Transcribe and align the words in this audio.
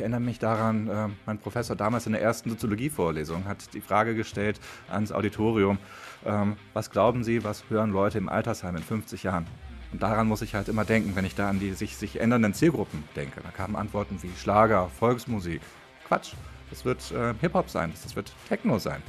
Ich 0.00 0.02
erinnere 0.02 0.20
mich 0.20 0.38
daran, 0.38 0.88
äh, 0.88 1.08
mein 1.26 1.36
Professor 1.36 1.76
damals 1.76 2.06
in 2.06 2.12
der 2.12 2.22
ersten 2.22 2.48
Soziologievorlesung 2.48 3.44
hat 3.44 3.74
die 3.74 3.82
Frage 3.82 4.14
gestellt 4.14 4.58
ans 4.88 5.12
Auditorium, 5.12 5.76
ähm, 6.24 6.56
was 6.72 6.90
glauben 6.90 7.22
Sie, 7.22 7.44
was 7.44 7.64
hören 7.68 7.90
Leute 7.90 8.16
im 8.16 8.30
Altersheim 8.30 8.76
in 8.76 8.82
50 8.82 9.24
Jahren? 9.24 9.46
Und 9.92 10.02
daran 10.02 10.26
muss 10.26 10.40
ich 10.40 10.54
halt 10.54 10.68
immer 10.68 10.86
denken, 10.86 11.16
wenn 11.16 11.26
ich 11.26 11.34
da 11.34 11.50
an 11.50 11.60
die 11.60 11.74
sich, 11.74 11.98
sich 11.98 12.18
ändernden 12.18 12.54
Zielgruppen 12.54 13.04
denke. 13.14 13.42
Da 13.42 13.50
kamen 13.50 13.76
Antworten 13.76 14.16
wie 14.22 14.30
Schlager, 14.40 14.88
Volksmusik. 14.98 15.60
Quatsch, 16.08 16.32
das 16.70 16.86
wird 16.86 17.12
äh, 17.12 17.34
Hip-Hop 17.38 17.68
sein, 17.68 17.92
das 18.02 18.16
wird 18.16 18.32
Techno 18.48 18.78
sein. 18.78 19.02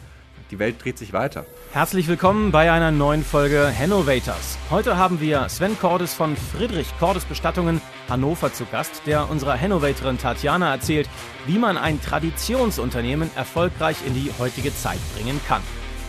Die 0.52 0.60
Welt 0.60 0.84
dreht 0.84 0.98
sich 0.98 1.14
weiter. 1.14 1.46
Herzlich 1.72 2.10
willkommen 2.10 2.52
bei 2.52 2.70
einer 2.70 2.92
neuen 2.92 3.24
Folge 3.24 3.72
Hannovators. 3.80 4.58
Heute 4.70 4.98
haben 4.98 5.22
wir 5.22 5.48
Sven 5.48 5.80
Cordes 5.80 6.14
von 6.14 6.36
Friedrich 6.36 6.88
Cordes 7.00 7.24
Bestattungen 7.24 7.80
Hannover 8.12 8.54
zu 8.54 8.66
Gast, 8.66 9.02
der 9.08 9.30
unserer 9.30 9.60
Hannovatorin 9.60 10.20
Tatjana 10.20 10.72
erzählt, 10.72 11.10
wie 11.48 11.58
man 11.58 11.78
ein 11.78 12.00
Traditionsunternehmen 12.02 13.32
erfolgreich 13.36 13.98
in 14.06 14.14
die 14.14 14.32
heutige 14.38 14.76
Zeit 14.76 15.00
bringen 15.16 15.40
kann. 15.48 15.62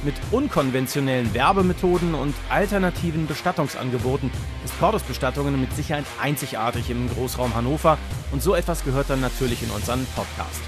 Mit 0.05 0.17
unkonventionellen 0.33 1.33
Werbemethoden 1.33 2.15
und 2.15 2.35
alternativen 2.51 3.29
Bestattungsangeboten 3.29 4.33
ist 4.65 4.77
Cordes 4.81 5.03
Bestattungen 5.03 5.61
mit 5.61 5.75
Sicherheit 5.77 6.05
einzigartig 6.21 6.91
im 6.91 7.09
Großraum 7.09 7.55
Hannover 7.55 7.97
und 8.33 8.43
so 8.43 8.57
etwas 8.57 8.85
gehört 8.85 9.09
dann 9.09 9.21
natürlich 9.21 9.63
in 9.63 9.71
unseren 9.71 10.05
Podcast. 10.17 10.61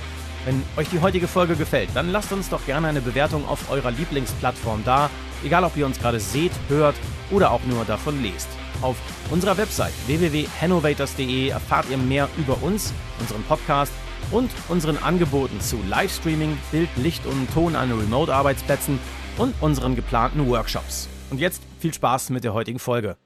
Wenn 0.45 0.63
euch 0.77 0.89
die 0.89 1.01
heutige 1.01 1.27
Folge 1.27 1.57
gefällt, 1.57 1.89
dann 1.95 2.13
lasst 2.13 2.31
uns 2.31 2.49
doch 2.49 2.65
gerne 2.65 2.87
eine 2.87 3.01
Bewertung 3.01 3.49
auf 3.49 3.71
eurer 3.71 3.91
Lieblingsplattform 3.91 4.83
da, 4.85 5.11
egal 5.43 5.65
ob 5.65 5.77
ihr 5.77 5.87
uns 5.87 5.99
gerade 5.99 6.21
seht, 6.21 6.53
hört 6.69 6.95
oder 7.33 7.51
auch 7.51 7.65
nur 7.65 7.85
davon 7.85 8.23
lest. 8.23 8.49
Auf 8.83 8.97
unserer 9.31 9.57
Website 9.57 9.93
www.hannovators.de 10.07 11.49
erfahrt 11.49 11.89
ihr 11.91 11.97
mehr 11.97 12.29
über 12.37 12.63
uns, 12.63 12.93
unseren 13.21 13.43
Podcast 13.45 13.93
und 14.31 14.51
unseren 14.69 14.99
Angeboten 14.99 15.61
zu 15.61 15.77
Livestreaming, 15.89 16.59
Bild, 16.71 16.89
Licht 16.97 17.27
und 17.27 17.53
Ton 17.53 17.77
an 17.77 17.93
Remote-Arbeitsplätzen 17.93 18.99
und 19.39 19.55
unseren 19.61 19.97
geplanten 19.97 20.47
Workshops. 20.49 21.09
Und 21.31 21.39
jetzt 21.39 21.63
viel 21.79 21.95
Spaß 21.95 22.31
mit 22.31 22.45
der 22.45 22.55
heutigen 22.55 22.79
Folge. 22.79 23.17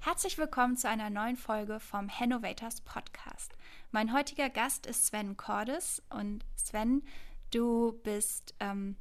Herzlich 0.00 0.38
willkommen 0.38 0.76
zu 0.76 0.88
einer 0.88 1.10
neuen 1.10 1.36
Folge 1.36 1.80
vom 1.80 2.08
Hannovators 2.08 2.80
Podcast. 2.82 3.52
Mein 3.90 4.12
heutiger 4.12 4.50
Gast 4.50 4.86
ist 4.86 5.06
Sven 5.06 5.36
Cordes 5.36 6.02
und 6.10 6.44
Sven, 6.54 7.02
du 7.50 7.98
bist, 8.04 8.54
ähm, 8.60 8.96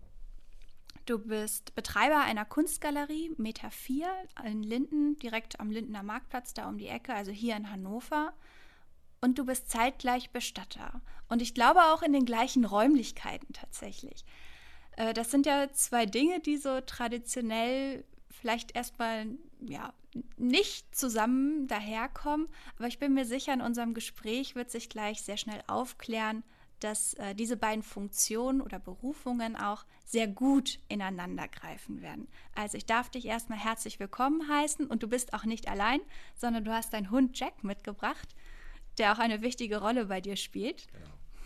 du 1.05 1.19
bist 1.19 1.75
Betreiber 1.75 2.21
einer 2.21 2.45
Kunstgalerie 2.45 3.33
Meta 3.37 3.69
4 3.69 4.07
in 4.45 4.63
Linden, 4.63 5.17
direkt 5.17 5.59
am 5.59 5.71
Lindener 5.71 6.03
Marktplatz, 6.03 6.53
da 6.53 6.67
um 6.67 6.77
die 6.77 6.87
Ecke, 6.87 7.13
also 7.13 7.31
hier 7.31 7.55
in 7.55 7.71
Hannover. 7.71 8.33
Und 9.21 9.39
du 9.39 9.45
bist 9.45 9.69
zeitgleich 9.69 10.31
Bestatter. 10.31 11.01
Und 11.29 11.41
ich 11.41 11.53
glaube 11.53 11.81
auch 11.85 12.03
in 12.03 12.13
den 12.13 12.25
gleichen 12.25 12.65
Räumlichkeiten 12.65 13.53
tatsächlich. 13.53 14.25
Äh, 14.97 15.13
das 15.13 15.31
sind 15.31 15.45
ja 15.45 15.71
zwei 15.71 16.05
Dinge, 16.05 16.39
die 16.39 16.57
so 16.57 16.81
traditionell 16.81 18.03
vielleicht 18.29 18.75
erstmal 18.75 19.27
ja, 19.61 19.93
nicht 20.37 20.95
zusammen 20.95 21.67
daherkommen. 21.67 22.47
Aber 22.77 22.87
ich 22.87 22.99
bin 22.99 23.13
mir 23.13 23.25
sicher, 23.25 23.53
in 23.53 23.61
unserem 23.61 23.93
Gespräch 23.93 24.55
wird 24.55 24.69
sich 24.71 24.89
gleich 24.89 25.21
sehr 25.21 25.37
schnell 25.37 25.63
aufklären, 25.67 26.43
dass 26.79 27.13
äh, 27.15 27.35
diese 27.35 27.57
beiden 27.57 27.83
Funktionen 27.83 28.61
oder 28.61 28.79
Berufungen 28.79 29.55
auch 29.55 29.85
sehr 30.05 30.27
gut 30.27 30.79
ineinander 30.87 31.47
greifen 31.47 32.01
werden. 32.01 32.27
Also 32.53 32.77
ich 32.77 32.85
darf 32.85 33.09
dich 33.09 33.25
erstmal 33.25 33.59
herzlich 33.59 33.99
willkommen 33.99 34.47
heißen 34.47 34.87
und 34.87 35.03
du 35.03 35.07
bist 35.07 35.33
auch 35.33 35.45
nicht 35.45 35.67
allein, 35.67 35.99
sondern 36.35 36.63
du 36.65 36.71
hast 36.71 36.93
deinen 36.93 37.11
Hund 37.11 37.39
Jack 37.39 37.63
mitgebracht, 37.63 38.35
der 38.97 39.13
auch 39.13 39.19
eine 39.19 39.41
wichtige 39.41 39.81
Rolle 39.81 40.05
bei 40.05 40.21
dir 40.21 40.35
spielt. 40.35 40.87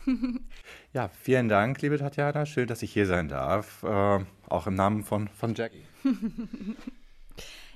Genau. 0.06 0.40
ja, 0.94 1.10
vielen 1.10 1.50
Dank, 1.50 1.82
liebe 1.82 1.98
Tatjana. 1.98 2.46
Schön, 2.46 2.68
dass 2.68 2.82
ich 2.82 2.92
hier 2.92 3.06
sein 3.06 3.28
darf. 3.28 3.84
Äh, 3.84 4.26
auch 4.48 4.68
im 4.68 4.76
Namen 4.76 5.04
von, 5.04 5.28
von 5.28 5.56
Jackie. 5.56 5.84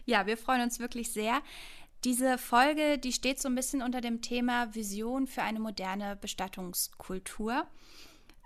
Ja, 0.05 0.25
wir 0.25 0.37
freuen 0.37 0.61
uns 0.61 0.79
wirklich 0.79 1.11
sehr. 1.11 1.41
Diese 2.03 2.37
Folge, 2.37 2.97
die 2.97 3.13
steht 3.13 3.39
so 3.39 3.47
ein 3.47 3.55
bisschen 3.55 3.81
unter 3.81 4.01
dem 4.01 4.21
Thema 4.21 4.75
Vision 4.75 5.25
für 5.25 5.41
eine 5.41 5.59
moderne 5.59 6.17
Bestattungskultur. 6.17 7.65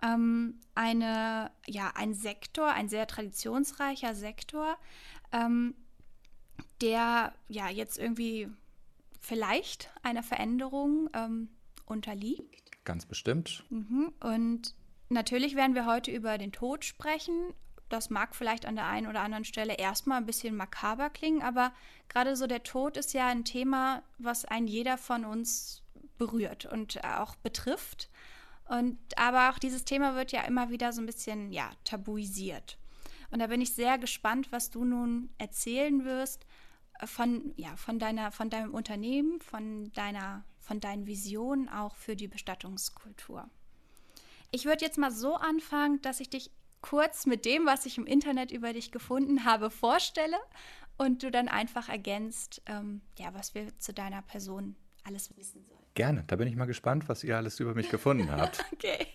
Ähm, 0.04 0.60
eine, 0.76 1.52
ja, 1.66 1.92
ein 1.96 2.14
Sektor, 2.14 2.72
ein 2.72 2.88
sehr 2.88 3.08
traditionsreicher 3.08 4.14
Sektor, 4.14 4.78
ähm, 5.32 5.74
der 6.82 7.34
ja 7.48 7.70
jetzt 7.70 7.98
irgendwie 7.98 8.48
vielleicht 9.20 9.90
einer 10.04 10.22
Veränderung 10.22 11.10
ähm, 11.14 11.50
unterliegt. 11.86 12.86
Ganz 12.86 13.08
bestimmt. 13.08 13.64
Mhm. 13.72 14.14
Und 14.20 14.76
natürlich 15.10 15.56
werden 15.56 15.74
wir 15.74 15.88
heute 15.88 16.12
über 16.12 16.38
den 16.38 16.52
Tod 16.52 16.86
sprechen, 16.86 17.54
das 17.90 18.10
mag 18.10 18.36
vielleicht 18.36 18.66
an 18.66 18.76
der 18.76 18.88
einen 18.88 19.08
oder 19.08 19.22
anderen 19.22 19.46
Stelle 19.46 19.76
erstmal 19.76 20.18
ein 20.18 20.26
bisschen 20.26 20.56
makaber 20.56 21.10
klingen, 21.10 21.42
aber 21.42 21.74
gerade 22.10 22.36
so 22.36 22.48
der 22.48 22.64
Tod 22.64 22.98
ist 22.98 23.14
ja 23.14 23.28
ein 23.28 23.46
Thema, 23.46 24.04
was 24.18 24.46
ein 24.46 24.68
jeder 24.68 24.98
von 24.98 25.26
uns 25.26 25.84
berührt 26.18 26.66
und 26.66 27.04
auch 27.04 27.36
betrifft. 27.38 28.10
Und 28.68 28.98
aber 29.16 29.50
auch 29.50 29.60
dieses 29.60 29.86
Thema 29.86 30.16
wird 30.16 30.32
ja 30.32 30.42
immer 30.42 30.70
wieder 30.70 30.92
so 30.92 31.02
ein 31.02 31.06
bisschen 31.06 31.52
ja 31.52 31.70
tabuisiert. 31.84 32.78
Und 33.32 33.40
da 33.40 33.48
bin 33.48 33.62
ich 33.62 33.74
sehr 33.74 33.98
gespannt, 33.98 34.52
was 34.52 34.70
du 34.70 34.84
nun 34.84 35.30
erzählen 35.38 36.04
wirst 36.06 36.46
von 37.06 37.54
ja 37.56 37.76
von 37.76 38.00
deiner 38.00 38.32
von 38.32 38.50
deinem 38.50 38.74
Unternehmen, 38.74 39.40
von 39.40 39.92
deiner 39.94 40.44
von 40.60 40.80
deinen 40.80 41.08
Visionen 41.08 41.70
auch 41.70 41.96
für 41.96 42.16
die 42.16 42.28
Bestattungskultur. 42.28 43.50
Ich 44.52 44.66
würde 44.66 44.84
jetzt 44.84 44.98
mal 44.98 45.12
so 45.12 45.36
anfangen, 45.36 46.02
dass 46.02 46.20
ich 46.20 46.30
dich 46.30 46.52
kurz 46.90 47.26
mit 47.26 47.44
dem, 47.44 47.66
was 47.66 47.86
ich 47.86 47.98
im 47.98 48.06
Internet 48.06 48.52
über 48.52 48.72
dich 48.72 48.92
gefunden 48.92 49.44
habe, 49.44 49.70
vorstelle 49.70 50.38
und 50.98 51.22
du 51.22 51.32
dann 51.32 51.50
einfach 51.50 51.90
ergänzt, 51.90 52.62
ähm, 52.66 53.02
ja, 53.20 53.34
was 53.34 53.54
wir 53.56 53.78
zu 53.78 53.94
deiner 53.94 54.22
Person 54.22 54.76
alles 55.04 55.36
wissen 55.36 55.66
sollen. 55.66 55.80
Gerne, 55.96 56.24
da 56.28 56.38
bin 56.38 56.48
ich 56.48 56.56
mal 56.56 56.66
gespannt, 56.66 57.10
was 57.10 57.24
ihr 57.24 57.36
alles 57.36 57.60
über 57.60 57.74
mich 57.76 57.90
gefunden 57.90 58.32
habt. 58.32 58.64
okay, 58.74 59.06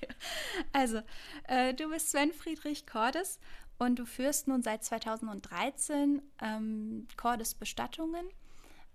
also 0.73 1.01
äh, 1.49 1.73
du 1.73 1.89
bist 1.89 2.11
Sven 2.11 2.33
Friedrich 2.33 2.87
Cordes 2.87 3.39
und 3.79 3.99
du 3.99 4.05
führst 4.05 4.49
nun 4.49 4.63
seit 4.63 4.85
2013 4.85 6.21
ähm, 6.43 7.09
Cordes 7.17 7.55
Bestattungen, 7.55 8.27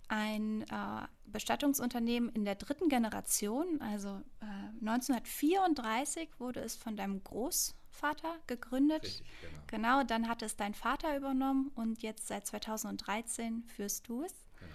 ein 0.06 0.62
äh, 0.62 1.06
Bestattungsunternehmen 1.26 2.30
in 2.30 2.44
der 2.44 2.54
dritten 2.54 2.88
Generation. 2.88 3.80
Also 3.80 4.22
äh, 4.40 4.86
1934 4.86 6.28
wurde 6.38 6.60
es 6.60 6.76
von 6.76 6.96
deinem 6.96 7.24
Groß 7.24 7.74
Vater 7.98 8.36
gegründet. 8.46 9.02
Richtig, 9.02 9.26
genau. 9.40 9.62
genau, 9.66 10.04
dann 10.04 10.28
hat 10.28 10.42
es 10.42 10.56
dein 10.56 10.74
Vater 10.74 11.16
übernommen 11.16 11.70
und 11.74 12.02
jetzt 12.02 12.28
seit 12.28 12.46
2013 12.46 13.64
führst 13.64 14.08
du 14.08 14.24
es. 14.24 14.34
Genau. 14.58 14.72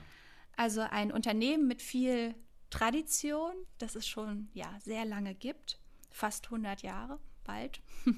Also 0.55 0.81
ein 0.81 1.11
Unternehmen 1.11 1.67
mit 1.67 1.81
viel 1.81 2.35
Tradition, 2.69 3.53
das 3.77 3.95
es 3.95 4.07
schon 4.07 4.49
ja, 4.53 4.79
sehr 4.79 5.05
lange 5.05 5.35
gibt, 5.35 5.79
fast 6.11 6.45
100 6.45 6.81
Jahre, 6.81 7.19
bald. 7.43 7.81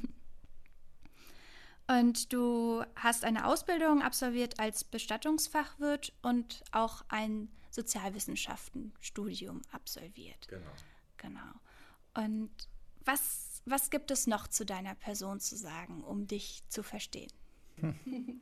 und 1.87 2.33
du 2.33 2.83
hast 2.95 3.25
eine 3.25 3.45
Ausbildung 3.45 4.01
absolviert 4.01 4.59
als 4.59 4.83
Bestattungsfachwirt 4.83 6.13
und 6.21 6.63
auch 6.71 7.03
ein 7.09 7.49
Sozialwissenschaftenstudium 7.69 9.61
absolviert. 9.71 10.47
Genau. 10.47 10.71
Genau. 11.17 11.51
Und 12.13 12.51
was 13.03 13.54
was 13.65 13.89
gibt 13.89 14.11
es 14.11 14.27
noch 14.27 14.47
zu 14.47 14.65
deiner 14.65 14.95
Person 14.95 15.39
zu 15.39 15.55
sagen, 15.55 16.03
um 16.03 16.27
dich 16.27 16.63
zu 16.69 16.83
verstehen? 16.83 17.31
Hm. 17.79 17.95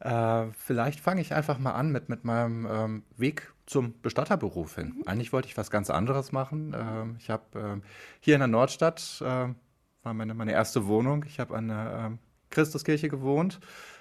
Äh, 0.00 0.52
vielleicht 0.52 1.00
fange 1.00 1.22
ich 1.22 1.32
einfach 1.32 1.58
mal 1.58 1.72
an 1.72 1.90
mit, 1.90 2.10
mit 2.10 2.24
meinem 2.24 2.66
ähm, 2.66 3.02
Weg 3.16 3.54
zum 3.64 3.98
Bestatterberuf 4.02 4.74
hin. 4.74 4.96
Mhm. 4.96 5.02
Eigentlich 5.06 5.32
wollte 5.32 5.48
ich 5.48 5.56
was 5.56 5.70
ganz 5.70 5.88
anderes 5.88 6.30
machen. 6.30 6.76
Ähm, 6.76 7.16
ich 7.18 7.30
habe 7.30 7.44
ähm, 7.58 7.82
hier 8.20 8.34
in 8.34 8.40
der 8.40 8.48
Nordstadt, 8.48 9.22
äh, 9.22 9.24
war 9.24 10.14
meine, 10.14 10.34
meine 10.34 10.52
erste 10.52 10.86
Wohnung. 10.86 11.24
Ich 11.26 11.40
habe 11.40 11.56
an 11.56 11.68
der 11.68 12.04
ähm, 12.06 12.18
Christuskirche 12.50 13.08
gewohnt, 13.08 13.60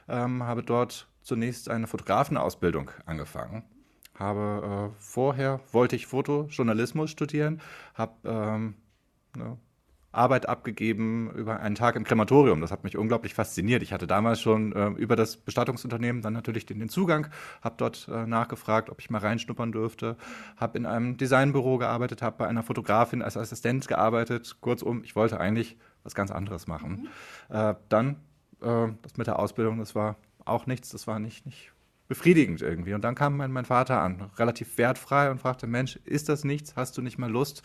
ähm, 0.09 0.43
habe 0.43 0.61
dort 0.61 1.07
zunächst 1.21 1.69
eine 1.69 1.87
Fotografenausbildung 1.87 2.91
angefangen. 3.05 3.63
Habe 4.15 4.91
äh, 4.91 5.01
vorher, 5.01 5.61
wollte 5.71 5.95
ich 5.95 6.07
Fotojournalismus 6.07 7.11
studieren, 7.11 7.61
habe 7.93 8.13
ähm, 8.25 8.75
ne, 9.37 9.57
Arbeit 10.13 10.47
abgegeben 10.47 11.31
über 11.31 11.59
einen 11.59 11.75
Tag 11.75 11.95
im 11.95 12.03
Krematorium. 12.03 12.61
Das 12.61 12.71
hat 12.71 12.83
mich 12.83 12.97
unglaublich 12.97 13.33
fasziniert. 13.33 13.83
Ich 13.83 13.91
hatte 13.91 14.07
damals 14.07 14.39
schon 14.39 14.71
äh, 14.73 14.87
über 14.89 15.15
das 15.15 15.37
Bestattungsunternehmen 15.37 16.21
dann 16.21 16.33
natürlich 16.33 16.65
den, 16.65 16.79
den 16.79 16.89
Zugang, 16.89 17.27
habe 17.61 17.75
dort 17.77 18.07
äh, 18.07 18.25
nachgefragt, 18.25 18.89
ob 18.89 18.99
ich 18.99 19.09
mal 19.09 19.19
reinschnuppern 19.19 19.71
dürfte, 19.71 20.15
habe 20.57 20.77
in 20.77 20.85
einem 20.85 21.17
Designbüro 21.17 21.77
gearbeitet, 21.77 22.21
habe 22.21 22.37
bei 22.37 22.47
einer 22.47 22.63
Fotografin 22.63 23.21
als 23.21 23.35
Assistent 23.37 23.87
gearbeitet. 23.87 24.57
Kurzum, 24.61 25.03
ich 25.03 25.15
wollte 25.15 25.39
eigentlich 25.39 25.77
was 26.03 26.15
ganz 26.15 26.31
anderes 26.31 26.67
machen. 26.67 27.09
Mhm. 27.49 27.55
Äh, 27.55 27.75
dann 27.89 28.17
äh, 28.61 28.87
das 29.01 29.17
mit 29.17 29.27
der 29.27 29.39
Ausbildung, 29.39 29.79
das 29.79 29.95
war 29.95 30.17
auch 30.45 30.65
nichts, 30.67 30.89
das 30.89 31.07
war 31.07 31.19
nicht, 31.19 31.45
nicht 31.45 31.71
befriedigend 32.07 32.61
irgendwie. 32.61 32.93
Und 32.93 33.03
dann 33.03 33.15
kam 33.15 33.37
mein, 33.37 33.51
mein 33.51 33.65
Vater 33.65 34.01
an, 34.01 34.29
relativ 34.37 34.77
wertfrei 34.77 35.31
und 35.31 35.39
fragte, 35.39 35.67
Mensch, 35.67 35.95
ist 36.03 36.29
das 36.29 36.43
nichts? 36.43 36.75
Hast 36.75 36.97
du 36.97 37.01
nicht 37.01 37.17
mal 37.17 37.31
Lust? 37.31 37.63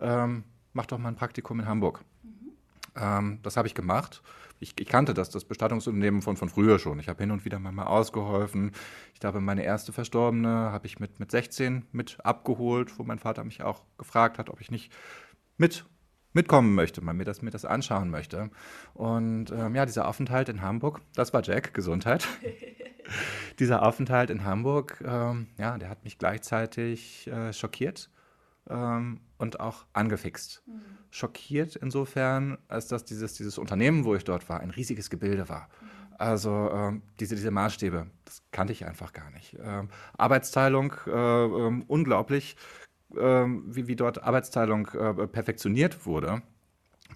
Ähm, 0.00 0.44
mach 0.74 0.86
doch 0.86 0.98
mal 0.98 1.08
ein 1.08 1.16
Praktikum 1.16 1.60
in 1.60 1.66
Hamburg. 1.66 2.04
Ähm, 2.96 3.38
das 3.42 3.56
habe 3.56 3.66
ich 3.66 3.74
gemacht. 3.74 4.22
Ich, 4.60 4.78
ich, 4.78 4.86
kannte 4.86 5.14
das, 5.14 5.30
das 5.30 5.44
Bestattungsunternehmen 5.44 6.22
von, 6.22 6.36
von 6.36 6.48
früher 6.48 6.78
schon. 6.78 7.00
Ich 7.00 7.08
habe 7.08 7.22
hin 7.22 7.30
und 7.30 7.44
wieder 7.44 7.58
mal 7.58 7.84
ausgeholfen. 7.84 8.72
Ich 9.14 9.20
glaube, 9.20 9.40
meine 9.40 9.64
erste 9.64 9.92
Verstorbene 9.92 10.48
habe 10.48 10.86
ich 10.86 11.00
mit, 11.00 11.18
mit 11.18 11.30
16 11.30 11.86
mit 11.92 12.18
abgeholt, 12.24 12.98
wo 12.98 13.04
mein 13.04 13.18
Vater 13.18 13.42
mich 13.44 13.62
auch 13.62 13.82
gefragt 13.98 14.38
hat, 14.38 14.50
ob 14.50 14.60
ich 14.60 14.70
nicht 14.70 14.92
mit 15.56 15.86
mitkommen 16.36 16.74
möchte, 16.74 17.00
mal 17.00 17.14
mir 17.14 17.24
das, 17.24 17.42
mir 17.42 17.50
das 17.50 17.64
anschauen 17.64 18.10
möchte. 18.10 18.50
Und 18.92 19.52
ähm, 19.52 19.74
ja, 19.76 19.86
dieser 19.86 20.08
Aufenthalt 20.08 20.48
in 20.48 20.62
Hamburg, 20.62 21.00
das 21.14 21.32
war 21.32 21.42
Jack, 21.44 21.74
Gesundheit. 21.74 22.26
dieser 23.60 23.84
Aufenthalt 23.84 24.30
in 24.30 24.44
Hamburg, 24.44 25.02
ähm, 25.06 25.46
ja, 25.58 25.78
der 25.78 25.88
hat 25.88 26.02
mich 26.02 26.18
gleichzeitig 26.18 27.28
äh, 27.28 27.52
schockiert 27.52 28.10
ähm, 28.68 29.20
und 29.44 29.60
auch 29.60 29.86
angefixt. 29.92 30.62
Mhm. 30.66 30.80
Schockiert 31.10 31.76
insofern, 31.76 32.58
als 32.66 32.88
dass 32.88 33.04
dieses, 33.04 33.34
dieses 33.34 33.58
Unternehmen, 33.58 34.04
wo 34.04 34.14
ich 34.16 34.24
dort 34.24 34.48
war, 34.48 34.60
ein 34.60 34.70
riesiges 34.70 35.10
Gebilde 35.10 35.48
war. 35.48 35.68
Mhm. 35.80 36.14
Also 36.18 36.70
ähm, 36.72 37.02
diese, 37.20 37.36
diese 37.36 37.50
Maßstäbe, 37.50 38.06
das 38.24 38.42
kannte 38.50 38.72
ich 38.72 38.84
einfach 38.84 39.12
gar 39.12 39.30
nicht. 39.30 39.56
Ähm, 39.62 39.88
Arbeitsteilung, 40.16 40.94
äh, 41.06 41.10
äh, 41.10 41.82
unglaublich, 41.86 42.56
äh, 43.14 43.18
wie, 43.18 43.86
wie 43.86 43.96
dort 43.96 44.22
Arbeitsteilung 44.22 44.88
äh, 44.88 45.26
perfektioniert 45.28 46.06
wurde 46.06 46.42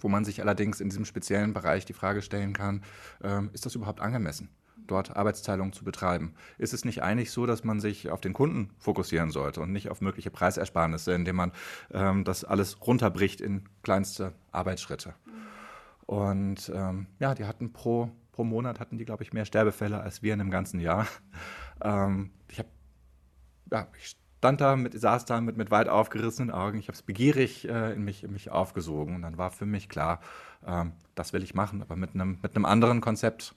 wo 0.01 0.07
man 0.07 0.23
sich 0.23 0.41
allerdings 0.41 0.79
in 0.79 0.87
diesem 0.89 1.03
speziellen 1.03 1.53
Bereich 1.53 1.83
die 1.83 1.93
Frage 1.93 2.21
stellen 2.21 2.53
kann, 2.53 2.83
ähm, 3.21 3.49
ist 3.53 3.65
das 3.65 3.75
überhaupt 3.75 3.99
angemessen? 3.99 4.49
Dort 4.89 5.15
Arbeitsteilung 5.15 5.73
zu 5.73 5.83
betreiben. 5.83 6.33
Ist 6.57 6.73
es 6.73 6.85
nicht 6.85 7.03
eigentlich 7.03 7.31
so, 7.31 7.45
dass 7.45 7.63
man 7.63 7.79
sich 7.79 8.09
auf 8.09 8.21
den 8.21 8.33
Kunden 8.33 8.71
fokussieren 8.77 9.31
sollte 9.31 9.61
und 9.61 9.71
nicht 9.71 9.89
auf 9.89 10.01
mögliche 10.01 10.31
Preisersparnisse, 10.31 11.13
indem 11.13 11.37
man 11.37 11.51
ähm, 11.91 12.23
das 12.23 12.43
alles 12.43 12.85
runterbricht 12.85 13.41
in 13.41 13.63
kleinste 13.83 14.33
Arbeitsschritte? 14.51 15.13
Und 16.05 16.71
ähm, 16.73 17.07
ja, 17.19 17.35
die 17.35 17.45
hatten 17.45 17.71
pro, 17.71 18.09
pro 18.31 18.43
Monat 18.43 18.79
hatten 18.79 18.97
die, 18.97 19.05
glaube 19.05 19.23
ich, 19.23 19.33
mehr 19.33 19.45
Sterbefälle 19.45 20.01
als 20.01 20.23
wir 20.23 20.33
in 20.33 20.41
einem 20.41 20.51
ganzen 20.51 20.79
Jahr. 20.79 21.07
Ähm, 21.81 22.31
ich 22.49 22.59
habe 22.59 22.67
ja, 23.71 23.87
ich 23.97 24.17
stand 24.39 24.61
da, 24.61 24.75
mit, 24.75 24.99
saß 24.99 25.25
da 25.25 25.41
mit, 25.41 25.57
mit 25.57 25.69
weit 25.69 25.89
aufgerissenen 25.89 26.51
Augen. 26.51 26.79
Ich 26.79 26.87
habe 26.87 26.95
es 26.95 27.01
begierig 27.01 27.67
äh, 27.67 27.93
in, 27.93 28.03
mich, 28.03 28.23
in 28.23 28.31
mich 28.31 28.51
aufgesogen. 28.51 29.15
Und 29.15 29.21
dann 29.21 29.37
war 29.37 29.51
für 29.51 29.65
mich 29.65 29.89
klar, 29.89 30.21
ähm, 30.65 30.93
das 31.15 31.33
will 31.33 31.43
ich 31.43 31.53
machen, 31.53 31.81
aber 31.81 31.95
mit 31.95 32.13
einem, 32.13 32.39
mit 32.41 32.55
einem 32.55 32.65
anderen 32.65 33.01
Konzept. 33.01 33.55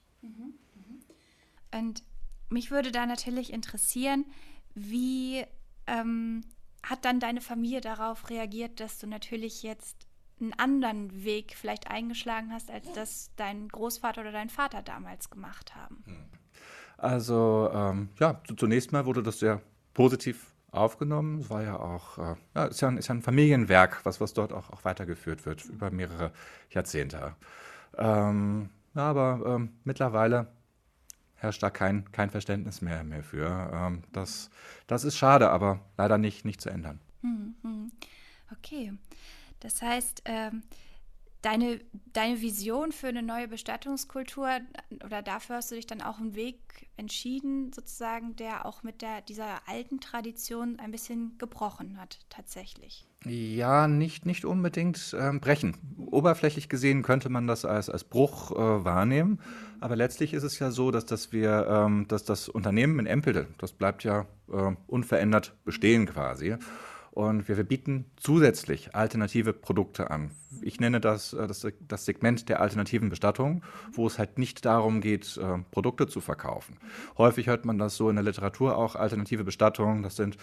Und 1.73 2.03
mich 2.49 2.71
würde 2.71 2.91
da 2.91 3.05
natürlich 3.05 3.51
interessieren, 3.51 4.25
wie 4.75 5.43
ähm, 5.87 6.41
hat 6.83 7.05
dann 7.05 7.19
deine 7.19 7.41
Familie 7.41 7.81
darauf 7.81 8.29
reagiert, 8.29 8.79
dass 8.79 8.99
du 8.99 9.07
natürlich 9.07 9.63
jetzt 9.63 10.07
einen 10.39 10.53
anderen 10.53 11.23
Weg 11.23 11.55
vielleicht 11.55 11.89
eingeschlagen 11.89 12.51
hast, 12.51 12.69
als 12.69 12.91
das 12.93 13.31
dein 13.35 13.69
Großvater 13.69 14.21
oder 14.21 14.31
dein 14.31 14.49
Vater 14.49 14.81
damals 14.81 15.29
gemacht 15.29 15.75
haben? 15.75 16.03
Hm. 16.05 16.25
Also 16.97 17.69
ähm, 17.73 18.09
ja, 18.19 18.41
zunächst 18.55 18.91
mal 18.91 19.05
wurde 19.05 19.23
das 19.23 19.39
sehr 19.39 19.61
positiv 19.93 20.53
aufgenommen. 20.71 21.39
Es 21.39 21.49
war 21.49 21.63
ja 21.63 21.79
auch, 21.79 22.17
äh, 22.17 22.35
ja, 22.55 22.65
ist 22.65 22.81
ja, 22.81 22.87
ein, 22.87 22.97
ist 22.97 23.07
ja 23.07 23.15
ein 23.15 23.21
Familienwerk, 23.21 24.05
was, 24.05 24.21
was 24.21 24.33
dort 24.33 24.53
auch, 24.53 24.69
auch 24.69 24.85
weitergeführt 24.85 25.45
wird 25.45 25.65
über 25.65 25.91
mehrere 25.91 26.31
Jahrzehnte. 26.69 27.35
Ähm, 27.97 28.69
aber 28.93 29.41
ähm, 29.45 29.69
mittlerweile 29.83 30.47
herrscht 31.43 31.61
da 31.61 31.69
kein, 31.69 32.11
kein 32.11 32.29
Verständnis 32.29 32.81
mehr, 32.81 33.03
mehr 33.03 33.23
für. 33.23 33.69
Ähm, 33.73 34.03
das, 34.13 34.49
das 34.87 35.03
ist 35.03 35.17
schade, 35.17 35.49
aber 35.49 35.81
leider 35.97 36.17
nicht, 36.17 36.45
nicht 36.45 36.61
zu 36.61 36.69
ändern. 36.69 36.99
Hm, 37.21 37.55
hm. 37.61 37.91
Okay. 38.57 38.93
Das 39.59 39.81
heißt, 39.81 40.23
ähm, 40.25 40.63
deine, 41.43 41.79
deine 42.13 42.41
Vision 42.41 42.91
für 42.91 43.07
eine 43.07 43.21
neue 43.21 43.47
Bestattungskultur 43.47 44.49
oder 45.05 45.21
dafür 45.21 45.57
hast 45.57 45.69
du 45.71 45.75
dich 45.75 45.85
dann 45.85 46.01
auch 46.01 46.19
einen 46.19 46.35
Weg 46.35 46.57
entschieden, 46.97 47.71
sozusagen, 47.73 48.35
der 48.35 48.65
auch 48.65 48.81
mit 48.81 49.01
der, 49.01 49.21
dieser 49.21 49.67
alten 49.67 49.99
Tradition 49.99 50.79
ein 50.79 50.91
bisschen 50.91 51.37
gebrochen 51.37 51.99
hat, 51.99 52.19
tatsächlich. 52.29 53.05
Ja, 53.25 53.87
nicht, 53.87 54.25
nicht 54.25 54.45
unbedingt 54.45 55.15
ähm, 55.19 55.39
brechen. 55.39 55.77
Oberflächlich 56.11 56.69
gesehen 56.69 57.03
könnte 57.03 57.29
man 57.29 57.47
das 57.47 57.65
als, 57.65 57.89
als 57.89 58.03
Bruch 58.03 58.51
äh, 58.51 58.85
wahrnehmen, 58.85 59.39
aber 59.79 59.95
letztlich 59.95 60.33
ist 60.33 60.43
es 60.43 60.59
ja 60.59 60.71
so, 60.71 60.91
dass, 60.91 61.05
dass 61.05 61.31
wir, 61.31 61.67
ähm, 61.69 62.07
dass 62.07 62.23
das 62.23 62.47
Unternehmen 62.47 62.99
in 62.99 63.05
Empelde, 63.05 63.47
das 63.57 63.73
bleibt 63.73 64.03
ja 64.03 64.25
äh, 64.51 64.75
unverändert 64.87 65.53
bestehen 65.65 66.05
quasi. 66.05 66.55
Und 67.13 67.47
wir, 67.47 67.57
wir 67.57 67.63
bieten 67.63 68.05
zusätzlich 68.15 68.95
alternative 68.95 69.53
Produkte 69.53 70.09
an. 70.09 70.31
Ich 70.63 70.79
nenne 70.79 70.99
das, 70.99 71.33
äh, 71.33 71.45
das, 71.45 71.67
das 71.87 72.05
Segment 72.05 72.49
der 72.49 72.59
alternativen 72.59 73.09
Bestattung, 73.09 73.63
wo 73.91 74.07
es 74.07 74.17
halt 74.17 74.39
nicht 74.39 74.65
darum 74.65 74.99
geht, 74.99 75.37
äh, 75.37 75.59
Produkte 75.69 76.07
zu 76.07 76.21
verkaufen. 76.21 76.77
Häufig 77.15 77.45
hört 77.45 77.65
man 77.65 77.77
das 77.77 77.97
so 77.97 78.09
in 78.09 78.15
der 78.15 78.25
Literatur 78.25 78.75
auch, 78.75 78.95
alternative 78.95 79.43
Bestattung, 79.43 80.01
das 80.01 80.15
sind 80.15 80.37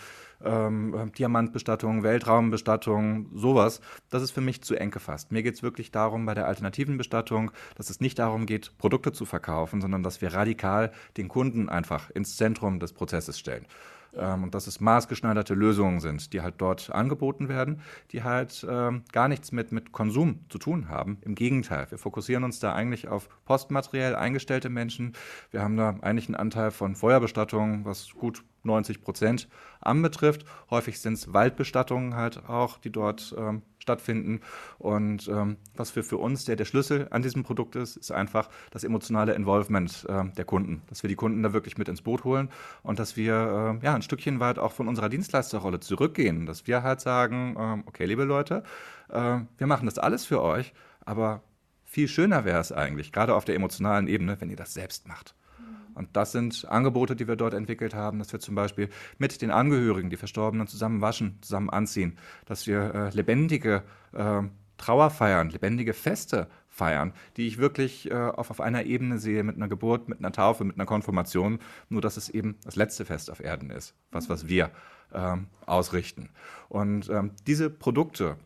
ähm, 0.45 1.11
Diamantbestattung, 1.19 2.05
Weltraumbestattung, 2.05 3.31
sowas. 3.35 3.81
Das 4.09 4.23
ist 4.23 4.31
für 4.31 4.41
mich 4.41 4.63
zu 4.63 4.77
eng 4.77 4.93
gefasst. 4.93 5.33
Mir 5.33 5.43
geht 5.43 5.55
es 5.55 5.65
wirklich 5.65 5.91
darum, 5.91 6.25
bei 6.25 6.35
der 6.35 6.47
alternativen 6.47 6.99
Bestattung, 6.99 7.51
dass 7.75 7.91
es 7.91 7.99
nicht 7.99 8.21
darum 8.21 8.47
geht, 8.47 8.79
Produkte 8.79 9.11
zu 9.11 9.25
verkaufen, 9.25 9.81
sondern 9.81 10.05
dass 10.05 10.21
wir 10.21 10.35
radikal 10.35 10.93
den 11.17 11.27
Kunden 11.27 11.69
einfach 11.69 12.11
ins 12.11 12.37
Zentrum 12.37 12.79
des 12.79 12.93
Prozesses 12.93 13.41
stellen. 13.41 13.67
Ähm, 14.15 14.45
und 14.45 14.55
dass 14.55 14.67
es 14.67 14.81
maßgeschneiderte 14.81 15.55
Lösungen 15.55 16.01
sind, 16.01 16.33
die 16.33 16.41
halt 16.41 16.55
dort 16.59 16.91
angeboten 16.91 17.49
werden, 17.49 17.81
die 18.13 18.23
halt 18.23 18.67
ähm, 18.69 19.05
gar 19.13 19.29
nichts 19.29 19.53
mit, 19.53 19.73
mit 19.73 19.93
Konsum 19.93 20.41
zu 20.49 20.59
tun 20.59 20.89
haben. 20.89 21.19
Im 21.23 21.35
Gegenteil, 21.35 21.91
wir 21.91 21.99
fokussieren 21.99 22.45
uns 22.45 22.61
da 22.61 22.75
eigentlich 22.75 23.09
auf 23.09 23.29
postmateriell 23.45 24.15
eingestellte 24.15 24.69
Menschen. 24.69 25.13
Wir 25.51 25.63
haben 25.63 25.77
da 25.77 25.97
eigentlich 26.01 26.29
einen 26.29 26.37
Anteil 26.37 26.71
von 26.71 26.97
Feuerbestattungen, 26.97 27.85
was 27.85 28.11
gut 28.15 28.45
90 28.63 29.01
Prozent 29.03 29.49
anbetrifft. 29.81 30.45
Häufig 30.71 31.01
sind 31.01 31.15
es 31.15 31.33
Waldbestattungen 31.33 32.15
halt 32.15 32.49
auch, 32.49 32.79
die 32.79 32.91
dort 32.91 33.35
ähm, 33.39 33.63
stattfinden. 33.91 34.41
Und 34.79 35.29
ähm, 35.29 35.57
was 35.75 35.91
für, 35.91 36.03
für 36.03 36.17
uns 36.17 36.45
der, 36.45 36.57
der 36.57 36.65
Schlüssel 36.65 37.09
an 37.11 37.23
diesem 37.23 37.43
Produkt 37.43 37.75
ist, 37.77 37.97
ist 37.97 38.13
einfach 38.13 38.49
das 38.71 38.85
emotionale 38.85 39.35
Involvement 39.35 40.07
äh, 40.09 40.25
der 40.37 40.45
Kunden. 40.45 40.83
Dass 40.89 41.03
wir 41.03 41.09
die 41.09 41.17
Kunden 41.17 41.43
da 41.43 41.53
wirklich 41.53 41.77
mit 41.77 41.89
ins 41.89 42.03
Boot 42.03 42.25
holen 42.25 42.49
und 42.83 42.99
dass 42.99 43.17
wir 43.17 43.81
äh, 43.83 43.85
ja, 43.85 43.95
ein 43.95 44.03
Stückchen 44.03 44.39
weit 44.39 44.59
auch 44.59 44.73
von 44.73 44.87
unserer 44.87 45.09
Dienstleisterrolle 45.09 45.81
zurückgehen. 45.81 46.47
Dass 46.47 46.67
wir 46.67 46.83
halt 46.83 47.01
sagen, 47.01 47.57
äh, 47.59 47.89
okay, 47.89 48.05
liebe 48.05 48.25
Leute, 48.25 48.63
äh, 49.09 49.41
wir 49.59 49.67
machen 49.67 49.87
das 49.87 49.99
alles 49.99 50.25
für 50.25 50.41
euch, 50.41 50.73
aber 51.05 51.43
viel 51.85 52.07
schöner 52.07 52.45
wäre 52.45 52.61
es 52.61 52.71
eigentlich, 52.71 53.11
gerade 53.11 53.35
auf 53.35 53.45
der 53.45 53.57
emotionalen 53.57 54.07
Ebene, 54.07 54.41
wenn 54.41 54.51
ihr 54.51 54.57
das 54.57 54.75
selbst 54.75 55.09
macht. 55.09 55.35
Und 55.95 56.09
das 56.15 56.33
sind 56.33 56.67
Angebote, 56.69 57.17
die 57.17 57.29
wir 57.29 57.37
dort 57.37 57.55
entwickelt 57.55 57.95
haben, 57.95 58.19
dass 58.19 58.33
wir 58.33 58.41
zum 58.41 58.55
Beispiel 58.55 58.89
mit 59.19 59.43
den 59.43 59.51
Angehörigen, 59.51 60.11
die 60.11 60.17
Verstorbenen, 60.17 60.67
zusammen 60.67 61.01
waschen, 61.01 61.39
zusammen 61.41 61.71
anziehen, 61.71 62.19
dass 62.47 62.67
wir 62.67 62.95
äh, 62.95 63.11
lebendige 63.11 63.83
äh, 64.13 64.43
Trauer 64.77 65.11
feiern, 65.11 65.51
lebendige 65.51 65.93
Feste 65.93 66.49
feiern, 66.69 67.13
die 67.37 67.47
ich 67.47 67.59
wirklich 67.59 68.11
äh, 68.11 68.15
auf, 68.15 68.51
auf 68.51 68.61
einer 68.61 68.85
Ebene 68.85 69.19
sehe, 69.19 69.43
mit 69.43 69.57
einer 69.57 69.69
Geburt, 69.69 70.09
mit 70.09 70.21
einer 70.21 70.33
Taufe, 70.33 70.65
mit 70.65 70.77
einer 70.77 70.87
Konfirmation, 70.87 71.59
nur 71.91 72.01
dass 72.01 72.17
es 72.17 72.31
eben 72.31 72.57
das 72.65 72.77
letzte 72.77 73.05
Fest 73.05 73.31
auf 73.31 73.41
Erden 73.41 73.71
ist, 73.71 73.95
was, 74.11 74.31
was 74.31 74.49
wir 74.49 74.71
ähm, 75.13 75.49
ausrichten. 75.67 76.31
Und 76.69 77.11
ähm, 77.11 77.33
diese 77.47 77.69
Produkte 77.69 78.37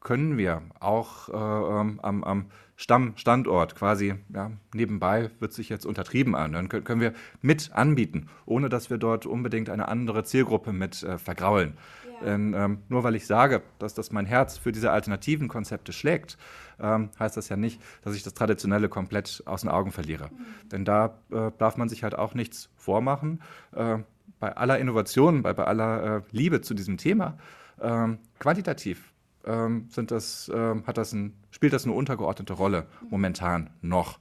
können 0.00 0.38
wir 0.38 0.62
auch 0.80 1.28
äh, 1.28 1.80
ähm, 1.80 2.00
am, 2.02 2.24
am 2.24 2.46
Stammstandort 2.76 3.76
quasi 3.76 4.14
ja, 4.32 4.50
nebenbei, 4.72 5.30
wird 5.38 5.52
sich 5.52 5.68
jetzt 5.68 5.84
untertrieben 5.84 6.34
anhören, 6.34 6.70
können, 6.70 6.84
können 6.84 7.00
wir 7.02 7.12
mit 7.42 7.72
anbieten, 7.74 8.28
ohne 8.46 8.70
dass 8.70 8.88
wir 8.88 8.96
dort 8.96 9.26
unbedingt 9.26 9.68
eine 9.68 9.88
andere 9.88 10.24
Zielgruppe 10.24 10.72
mit 10.72 11.02
äh, 11.02 11.18
vergraulen. 11.18 11.74
Ja. 12.22 12.26
Denn, 12.26 12.54
ähm, 12.54 12.78
nur 12.88 13.04
weil 13.04 13.14
ich 13.16 13.26
sage, 13.26 13.62
dass 13.78 13.92
das 13.92 14.12
mein 14.12 14.24
Herz 14.24 14.56
für 14.56 14.72
diese 14.72 14.90
alternativen 14.90 15.48
Konzepte 15.48 15.92
schlägt, 15.92 16.38
ähm, 16.80 17.10
heißt 17.18 17.36
das 17.36 17.50
ja 17.50 17.56
nicht, 17.56 17.80
dass 18.02 18.14
ich 18.14 18.22
das 18.22 18.32
Traditionelle 18.32 18.88
komplett 18.88 19.42
aus 19.44 19.60
den 19.60 19.70
Augen 19.70 19.92
verliere. 19.92 20.30
Mhm. 20.30 20.68
Denn 20.70 20.84
da 20.86 21.18
äh, 21.30 21.50
darf 21.58 21.76
man 21.76 21.90
sich 21.90 22.02
halt 22.02 22.16
auch 22.16 22.32
nichts 22.32 22.70
vormachen. 22.76 23.42
Äh, 23.74 23.98
bei 24.38 24.56
aller 24.56 24.78
Innovation, 24.78 25.42
bei, 25.42 25.52
bei 25.52 25.64
aller 25.64 26.16
äh, 26.16 26.22
Liebe 26.30 26.62
zu 26.62 26.72
diesem 26.72 26.96
Thema, 26.96 27.36
ähm, 27.80 28.18
quantitativ 28.38 29.09
ähm, 29.44 29.86
sind 29.90 30.10
das, 30.10 30.50
ähm, 30.54 30.84
hat 30.86 30.98
das 30.98 31.12
ein, 31.12 31.34
spielt 31.50 31.72
das 31.72 31.84
eine 31.84 31.94
untergeordnete 31.94 32.52
Rolle 32.52 32.86
momentan 33.08 33.70
noch. 33.80 34.18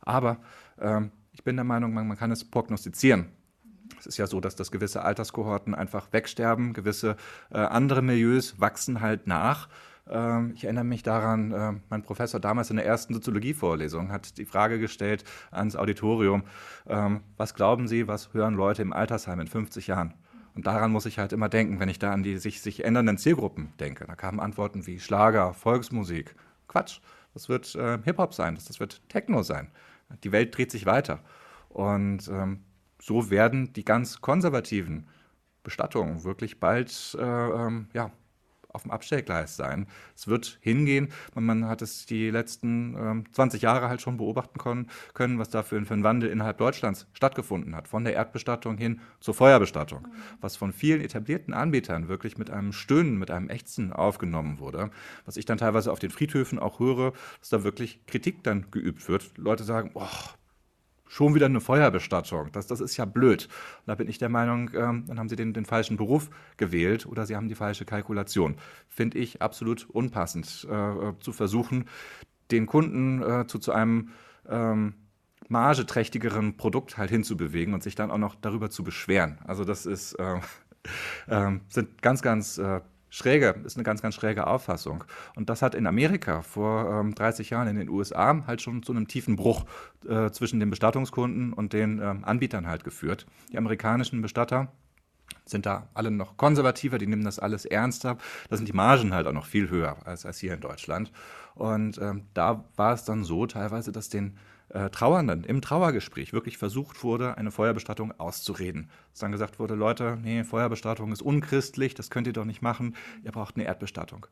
Aber 0.00 0.38
ähm, 0.80 1.10
ich 1.32 1.44
bin 1.44 1.56
der 1.56 1.64
Meinung, 1.64 1.92
man, 1.92 2.08
man 2.08 2.16
kann 2.16 2.30
es 2.30 2.44
prognostizieren. 2.44 3.26
Es 3.98 4.06
ist 4.06 4.16
ja 4.16 4.26
so, 4.26 4.40
dass 4.40 4.56
das 4.56 4.70
gewisse 4.70 5.02
Alterskohorten 5.02 5.74
einfach 5.74 6.12
wegsterben, 6.12 6.72
gewisse 6.72 7.16
äh, 7.50 7.58
andere 7.58 8.02
Milieus 8.02 8.60
wachsen 8.60 9.00
halt 9.00 9.26
nach. 9.26 9.68
Ähm, 10.08 10.52
ich 10.54 10.64
erinnere 10.64 10.84
mich 10.84 11.02
daran, 11.02 11.52
äh, 11.52 11.72
mein 11.88 12.02
Professor 12.02 12.40
damals 12.40 12.70
in 12.70 12.76
der 12.76 12.86
ersten 12.86 13.14
Soziologievorlesung 13.14 14.10
hat 14.10 14.38
die 14.38 14.44
Frage 14.44 14.78
gestellt 14.78 15.24
ans 15.50 15.76
Auditorium, 15.76 16.44
ähm, 16.86 17.20
was 17.36 17.54
glauben 17.54 17.88
Sie, 17.88 18.08
was 18.08 18.32
hören 18.32 18.54
Leute 18.54 18.82
im 18.82 18.92
Altersheim 18.92 19.40
in 19.40 19.46
50 19.46 19.86
Jahren? 19.86 20.14
Und 20.54 20.66
daran 20.66 20.92
muss 20.92 21.06
ich 21.06 21.18
halt 21.18 21.32
immer 21.32 21.48
denken, 21.48 21.80
wenn 21.80 21.88
ich 21.88 21.98
da 21.98 22.12
an 22.12 22.22
die 22.22 22.38
sich, 22.38 22.60
sich 22.60 22.84
ändernden 22.84 23.18
Zielgruppen 23.18 23.72
denke. 23.78 24.04
Da 24.06 24.14
kamen 24.16 24.40
Antworten 24.40 24.86
wie 24.86 25.00
Schlager, 25.00 25.54
Volksmusik. 25.54 26.34
Quatsch, 26.68 27.00
das 27.34 27.48
wird 27.48 27.74
äh, 27.74 27.98
Hip-Hop 28.02 28.34
sein, 28.34 28.54
das, 28.54 28.64
das 28.64 28.80
wird 28.80 29.08
Techno 29.08 29.42
sein. 29.42 29.70
Die 30.24 30.32
Welt 30.32 30.56
dreht 30.56 30.70
sich 30.70 30.86
weiter. 30.86 31.20
Und 31.68 32.28
ähm, 32.28 32.64
so 33.00 33.30
werden 33.30 33.72
die 33.72 33.84
ganz 33.84 34.20
konservativen 34.20 35.08
Bestattungen 35.62 36.24
wirklich 36.24 36.58
bald 36.58 37.16
äh, 37.18 37.22
ähm, 37.22 37.88
ja, 37.92 38.10
auf 38.72 38.82
dem 38.82 38.90
Abstellgleis 38.90 39.56
sein. 39.56 39.86
Es 40.14 40.28
wird 40.28 40.58
hingehen, 40.60 41.08
man, 41.34 41.44
man 41.44 41.64
hat 41.66 41.82
es 41.82 42.06
die 42.06 42.30
letzten 42.30 42.94
ähm, 42.96 43.24
20 43.32 43.62
Jahre 43.62 43.88
halt 43.88 44.00
schon 44.00 44.16
beobachten 44.16 44.58
können, 44.58 44.88
können 45.14 45.38
was 45.38 45.50
da 45.50 45.62
für, 45.62 45.76
ein 45.76 46.04
Wandel 46.04 46.30
innerhalb 46.30 46.58
Deutschlands 46.58 47.06
stattgefunden 47.12 47.74
hat. 47.74 47.88
Von 47.88 48.04
der 48.04 48.14
Erdbestattung 48.14 48.78
hin 48.78 49.00
zur 49.20 49.34
Feuerbestattung. 49.34 50.08
Was 50.40 50.56
von 50.56 50.72
vielen 50.72 51.00
etablierten 51.00 51.54
Anbietern 51.54 52.08
wirklich 52.08 52.38
mit 52.38 52.50
einem 52.50 52.72
Stöhnen, 52.72 53.18
mit 53.18 53.30
einem 53.30 53.48
Ächzen 53.48 53.92
aufgenommen 53.92 54.58
wurde. 54.58 54.90
Was 55.24 55.36
ich 55.36 55.44
dann 55.44 55.58
teilweise 55.58 55.92
auf 55.92 55.98
den 55.98 56.10
Friedhöfen 56.10 56.58
auch 56.58 56.80
höre, 56.80 57.12
dass 57.40 57.48
da 57.48 57.64
wirklich 57.64 58.06
Kritik 58.06 58.42
dann 58.44 58.70
geübt 58.70 59.08
wird. 59.08 59.32
Leute 59.36 59.64
sagen, 59.64 59.92
boah, 59.92 60.10
schon 61.10 61.34
wieder 61.34 61.46
eine 61.46 61.60
Feuerbestattung. 61.60 62.52
Das, 62.52 62.68
das 62.68 62.80
ist 62.80 62.96
ja 62.96 63.04
blöd. 63.04 63.48
Und 63.80 63.88
da 63.88 63.96
bin 63.96 64.08
ich 64.08 64.18
der 64.18 64.28
Meinung, 64.28 64.70
ähm, 64.74 65.04
dann 65.08 65.18
haben 65.18 65.28
sie 65.28 65.34
den, 65.34 65.52
den 65.52 65.66
falschen 65.66 65.96
Beruf 65.96 66.30
gewählt 66.56 67.04
oder 67.04 67.26
sie 67.26 67.34
haben 67.34 67.48
die 67.48 67.56
falsche 67.56 67.84
Kalkulation. 67.84 68.54
Finde 68.88 69.18
ich 69.18 69.42
absolut 69.42 69.90
unpassend, 69.90 70.68
äh, 70.70 70.74
äh, 70.74 71.18
zu 71.18 71.32
versuchen, 71.32 71.86
den 72.52 72.66
Kunden 72.66 73.22
äh, 73.22 73.46
zu, 73.48 73.58
zu 73.58 73.72
einem 73.72 74.10
ähm, 74.48 74.94
margeträchtigeren 75.48 76.56
Produkt 76.56 76.96
halt 76.96 77.10
hinzubewegen 77.10 77.74
und 77.74 77.82
sich 77.82 77.96
dann 77.96 78.12
auch 78.12 78.18
noch 78.18 78.36
darüber 78.36 78.70
zu 78.70 78.84
beschweren. 78.84 79.38
Also 79.44 79.64
das 79.64 79.86
ist, 79.86 80.14
äh, 80.14 80.40
ähm, 81.28 81.62
sind 81.68 82.02
ganz, 82.02 82.22
ganz 82.22 82.56
äh, 82.58 82.80
schräge, 83.10 83.56
ist 83.64 83.76
eine 83.76 83.84
ganz, 83.84 84.00
ganz 84.00 84.14
schräge 84.14 84.46
Auffassung. 84.46 85.04
Und 85.36 85.50
das 85.50 85.62
hat 85.62 85.74
in 85.74 85.86
Amerika 85.86 86.42
vor 86.42 87.00
ähm, 87.00 87.14
30 87.14 87.50
Jahren 87.50 87.68
in 87.68 87.76
den 87.76 87.88
USA 87.88 88.44
halt 88.46 88.62
schon 88.62 88.82
zu 88.82 88.92
einem 88.92 89.08
tiefen 89.08 89.36
Bruch 89.36 89.64
äh, 90.08 90.30
zwischen 90.30 90.60
den 90.60 90.70
Bestattungskunden 90.70 91.52
und 91.52 91.72
den 91.72 92.00
ähm, 92.00 92.24
Anbietern 92.24 92.66
halt 92.66 92.84
geführt. 92.84 93.26
Die 93.52 93.58
amerikanischen 93.58 94.22
Bestatter 94.22 94.72
sind 95.44 95.66
da 95.66 95.88
alle 95.94 96.10
noch 96.10 96.36
konservativer, 96.36 96.98
die 96.98 97.06
nehmen 97.06 97.24
das 97.24 97.38
alles 97.38 97.64
ernster. 97.64 98.16
Da 98.48 98.56
sind 98.56 98.68
die 98.68 98.72
Margen 98.72 99.12
halt 99.12 99.26
auch 99.26 99.32
noch 99.32 99.46
viel 99.46 99.68
höher 99.68 99.96
als, 100.04 100.24
als 100.24 100.38
hier 100.38 100.54
in 100.54 100.60
Deutschland. 100.60 101.12
Und 101.54 101.98
ähm, 101.98 102.26
da 102.34 102.64
war 102.76 102.94
es 102.94 103.04
dann 103.04 103.24
so 103.24 103.46
teilweise, 103.46 103.92
dass 103.92 104.08
den 104.08 104.38
äh, 104.70 104.90
Trauernden 104.90 105.44
im 105.44 105.60
Trauergespräch 105.60 106.32
wirklich 106.32 106.58
versucht 106.58 107.02
wurde, 107.02 107.36
eine 107.36 107.50
Feuerbestattung 107.50 108.12
auszureden. 108.18 108.90
Dass 109.10 109.20
dann 109.20 109.32
gesagt 109.32 109.58
wurde, 109.58 109.74
Leute, 109.74 110.18
nee, 110.22 110.44
Feuerbestattung 110.44 111.12
ist 111.12 111.22
unchristlich, 111.22 111.94
das 111.94 112.10
könnt 112.10 112.26
ihr 112.26 112.32
doch 112.32 112.44
nicht 112.44 112.62
machen, 112.62 112.94
ihr 113.24 113.32
braucht 113.32 113.56
eine 113.56 113.64
Erdbestattung. 113.64 114.26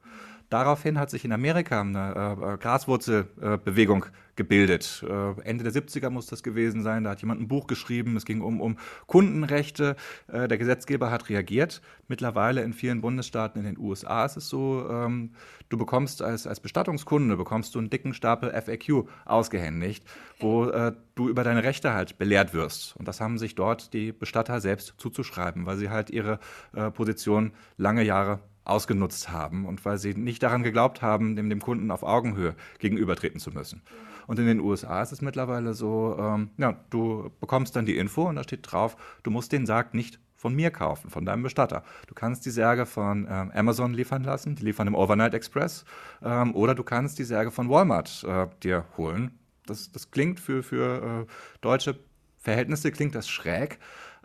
Daraufhin 0.49 0.99
hat 0.99 1.11
sich 1.11 1.25
in 1.25 1.33
Amerika 1.33 1.81
eine 1.81 2.39
äh, 2.41 2.57
Graswurzelbewegung 2.59 4.05
äh, 4.05 4.09
gebildet. 4.39 5.05
Äh, 5.07 5.41
Ende 5.43 5.65
der 5.65 5.73
70er 5.75 6.09
muss 6.09 6.27
das 6.27 6.43
gewesen 6.43 6.83
sein. 6.83 7.05
Da 7.05 7.11
hat 7.11 7.21
jemand 7.21 7.43
ein 7.43 7.49
Buch 7.49 7.67
geschrieben. 7.67 8.17
Es 8.17 8.25
ging 8.25 8.41
um, 8.41 8.63
um 8.63 8.79
Kundenrechte. 9.07 9.97
Äh, 10.29 10.49
der 10.49 10.57
Gesetzgeber 10.57 11.11
hat 11.11 11.29
reagiert. 11.29 11.83
Mittlerweile 12.07 12.63
in 12.63 12.73
vielen 12.73 13.03
Bundesstaaten 13.03 13.59
in 13.59 13.67
den 13.67 13.79
USA 13.79 14.25
ist 14.25 14.39
es 14.39 14.49
so, 14.49 14.89
ähm, 14.89 15.33
du 15.69 15.77
bekommst 15.77 16.23
als, 16.23 16.47
als 16.47 16.61
Bestattungskunde 16.61 17.37
bekommst 17.37 17.75
du 17.75 17.81
einen 17.81 17.91
dicken 17.91 18.15
Stapel 18.15 18.51
FAQ 18.51 19.07
ausgehändigt, 19.27 20.05
wo 20.39 20.65
äh, 20.65 20.93
du 21.17 21.29
über 21.29 21.45
deine 21.45 21.65
Rechte 21.65 21.93
halt 21.93 22.17
belehrt 22.17 22.55
wirst. 22.55 22.97
Und 22.97 23.07
das 23.07 23.21
haben 23.21 23.37
sich 23.37 23.57
dort 23.57 23.93
die 23.93 24.13
Bestatter 24.13 24.61
selbst 24.61 24.95
zuzuschreiben, 24.97 25.67
weil 25.67 25.77
sie 25.77 25.91
halt 25.91 26.09
ihre 26.09 26.39
äh, 26.75 26.91
Position 26.91 27.53
lange 27.77 28.05
Jahre 28.05 28.41
ausgenutzt 28.69 29.31
haben 29.31 29.67
und 29.67 29.85
weil 29.85 29.99
sie 29.99 30.15
nicht 30.15 30.43
daran 30.43 30.63
geglaubt 30.63 31.03
haben, 31.03 31.37
dem, 31.37 31.49
dem 31.51 31.61
Kunden 31.61 31.91
auf 31.91 32.03
Augenhöhe 32.03 32.55
gegenübertreten 32.79 33.41
zu 33.41 33.51
müssen. 33.51 33.83
Und 34.27 34.39
in 34.39 34.47
den 34.47 34.61
USA 34.61 35.03
ist 35.03 35.13
es 35.13 35.23
mittlerweile 35.23 35.73
so, 35.73 36.17
ähm, 36.21 36.51
ja, 36.59 36.77
du 36.91 37.31
bekommst 37.41 37.77
dann 37.77 37.87
die 37.87 37.97
Info 37.97 38.29
und 38.29 38.37
da 38.37 38.43
steht 38.43 38.71
drauf, 38.71 38.97
du 39.23 39.31
musst 39.31 39.53
den 39.53 39.65
Sarg 39.65 39.95
nicht 39.95 40.21
von 40.35 40.55
mir 40.55 40.71
kaufen, 40.71 41.11
von 41.11 41.25
deinem 41.25 41.43
Bestatter. 41.43 41.83
Du 42.07 42.15
kannst 42.15 42.47
die 42.47 42.51
Särge 42.51 42.87
von 42.87 43.27
ähm, 43.29 43.51
Amazon 43.53 43.93
liefern 43.93 44.23
lassen, 44.23 44.55
die 44.55 44.65
liefern 44.65 44.87
im 44.87 44.95
Overnight 44.95 45.35
Express, 45.35 45.85
ähm, 46.23 46.55
oder 46.55 46.75
du 46.75 46.85
kannst 46.85 47.19
die 47.19 47.25
Särge 47.25 47.51
von 47.51 47.69
Walmart 47.69 48.25
äh, 48.25 48.47
dir 48.63 48.85
holen. 48.97 49.39
Das, 49.67 49.91
das 49.91 50.11
klingt 50.11 50.39
für, 50.41 50.63
für 50.63 51.27
äh, 51.27 51.33
deutsche 51.61 51.99
Verhältnisse 52.37 52.93
klingt 52.93 53.15
das 53.15 53.29
schräg, 53.29 53.79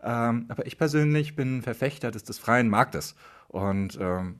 ähm, 0.04 0.46
aber 0.50 0.68
ich 0.68 0.78
persönlich 0.78 1.36
bin 1.36 1.62
Verfechter 1.62 2.12
des, 2.12 2.24
des 2.24 2.38
freien 2.38 2.70
Marktes. 2.70 3.16
Und 3.54 4.00
ähm, 4.02 4.40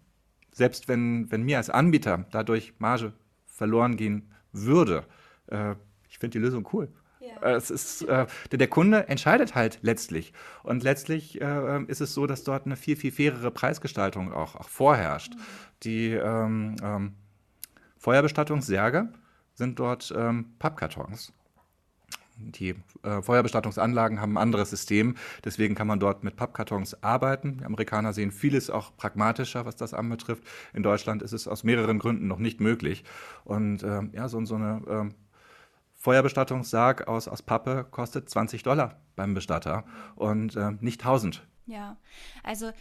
selbst 0.52 0.88
wenn, 0.88 1.32
wenn 1.32 1.44
mir 1.44 1.58
als 1.58 1.70
Anbieter 1.70 2.26
dadurch 2.32 2.74
Marge 2.80 3.14
verloren 3.46 3.96
gehen 3.96 4.32
würde, 4.52 5.06
äh, 5.48 5.76
ich 6.10 6.18
finde 6.18 6.40
die 6.40 6.44
Lösung 6.44 6.68
cool. 6.74 6.92
Ja. 7.20 7.48
Äh, 7.48 7.54
es 7.54 7.70
ist, 7.70 8.02
äh, 8.02 8.26
der, 8.52 8.58
der, 8.58 8.68
Kunde 8.68 9.08
entscheidet 9.10 9.54
halt 9.54 9.78
letztlich. 9.84 10.34
Und 10.64 10.82
letztlich 10.82 11.40
äh, 11.40 11.84
ist 11.84 12.02
es 12.02 12.16
so, 12.16 12.26
dass 12.26 12.44
dort 12.44 12.66
eine 12.66 12.76
viel, 12.76 12.96
viel 12.96 13.12
fairere 13.12 13.52
Preisgestaltung 13.52 14.34
auch, 14.34 14.56
auch 14.56 14.68
vorherrscht. 14.68 15.36
Mhm. 15.36 15.42
Die 15.84 16.10
ähm, 16.10 16.76
ähm, 16.82 17.14
Feuerbestattungssärge 18.00 19.14
sind 19.54 19.78
dort 19.78 20.12
ähm, 20.18 20.56
Pappkartons 20.58 21.34
die 22.38 22.76
äh, 23.04 23.22
Feuerbestattungsanlagen 23.22 24.20
haben 24.20 24.38
ein 24.38 24.42
anderes 24.42 24.70
System, 24.70 25.16
deswegen 25.44 25.76
kann 25.76 25.88
man 25.88 26.00
dort 26.00 26.24
mit 26.24 26.36
Pappkartons 26.36 27.04
arbeiten. 27.04 27.60
Die 27.60 27.66
Amerikaner 27.66 28.14
sehen 28.14 28.32
vieles 28.32 28.70
auch 28.70 28.96
pragmatischer, 28.98 29.66
was 29.66 29.76
das 29.76 29.94
anbetrifft. 29.94 30.44
In 30.74 30.84
Deutschland 30.84 31.22
ist 31.22 31.34
es 31.34 31.48
aus 31.48 31.64
mehreren 31.64 32.00
Gründen 32.00 32.28
noch 32.28 32.40
nicht 32.40 32.60
möglich. 32.60 33.04
Und 33.44 33.84
äh, 33.84 34.02
ja, 34.14 34.28
so, 34.28 34.44
so 34.46 34.56
eine 34.56 35.10
äh, 35.10 35.14
Feuerbestattungssarg 35.96 37.08
aus, 37.08 37.28
aus 37.28 37.42
Pappe 37.42 37.86
kostet 37.90 38.30
20 38.30 38.64
Dollar 38.64 39.00
beim 39.16 39.34
Bestatter 39.34 39.86
und 40.16 40.56
äh, 40.56 40.72
nicht 40.82 41.02
1000. 41.02 41.48
Ja, 41.66 41.98
also 42.44 42.72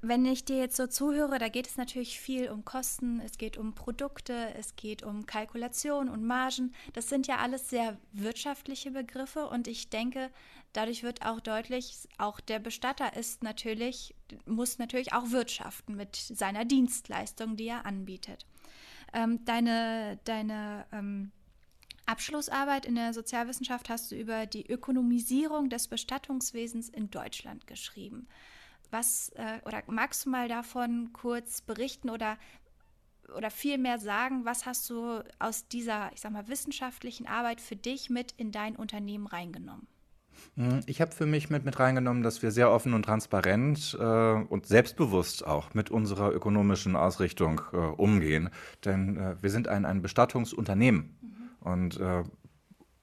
wenn 0.00 0.24
ich 0.24 0.44
dir 0.44 0.56
jetzt 0.56 0.76
so 0.76 0.86
zuhöre, 0.86 1.38
da 1.38 1.48
geht 1.48 1.66
es 1.66 1.76
natürlich 1.76 2.18
viel 2.18 2.50
um 2.50 2.64
Kosten, 2.64 3.20
es 3.20 3.38
geht 3.38 3.56
um 3.56 3.74
Produkte, 3.74 4.54
es 4.58 4.76
geht 4.76 5.02
um 5.02 5.26
Kalkulation 5.26 6.08
und 6.08 6.24
Margen. 6.24 6.74
Das 6.92 7.08
sind 7.08 7.26
ja 7.26 7.38
alles 7.38 7.70
sehr 7.70 7.96
wirtschaftliche 8.12 8.90
Begriffe 8.90 9.46
und 9.48 9.68
ich 9.68 9.90
denke, 9.90 10.30
dadurch 10.72 11.02
wird 11.02 11.24
auch 11.24 11.40
deutlich, 11.40 12.08
auch 12.18 12.40
der 12.40 12.58
Bestatter 12.58 13.16
ist 13.16 13.42
natürlich, 13.42 14.14
muss 14.44 14.78
natürlich 14.78 15.12
auch 15.12 15.30
wirtschaften 15.30 15.94
mit 15.94 16.16
seiner 16.16 16.64
Dienstleistung, 16.64 17.56
die 17.56 17.68
er 17.68 17.86
anbietet. 17.86 18.46
Ähm, 19.12 19.44
deine 19.44 20.18
deine 20.24 20.86
ähm, 20.92 21.30
Abschlussarbeit 22.06 22.86
in 22.86 22.94
der 22.94 23.12
Sozialwissenschaft 23.12 23.88
hast 23.88 24.10
du 24.10 24.16
über 24.16 24.46
die 24.46 24.66
Ökonomisierung 24.66 25.68
des 25.68 25.88
Bestattungswesens 25.88 26.88
in 26.88 27.10
Deutschland 27.10 27.66
geschrieben. 27.66 28.28
Was 28.90 29.30
äh, 29.36 29.60
oder 29.64 29.82
magst 29.86 30.26
du 30.26 30.30
mal 30.30 30.48
davon 30.48 31.10
kurz 31.12 31.60
berichten 31.60 32.10
oder 32.10 32.38
oder 33.34 33.50
viel 33.50 33.78
mehr 33.78 33.98
sagen, 33.98 34.44
was 34.44 34.66
hast 34.66 34.88
du 34.88 35.22
aus 35.38 35.66
dieser, 35.68 36.10
ich 36.14 36.20
sag 36.20 36.32
mal, 36.32 36.48
wissenschaftlichen 36.48 37.26
Arbeit 37.26 37.60
für 37.60 37.76
dich 37.76 38.08
mit 38.08 38.32
in 38.36 38.52
dein 38.52 38.76
Unternehmen 38.76 39.26
reingenommen? 39.26 39.88
Hm, 40.56 40.80
ich 40.86 41.00
habe 41.00 41.12
für 41.12 41.26
mich 41.26 41.50
mit, 41.50 41.64
mit 41.64 41.78
reingenommen, 41.78 42.22
dass 42.22 42.42
wir 42.42 42.50
sehr 42.50 42.70
offen 42.70 42.94
und 42.94 43.04
transparent 43.04 43.96
äh, 43.98 44.04
und 44.04 44.66
selbstbewusst 44.66 45.46
auch 45.46 45.74
mit 45.74 45.90
unserer 45.90 46.32
ökonomischen 46.32 46.96
Ausrichtung 46.96 47.60
äh, 47.72 47.76
umgehen. 47.76 48.50
Denn 48.84 49.16
äh, 49.16 49.36
wir 49.42 49.50
sind 49.50 49.68
ein, 49.68 49.84
ein 49.84 50.02
Bestattungsunternehmen. 50.02 51.16
Mhm. 51.20 51.68
Und 51.68 52.00
äh, 52.00 52.22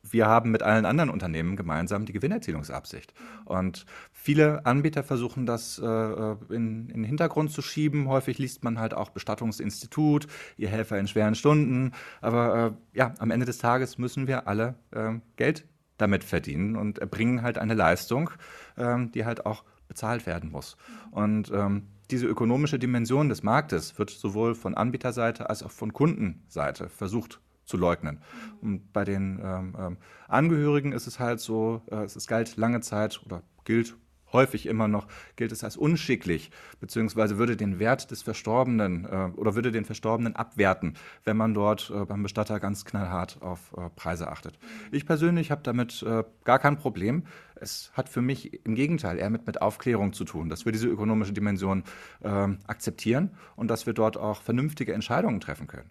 wir 0.10 0.28
haben 0.28 0.52
mit 0.52 0.64
allen 0.64 0.86
anderen 0.86 1.10
Unternehmen 1.10 1.56
gemeinsam 1.56 2.06
die 2.06 2.14
Gewinnerzielungsabsicht. 2.14 3.14
Und 3.46 3.86
viele 4.12 4.66
Anbieter 4.66 5.02
versuchen 5.02 5.46
das 5.46 5.80
äh, 5.80 5.86
in, 5.86 6.90
in, 6.90 6.90
den 6.90 7.04
Hintergrund 7.04 7.52
zu 7.52 7.62
schieben. 7.62 8.08
Häufig 8.10 8.38
liest 8.38 8.64
man 8.64 8.80
halt 8.80 8.94
auch 8.94 9.10
Bestattungsinstitut, 9.10 10.28
ihr 10.58 10.70
Helfer 10.70 11.00
in 11.00 11.08
schweren 11.08 11.36
Stunden. 11.36 11.94
Aber 12.22 12.76
äh, 12.94 12.98
ja, 12.98 13.14
am 13.20 13.32
Ende 13.32 13.46
des 13.46 13.58
Tages 13.58 13.98
müssen 13.98 14.28
wir 14.28 14.48
alle 14.48 14.76
äh, 14.92 15.14
Geld 15.38 15.66
damit 15.98 16.24
verdienen 16.24 16.76
und 16.76 17.00
erbringen 17.00 17.42
halt 17.42 17.58
eine 17.58 17.74
Leistung, 17.74 18.30
ähm, 18.78 19.12
die 19.12 19.26
halt 19.26 19.46
auch 19.46 19.64
bezahlt 19.88 20.26
werden 20.26 20.52
muss. 20.52 20.76
Und 21.12 21.52
ähm, 21.52 21.88
diese 22.12 22.28
ökonomische 22.28 22.78
Dimension 22.78 23.30
des 23.30 23.42
Marktes 23.42 23.98
wird 23.98 24.10
sowohl 24.10 24.54
von 24.54 24.76
Anbieterseite 24.76 25.50
als 25.50 25.64
auch 25.64 25.72
von 25.72 25.94
Kundenseite 25.94 26.90
versucht 26.90 27.40
zu 27.66 27.78
leugnen. 27.78 28.22
Und 28.62 28.92
bei 28.94 29.04
den 29.04 29.40
ähm, 29.44 29.76
ähm, 29.80 29.98
Angehörigen 30.28 30.92
ist 30.92 31.08
es 31.08 31.20
halt 31.20 31.40
so, 31.40 31.82
äh, 31.92 32.04
es 32.04 32.28
galt 32.28 32.58
lange 32.58 32.82
Zeit 32.82 33.22
oder 33.26 33.44
gilt 33.64 33.96
häufig 34.34 34.66
immer 34.66 34.88
noch 34.88 35.08
gilt 35.36 35.52
es 35.52 35.64
als 35.64 35.78
unschicklich, 35.78 36.52
beziehungsweise 36.80 37.38
würde 37.38 37.56
den 37.56 37.80
Wert 37.80 38.12
des 38.12 38.24
Verstorbenen 38.24 39.06
äh, 39.06 39.30
oder 39.38 39.56
würde 39.56 39.72
den 39.72 39.86
Verstorbenen 39.86 40.36
abwerten, 40.36 40.96
wenn 41.24 41.38
man 41.38 41.54
dort 41.54 41.92
äh, 41.96 42.06
beim 42.06 42.24
Bestatter 42.24 42.60
ganz 42.60 42.84
knallhart 42.84 43.42
auf 43.42 43.74
äh, 43.78 43.90
Preise 43.96 44.30
achtet. 44.30 44.58
Ich 44.92 45.06
persönlich 45.06 45.52
habe 45.52 45.62
damit 45.64 46.04
äh, 46.04 46.24
gar 46.44 46.60
kein 46.60 46.78
Problem. 46.78 47.24
Es 47.56 47.92
hat 47.94 48.10
für 48.10 48.22
mich 48.22 48.66
im 48.66 48.76
Gegenteil 48.76 49.20
eher 49.20 49.30
mit, 49.30 49.48
mit 49.48 49.62
Aufklärung 49.62 50.12
zu 50.12 50.26
tun, 50.26 50.50
dass 50.50 50.66
wir 50.66 50.72
diese 50.72 50.88
ökonomische 50.88 51.32
Dimension 51.32 51.84
ähm, 52.24 52.58
akzeptieren 52.68 53.32
und 53.56 53.70
dass 53.70 53.86
wir 53.86 53.94
dort 53.94 54.18
auch 54.18 54.42
vernünftige 54.42 54.94
Entscheidungen 54.94 55.40
treffen 55.40 55.68
können. 55.68 55.90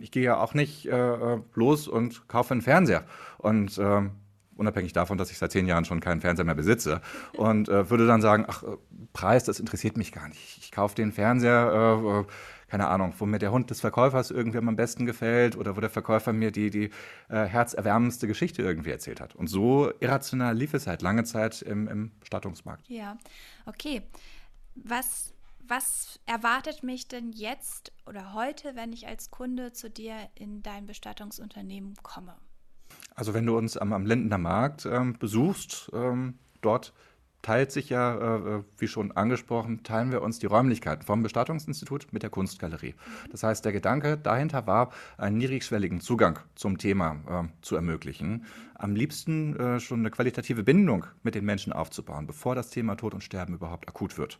Ich 0.00 0.10
gehe 0.10 0.22
ja 0.22 0.38
auch 0.38 0.54
nicht 0.54 0.86
äh, 0.86 1.38
los 1.54 1.88
und 1.88 2.28
kaufe 2.28 2.52
einen 2.52 2.62
Fernseher 2.62 3.04
und 3.38 3.78
ähm, 3.78 4.12
unabhängig 4.56 4.92
davon, 4.92 5.18
dass 5.18 5.30
ich 5.30 5.38
seit 5.38 5.52
zehn 5.52 5.66
Jahren 5.66 5.84
schon 5.84 6.00
keinen 6.00 6.20
Fernseher 6.20 6.44
mehr 6.44 6.54
besitze. 6.54 7.00
Und 7.36 7.68
äh, 7.68 7.90
würde 7.90 8.06
dann 8.06 8.22
sagen, 8.22 8.44
ach, 8.48 8.62
äh, 8.62 8.76
Preis, 9.12 9.44
das 9.44 9.60
interessiert 9.60 9.96
mich 9.96 10.12
gar 10.12 10.28
nicht. 10.28 10.58
Ich 10.58 10.72
kaufe 10.72 10.94
den 10.94 11.12
Fernseher, 11.12 12.00
äh, 12.02 12.20
äh, 12.20 12.24
keine 12.68 12.88
Ahnung, 12.88 13.12
wo 13.18 13.26
mir 13.26 13.38
der 13.38 13.52
Hund 13.52 13.70
des 13.70 13.80
Verkäufers 13.80 14.30
irgendwie 14.30 14.58
am 14.58 14.76
besten 14.76 15.04
gefällt 15.04 15.56
oder 15.56 15.76
wo 15.76 15.80
der 15.80 15.90
Verkäufer 15.90 16.32
mir 16.32 16.50
die, 16.50 16.70
die 16.70 16.90
äh, 17.28 17.44
herzerwärmendste 17.44 18.26
Geschichte 18.26 18.62
irgendwie 18.62 18.90
erzählt 18.90 19.20
hat. 19.20 19.34
Und 19.34 19.48
so 19.48 19.92
irrational 20.00 20.56
lief 20.56 20.72
es 20.72 20.86
halt 20.86 21.02
lange 21.02 21.24
Zeit 21.24 21.60
im, 21.62 21.86
im 21.88 22.12
Bestattungsmarkt. 22.20 22.88
Ja, 22.88 23.18
okay. 23.66 24.02
Was 24.74 25.34
was 25.66 26.20
erwartet 26.26 26.82
mich 26.82 27.08
denn 27.08 27.32
jetzt 27.32 27.92
oder 28.06 28.34
heute, 28.34 28.74
wenn 28.74 28.92
ich 28.92 29.06
als 29.06 29.30
Kunde 29.30 29.72
zu 29.72 29.90
dir 29.90 30.16
in 30.34 30.62
dein 30.62 30.86
Bestattungsunternehmen 30.86 31.94
komme? 32.02 32.36
Also 33.14 33.34
wenn 33.34 33.46
du 33.46 33.56
uns 33.56 33.76
am, 33.76 33.92
am 33.92 34.06
Lindener 34.06 34.38
Markt 34.38 34.86
ähm, 34.86 35.16
besuchst, 35.18 35.90
ähm, 35.94 36.38
dort 36.60 36.92
teilt 37.42 37.72
sich 37.72 37.88
ja, 37.88 38.14
äh, 38.14 38.58
äh, 38.58 38.64
wie 38.78 38.86
schon 38.86 39.12
angesprochen, 39.12 39.82
teilen 39.82 40.12
wir 40.12 40.22
uns 40.22 40.38
die 40.38 40.46
Räumlichkeiten 40.46 41.04
vom 41.04 41.22
Bestattungsinstitut 41.22 42.12
mit 42.12 42.22
der 42.22 42.30
Kunstgalerie. 42.30 42.94
Das 43.30 43.42
heißt, 43.42 43.64
der 43.64 43.72
Gedanke 43.72 44.16
dahinter 44.16 44.66
war, 44.66 44.92
einen 45.18 45.38
niedrigschwelligen 45.38 46.00
Zugang 46.00 46.38
zum 46.54 46.78
Thema 46.78 47.16
äh, 47.28 47.48
zu 47.60 47.74
ermöglichen. 47.74 48.46
Am 48.74 48.94
liebsten 48.94 49.56
äh, 49.56 49.80
schon 49.80 50.00
eine 50.00 50.10
qualitative 50.10 50.62
Bindung 50.62 51.04
mit 51.22 51.34
den 51.34 51.44
Menschen 51.44 51.72
aufzubauen, 51.72 52.26
bevor 52.26 52.54
das 52.54 52.70
Thema 52.70 52.94
Tod 52.94 53.12
und 53.12 53.24
Sterben 53.24 53.54
überhaupt 53.54 53.88
akut 53.88 54.18
wird. 54.18 54.38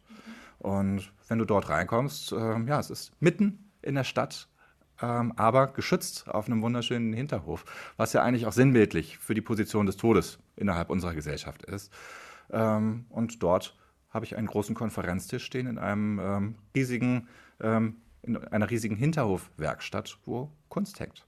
Und 0.62 1.12
wenn 1.26 1.40
du 1.40 1.44
dort 1.44 1.68
reinkommst, 1.68 2.32
äh, 2.32 2.60
ja, 2.66 2.78
es 2.78 2.88
ist 2.88 3.12
mitten 3.20 3.72
in 3.82 3.96
der 3.96 4.04
Stadt, 4.04 4.48
ähm, 5.00 5.32
aber 5.34 5.66
geschützt 5.66 6.28
auf 6.28 6.46
einem 6.46 6.62
wunderschönen 6.62 7.12
Hinterhof, 7.12 7.64
was 7.96 8.12
ja 8.12 8.22
eigentlich 8.22 8.46
auch 8.46 8.52
sinnbildlich 8.52 9.18
für 9.18 9.34
die 9.34 9.40
Position 9.40 9.86
des 9.86 9.96
Todes 9.96 10.38
innerhalb 10.54 10.88
unserer 10.88 11.14
Gesellschaft 11.14 11.64
ist. 11.64 11.92
Ähm, 12.52 13.06
und 13.08 13.42
dort 13.42 13.76
habe 14.10 14.24
ich 14.24 14.36
einen 14.36 14.46
großen 14.46 14.76
Konferenztisch 14.76 15.44
stehen 15.44 15.66
in 15.66 15.78
einem 15.78 16.20
ähm, 16.20 16.54
riesigen, 16.76 17.26
ähm, 17.60 17.96
in 18.22 18.36
einer 18.36 18.70
riesigen 18.70 18.94
Hinterhofwerkstatt, 18.94 20.16
wo 20.26 20.48
Kunst 20.68 21.00
hängt. 21.00 21.26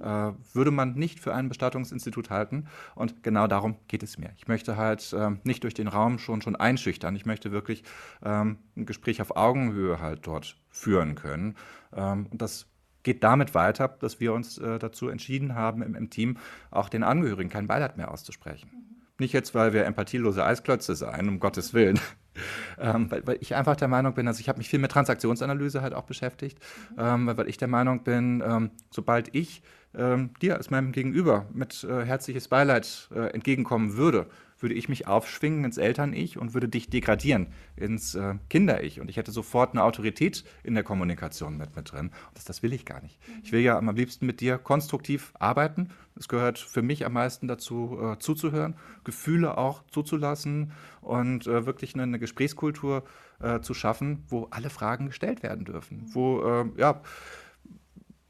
Äh, 0.00 0.32
würde 0.52 0.70
man 0.70 0.94
nicht 0.94 1.20
für 1.20 1.34
ein 1.34 1.48
Bestattungsinstitut 1.48 2.30
halten. 2.30 2.66
Und 2.94 3.22
genau 3.22 3.46
darum 3.46 3.76
geht 3.88 4.02
es 4.02 4.18
mir. 4.18 4.30
Ich 4.36 4.48
möchte 4.48 4.76
halt 4.76 5.14
ähm, 5.16 5.40
nicht 5.44 5.64
durch 5.64 5.74
den 5.74 5.88
Raum 5.88 6.18
schon, 6.18 6.42
schon 6.42 6.56
einschüchtern. 6.56 7.14
Ich 7.16 7.26
möchte 7.26 7.52
wirklich 7.52 7.84
ähm, 8.24 8.58
ein 8.76 8.86
Gespräch 8.86 9.20
auf 9.20 9.36
Augenhöhe 9.36 10.00
halt 10.00 10.26
dort 10.26 10.56
führen 10.70 11.14
können. 11.14 11.56
Ähm, 11.94 12.26
und 12.30 12.42
das 12.42 12.66
geht 13.02 13.24
damit 13.24 13.54
weiter, 13.54 13.88
dass 13.88 14.20
wir 14.20 14.32
uns 14.32 14.58
äh, 14.58 14.78
dazu 14.78 15.08
entschieden 15.08 15.54
haben, 15.54 15.82
im, 15.82 15.94
im, 15.94 16.10
Team 16.10 16.38
auch 16.70 16.88
den 16.88 17.02
Angehörigen 17.02 17.50
kein 17.50 17.66
Beileid 17.66 17.96
mehr 17.96 18.10
auszusprechen. 18.10 18.70
Nicht 19.18 19.32
jetzt, 19.32 19.54
weil 19.54 19.72
wir 19.72 19.84
empathielose 19.84 20.44
Eisklötze 20.44 20.94
seien, 20.94 21.28
um 21.28 21.38
Gottes 21.38 21.74
Willen, 21.74 22.00
ähm, 22.78 23.10
weil, 23.10 23.26
weil, 23.26 23.38
ich 23.40 23.54
einfach 23.54 23.76
der 23.76 23.88
Meinung 23.88 24.14
bin, 24.14 24.26
also 24.26 24.40
ich 24.40 24.48
habe 24.48 24.58
mich 24.58 24.68
viel 24.68 24.78
mit 24.78 24.90
Transaktionsanalyse 24.90 25.82
halt 25.82 25.94
auch 25.94 26.04
beschäftigt, 26.04 26.58
ähm, 26.98 27.26
weil, 27.26 27.36
weil, 27.36 27.48
ich 27.48 27.56
der 27.56 27.68
Meinung 27.68 28.04
bin, 28.04 28.42
ähm, 28.44 28.70
sobald 28.90 29.34
ich 29.34 29.62
ähm, 29.94 30.30
dir 30.40 30.56
als 30.56 30.70
meinem 30.70 30.92
Gegenüber 30.92 31.46
mit 31.52 31.84
äh, 31.84 32.04
herzliches 32.04 32.48
Beileid 32.48 33.08
äh, 33.14 33.32
entgegenkommen 33.32 33.96
würde, 33.96 34.26
würde 34.62 34.74
ich 34.74 34.88
mich 34.88 35.06
aufschwingen 35.06 35.64
ins 35.64 35.76
Eltern-Ich 35.76 36.38
und 36.38 36.54
würde 36.54 36.68
dich 36.68 36.88
degradieren 36.88 37.48
ins 37.76 38.14
äh, 38.14 38.36
Kinder-Ich. 38.48 39.00
Und 39.00 39.10
ich 39.10 39.16
hätte 39.16 39.32
sofort 39.32 39.72
eine 39.72 39.82
Autorität 39.82 40.44
in 40.62 40.74
der 40.74 40.84
Kommunikation 40.84 41.56
mit, 41.56 41.74
mit 41.76 41.92
drin. 41.92 42.06
Und 42.06 42.36
das, 42.38 42.44
das 42.44 42.62
will 42.62 42.72
ich 42.72 42.86
gar 42.86 43.02
nicht. 43.02 43.18
Ich 43.42 43.52
will 43.52 43.60
ja 43.60 43.76
am 43.76 43.94
liebsten 43.94 44.24
mit 44.24 44.40
dir 44.40 44.58
konstruktiv 44.58 45.32
arbeiten. 45.38 45.88
Es 46.16 46.28
gehört 46.28 46.58
für 46.58 46.82
mich 46.82 47.04
am 47.04 47.14
meisten 47.14 47.48
dazu, 47.48 47.98
äh, 48.00 48.18
zuzuhören, 48.18 48.76
Gefühle 49.04 49.58
auch 49.58 49.82
zuzulassen 49.90 50.72
und 51.00 51.46
äh, 51.46 51.66
wirklich 51.66 51.94
eine, 51.94 52.04
eine 52.04 52.18
Gesprächskultur 52.18 53.04
äh, 53.40 53.60
zu 53.60 53.74
schaffen, 53.74 54.24
wo 54.28 54.46
alle 54.50 54.70
Fragen 54.70 55.06
gestellt 55.06 55.42
werden 55.42 55.64
dürfen. 55.64 56.04
Wo, 56.12 56.42
äh, 56.42 56.64
ja, 56.76 57.02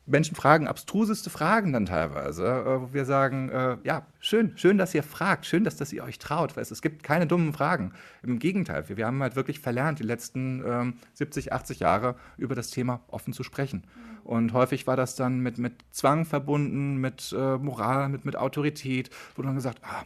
Menschen 0.04 0.34
fragen 0.34 0.66
abstruseste 0.66 1.30
Fragen 1.30 1.72
dann 1.72 1.86
teilweise, 1.86 2.44
äh, 2.44 2.80
wo 2.80 2.92
wir 2.92 3.04
sagen, 3.04 3.50
äh, 3.50 3.76
ja, 3.84 4.06
schön, 4.18 4.52
schön, 4.56 4.76
dass 4.76 4.94
ihr 4.94 5.02
fragt, 5.02 5.46
schön, 5.46 5.62
dass, 5.62 5.76
dass 5.76 5.92
ihr 5.92 6.02
euch 6.02 6.18
traut, 6.18 6.56
weil 6.56 6.62
es, 6.62 6.70
es 6.72 6.82
gibt 6.82 7.02
keine 7.04 7.26
dummen 7.26 7.52
Fragen. 7.52 7.92
Im 8.22 8.38
Gegenteil, 8.38 8.88
wir, 8.88 8.96
wir 8.96 9.06
haben 9.06 9.22
halt 9.22 9.36
wirklich 9.36 9.60
verlernt, 9.60 10.00
die 10.00 10.04
letzten 10.04 10.62
ähm, 10.66 10.94
70, 11.14 11.52
80 11.52 11.80
Jahre 11.80 12.16
über 12.36 12.54
das 12.54 12.70
Thema 12.70 13.00
offen 13.08 13.32
zu 13.32 13.44
sprechen. 13.44 13.84
Und 14.24 14.52
häufig 14.52 14.86
war 14.86 14.96
das 14.96 15.14
dann 15.14 15.40
mit, 15.40 15.58
mit 15.58 15.74
Zwang 15.92 16.24
verbunden, 16.24 16.96
mit 16.96 17.34
äh, 17.36 17.58
Moral, 17.58 18.08
mit, 18.08 18.24
mit 18.24 18.36
Autorität, 18.36 19.10
wo 19.36 19.42
dann 19.42 19.54
gesagt, 19.54 19.80
ah, 19.82 20.04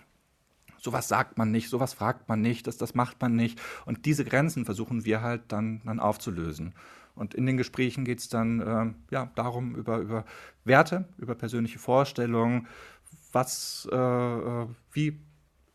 sowas 0.79 1.09
sagt 1.09 1.39
man 1.39 1.51
nicht, 1.51 1.69
sowas 1.69 1.95
fragt 1.95 2.29
man 2.29 2.41
nicht, 2.41 2.67
das, 2.67 2.77
das 2.77 2.95
macht 2.95 3.21
man 3.21 3.35
nicht. 3.35 3.61
Und 3.87 4.05
diese 4.07 4.25
Grenzen 4.25 4.65
versuchen 4.65 5.05
wir 5.05 5.23
halt 5.23 5.43
dann, 5.49 5.81
dann 5.85 6.01
aufzulösen. 6.01 6.75
Und 7.17 7.35
in 7.35 7.47
den 7.47 7.57
Gesprächen 7.57 8.05
geht 8.05 8.21
es 8.21 8.29
dann 8.29 8.61
äh, 8.61 8.95
ja, 9.11 9.31
darum, 9.35 9.75
über, 9.75 9.99
über 9.99 10.25
Werte, 10.65 11.09
über 11.19 11.35
persönliche 11.35 11.79
Vorstellungen, 11.79 12.69
was, 13.33 13.89
äh, 13.91 13.97
äh, 13.97 14.67
wie 14.93 15.19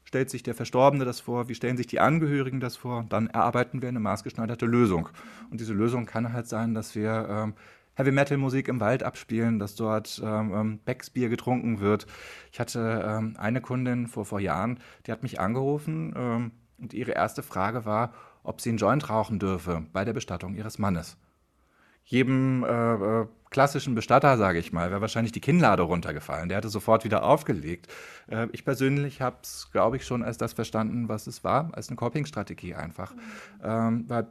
stellt 0.04 0.30
sich 0.30 0.44
der 0.44 0.56
Verstorbene 0.56 1.04
das 1.04 1.20
vor, 1.20 1.50
wie 1.50 1.56
stellen 1.56 1.78
sich 1.78 1.88
die 1.88 2.00
Angehörigen 2.00 2.60
das 2.60 2.76
vor, 2.76 3.00
und 3.00 3.14
dann 3.14 3.28
erarbeiten 3.28 3.82
wir 3.82 3.90
eine 3.90 4.00
maßgeschneiderte 4.00 4.66
Lösung. 4.66 5.10
Und 5.50 5.60
diese 5.60 5.74
Lösung 5.74 6.06
kann 6.06 6.34
halt 6.34 6.48
sein, 6.48 6.74
dass 6.74 6.96
wir 6.96 7.28
ähm, 7.30 7.54
Heavy 7.96 8.12
Metal 8.12 8.38
Musik 8.38 8.68
im 8.68 8.80
Wald 8.80 9.04
abspielen, 9.04 9.58
dass 9.58 9.76
dort 9.76 10.22
ähm, 10.24 10.54
ähm 10.54 10.80
Becksbier 10.86 11.30
getrunken 11.30 11.80
wird. 11.80 12.08
Ich 12.52 12.60
hatte 12.60 13.04
ähm, 13.06 13.36
eine 13.38 13.62
Kundin 13.62 14.08
vor, 14.08 14.26
vor 14.26 14.40
Jahren, 14.40 14.80
die 15.08 15.12
hat 15.12 15.24
mich 15.24 15.40
angerufen 15.40 16.14
ähm, 16.16 16.52
und 16.78 16.94
ihre 16.94 17.12
erste 17.12 17.42
Frage 17.42 17.86
war, 17.86 18.14
ob 18.44 18.60
sie 18.60 18.70
einen 18.70 18.80
Joint 18.80 19.10
rauchen 19.10 19.40
dürfe 19.40 19.86
bei 19.94 20.04
der 20.04 20.14
Bestattung 20.14 20.56
ihres 20.56 20.78
Mannes 20.78 21.18
jedem 22.04 22.64
äh, 22.64 23.22
äh, 23.22 23.28
klassischen 23.50 23.96
Bestatter, 23.96 24.38
sage 24.38 24.60
ich 24.60 24.74
mal, 24.74 24.90
wäre 24.90 25.02
wahrscheinlich 25.02 25.32
die 25.32 25.42
Kinnlade 25.42 25.84
runtergefallen. 25.84 26.50
Der 26.50 26.58
hätte 26.58 26.70
sofort 26.70 27.04
wieder 27.04 27.24
aufgelegt. 27.24 27.88
Äh, 28.28 28.48
ich 28.54 28.66
persönlich 28.66 29.22
habe 29.22 29.38
es, 29.44 29.70
glaube 29.72 29.98
ich, 29.98 30.06
schon 30.06 30.24
als 30.24 30.38
das 30.38 30.54
verstanden, 30.54 31.10
was 31.10 31.28
es 31.28 31.44
war, 31.44 31.70
als 31.74 31.90
eine 31.90 31.98
Coping-Strategie 31.98 32.76
einfach. 32.76 33.14
Mhm. 33.14 33.20
Ähm, 33.64 34.06
weil 34.08 34.28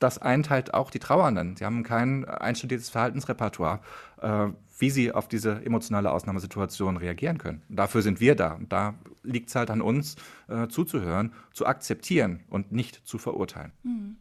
das 0.00 0.18
einteilt 0.18 0.72
auch 0.72 0.90
die 0.90 0.98
Trauernden. 0.98 1.56
Sie 1.56 1.64
haben 1.64 1.82
kein 1.82 2.24
einstudiertes 2.24 2.88
Verhaltensrepertoire, 2.88 3.80
äh, 4.20 4.48
wie 4.78 4.90
sie 4.90 5.12
auf 5.12 5.28
diese 5.28 5.62
emotionale 5.64 6.10
Ausnahmesituation 6.10 6.96
reagieren 6.96 7.38
können. 7.38 7.62
dafür 7.68 8.00
sind 8.00 8.18
wir 8.18 8.34
da. 8.34 8.54
Und 8.54 8.72
da 8.72 8.94
liegt 9.22 9.50
es 9.50 9.54
halt 9.54 9.70
an 9.70 9.82
uns, 9.82 10.16
äh, 10.48 10.68
zuzuhören, 10.68 11.34
zu 11.52 11.66
akzeptieren 11.66 12.44
und 12.48 12.72
nicht 12.72 13.06
zu 13.06 13.18
verurteilen. 13.18 13.72
Mhm. 13.82 14.16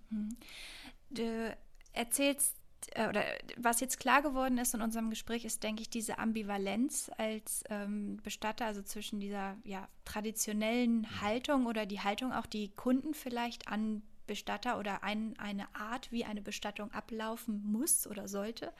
Du 1.11 1.55
erzählst 1.93 2.55
äh, 2.55 2.58
oder 2.95 3.23
was 3.57 3.79
jetzt 3.79 3.99
klar 3.99 4.21
geworden 4.21 4.57
ist 4.57 4.73
in 4.73 4.81
unserem 4.81 5.09
Gespräch, 5.09 5.45
ist, 5.45 5.63
denke 5.63 5.81
ich, 5.81 5.89
diese 5.89 6.17
Ambivalenz 6.17 7.11
als 7.17 7.63
ähm, 7.69 8.17
Bestatter, 8.23 8.65
also 8.65 8.81
zwischen 8.81 9.19
dieser 9.19 9.57
ja, 9.63 9.87
traditionellen 10.05 11.21
Haltung 11.21 11.65
oder 11.65 11.85
die 11.85 11.99
Haltung 11.99 12.31
auch, 12.31 12.45
die 12.45 12.69
Kunden 12.69 13.13
vielleicht 13.13 13.67
an 13.67 14.01
Bestatter 14.27 14.77
oder 14.77 15.03
ein, 15.03 15.33
eine 15.39 15.73
Art, 15.73 16.11
wie 16.11 16.23
eine 16.23 16.41
Bestattung 16.41 16.91
ablaufen 16.91 17.63
muss 17.63 18.05
oder 18.05 18.27
sollte, 18.27 18.71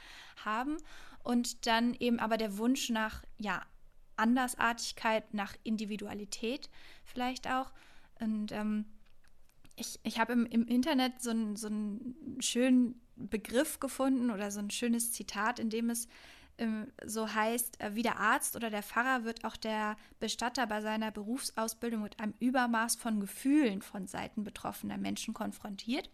haben. 0.45 0.77
Und 1.23 1.65
dann 1.65 1.95
eben 1.95 2.19
aber 2.19 2.37
der 2.37 2.57
Wunsch 2.57 2.89
nach 2.89 3.23
ja, 3.39 3.65
Andersartigkeit, 4.15 5.33
nach 5.33 5.55
Individualität 5.63 6.69
vielleicht 7.03 7.49
auch. 7.49 7.71
Und 8.19 8.51
ähm, 8.51 8.85
ich, 9.75 9.99
ich 10.03 10.19
habe 10.19 10.33
im, 10.33 10.45
im 10.45 10.67
Internet 10.67 11.21
so 11.21 11.31
einen 11.31 11.55
so 11.55 11.67
einen 11.67 12.37
schönen 12.39 13.01
Begriff 13.19 13.79
gefunden 13.79 14.31
oder 14.31 14.51
so 14.51 14.59
ein 14.59 14.71
schönes 14.71 15.11
Zitat, 15.11 15.59
in 15.59 15.69
dem 15.69 15.89
es 15.89 16.07
ähm, 16.59 16.87
so 17.05 17.33
heißt, 17.33 17.81
äh, 17.81 17.95
wie 17.95 18.03
der 18.03 18.19
Arzt 18.19 18.55
oder 18.55 18.69
der 18.69 18.83
Pfarrer 18.83 19.23
wird 19.23 19.45
auch 19.45 19.55
der 19.55 19.95
Bestatter 20.19 20.67
bei 20.67 20.81
seiner 20.81 21.11
Berufsausbildung 21.11 22.01
mit 22.03 22.19
einem 22.19 22.33
Übermaß 22.39 22.95
von 22.95 23.19
Gefühlen 23.19 23.81
von 23.81 24.07
Seiten 24.07 24.43
betroffener 24.43 24.97
Menschen 24.97 25.33
konfrontiert 25.33 26.09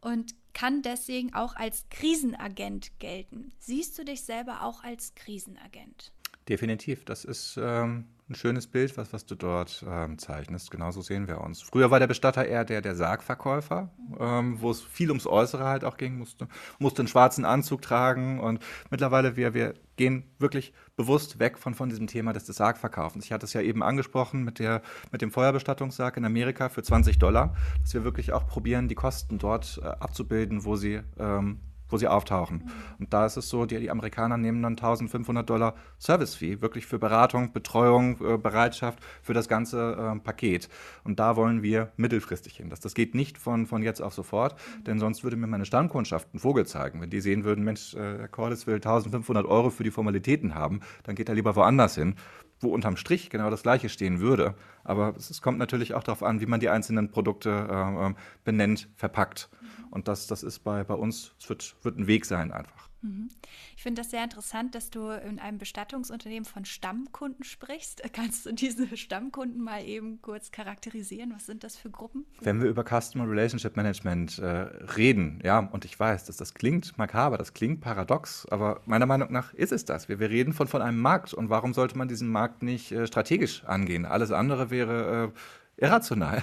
und 0.00 0.34
kann 0.52 0.82
deswegen 0.82 1.34
auch 1.34 1.56
als 1.56 1.86
Krisenagent 1.90 2.98
gelten. 2.98 3.52
Siehst 3.58 3.98
du 3.98 4.04
dich 4.04 4.22
selber 4.22 4.62
auch 4.62 4.84
als 4.84 5.14
Krisenagent? 5.14 6.12
Definitiv. 6.48 7.04
Das 7.04 7.24
ist 7.24 7.58
ähm, 7.60 8.06
ein 8.28 8.34
schönes 8.34 8.66
Bild, 8.66 8.96
was, 8.96 9.12
was 9.12 9.24
du 9.24 9.34
dort 9.34 9.84
ähm, 9.88 10.18
zeichnest. 10.18 10.70
Genauso 10.70 11.00
sehen 11.00 11.28
wir 11.28 11.40
uns. 11.40 11.62
Früher 11.62 11.90
war 11.90 11.98
der 11.98 12.06
Bestatter 12.06 12.44
eher 12.44 12.64
der, 12.64 12.82
der 12.82 12.94
Sargverkäufer, 12.94 13.90
ähm, 14.20 14.60
wo 14.60 14.70
es 14.70 14.82
viel 14.82 15.08
ums 15.08 15.26
Äußere 15.26 15.64
halt 15.64 15.84
auch 15.84 15.96
ging, 15.96 16.18
musste, 16.18 16.48
musste 16.78 17.02
einen 17.02 17.08
schwarzen 17.08 17.44
Anzug 17.44 17.82
tragen 17.82 18.40
und 18.40 18.60
mittlerweile 18.90 19.36
wir, 19.36 19.54
wir 19.54 19.74
gehen 19.96 20.24
wirklich 20.38 20.72
bewusst 20.96 21.38
weg 21.38 21.58
von, 21.58 21.74
von 21.74 21.88
diesem 21.88 22.06
Thema 22.06 22.32
des, 22.32 22.46
Sargverkaufens. 22.46 23.24
Ich 23.24 23.32
hatte 23.32 23.46
es 23.46 23.52
ja 23.52 23.60
eben 23.60 23.82
angesprochen 23.82 24.44
mit, 24.44 24.58
der, 24.58 24.82
mit 25.12 25.22
dem 25.22 25.30
Feuerbestattungssarg 25.30 26.16
in 26.16 26.24
Amerika 26.24 26.68
für 26.68 26.82
20 26.82 27.18
Dollar, 27.18 27.54
dass 27.82 27.94
wir 27.94 28.04
wirklich 28.04 28.32
auch 28.32 28.46
probieren, 28.46 28.88
die 28.88 28.94
Kosten 28.94 29.38
dort 29.38 29.80
äh, 29.82 29.86
abzubilden, 29.86 30.64
wo 30.64 30.76
sie 30.76 31.00
ähm, 31.18 31.60
wo 31.88 31.96
sie 31.96 32.08
auftauchen. 32.08 32.70
Und 32.98 33.12
da 33.12 33.26
ist 33.26 33.36
es 33.36 33.48
so, 33.48 33.66
die, 33.66 33.78
die 33.78 33.90
Amerikaner 33.90 34.36
nehmen 34.36 34.62
dann 34.62 34.72
1500 34.72 35.48
Dollar 35.48 35.74
Service-Fee, 35.98 36.60
wirklich 36.60 36.86
für 36.86 36.98
Beratung, 36.98 37.52
Betreuung, 37.52 38.18
äh, 38.20 38.38
Bereitschaft, 38.38 38.98
für 39.22 39.34
das 39.34 39.48
ganze 39.48 40.14
äh, 40.16 40.18
Paket. 40.20 40.68
Und 41.04 41.18
da 41.18 41.36
wollen 41.36 41.62
wir 41.62 41.92
mittelfristig 41.96 42.56
hin. 42.56 42.70
Das, 42.70 42.80
das 42.80 42.94
geht 42.94 43.14
nicht 43.14 43.38
von, 43.38 43.66
von 43.66 43.82
jetzt 43.82 44.00
auf 44.00 44.14
sofort, 44.14 44.56
denn 44.86 44.98
sonst 44.98 45.24
würde 45.24 45.36
mir 45.36 45.46
meine 45.46 45.64
Stammkundschaft 45.64 46.28
einen 46.32 46.40
Vogel 46.40 46.66
zeigen. 46.66 47.00
Wenn 47.00 47.10
die 47.10 47.20
sehen 47.20 47.44
würden, 47.44 47.64
Mensch, 47.64 47.94
äh, 47.94 48.18
Herr 48.18 48.28
Cordes 48.28 48.66
will 48.66 48.76
1500 48.76 49.46
Euro 49.46 49.70
für 49.70 49.84
die 49.84 49.90
Formalitäten 49.90 50.54
haben, 50.54 50.80
dann 51.04 51.14
geht 51.14 51.28
er 51.28 51.34
lieber 51.34 51.56
woanders 51.56 51.94
hin 51.94 52.14
wo 52.60 52.68
unterm 52.68 52.96
Strich 52.96 53.30
genau 53.30 53.50
das 53.50 53.62
Gleiche 53.62 53.88
stehen 53.88 54.20
würde. 54.20 54.54
Aber 54.84 55.14
es 55.16 55.42
kommt 55.42 55.58
natürlich 55.58 55.94
auch 55.94 56.02
darauf 56.02 56.22
an, 56.22 56.40
wie 56.40 56.46
man 56.46 56.60
die 56.60 56.68
einzelnen 56.68 57.10
Produkte 57.10 57.50
äh, 57.50 58.14
benennt, 58.44 58.88
verpackt. 58.96 59.48
Und 59.90 60.08
das, 60.08 60.26
das 60.26 60.42
ist 60.42 60.60
bei, 60.60 60.84
bei 60.84 60.94
uns, 60.94 61.34
es 61.38 61.48
wird, 61.48 61.76
wird 61.82 61.98
ein 61.98 62.06
Weg 62.06 62.24
sein 62.24 62.52
einfach. 62.52 62.88
Mhm. 63.02 63.28
Ich 63.76 63.82
finde 63.82 64.02
das 64.02 64.10
sehr 64.10 64.24
interessant, 64.24 64.74
dass 64.74 64.90
du 64.90 65.10
in 65.10 65.38
einem 65.38 65.58
Bestattungsunternehmen 65.58 66.44
von 66.44 66.64
Stammkunden 66.64 67.44
sprichst. 67.44 68.02
Kannst 68.12 68.46
du 68.46 68.52
diese 68.52 68.96
Stammkunden 68.96 69.62
mal 69.62 69.84
eben 69.84 70.20
kurz 70.20 70.50
charakterisieren? 70.50 71.32
Was 71.34 71.46
sind 71.46 71.64
das 71.64 71.76
für 71.76 71.90
Gruppen? 71.90 72.26
Wenn 72.40 72.60
wir 72.60 72.68
über 72.68 72.84
Customer 72.84 73.28
Relationship 73.28 73.76
Management 73.76 74.38
äh, 74.38 74.46
reden, 74.46 75.40
ja, 75.44 75.60
und 75.60 75.84
ich 75.84 75.98
weiß, 75.98 76.24
dass 76.24 76.36
das 76.36 76.54
klingt 76.54 76.98
makaber, 76.98 77.38
das 77.38 77.54
klingt 77.54 77.80
paradox, 77.80 78.46
aber 78.50 78.80
meiner 78.86 79.06
Meinung 79.06 79.32
nach 79.32 79.54
ist 79.54 79.72
es 79.72 79.84
das. 79.84 80.08
Wir, 80.08 80.18
wir 80.18 80.30
reden 80.30 80.52
von, 80.52 80.66
von 80.66 80.82
einem 80.82 80.98
Markt 80.98 81.34
und 81.34 81.50
warum 81.50 81.74
sollte 81.74 81.96
man 81.96 82.08
diesen 82.08 82.28
Markt 82.28 82.62
nicht 82.62 82.92
äh, 82.92 83.06
strategisch 83.06 83.64
angehen? 83.64 84.06
Alles 84.06 84.32
andere 84.32 84.70
wäre 84.70 85.32
äh, 85.78 85.84
irrational. 85.84 86.42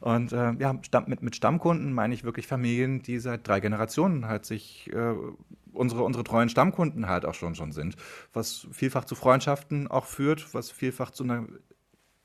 Und 0.00 0.32
äh, 0.32 0.52
ja, 0.58 0.78
mit, 1.06 1.22
mit 1.22 1.36
Stammkunden 1.36 1.92
meine 1.92 2.14
ich 2.14 2.24
wirklich 2.24 2.46
Familien, 2.46 3.02
die 3.02 3.18
seit 3.18 3.46
drei 3.46 3.60
Generationen 3.60 4.26
halt 4.26 4.44
sich 4.44 4.92
äh, 4.92 5.14
unsere, 5.72 6.02
unsere 6.02 6.24
treuen 6.24 6.48
Stammkunden 6.48 7.08
halt 7.08 7.24
auch 7.24 7.34
schon, 7.34 7.54
schon 7.54 7.72
sind, 7.72 7.96
was 8.32 8.66
vielfach 8.72 9.04
zu 9.04 9.14
Freundschaften 9.14 9.88
auch 9.88 10.06
führt, 10.06 10.54
was 10.54 10.70
vielfach 10.70 11.10
zu 11.10 11.24
einer 11.24 11.46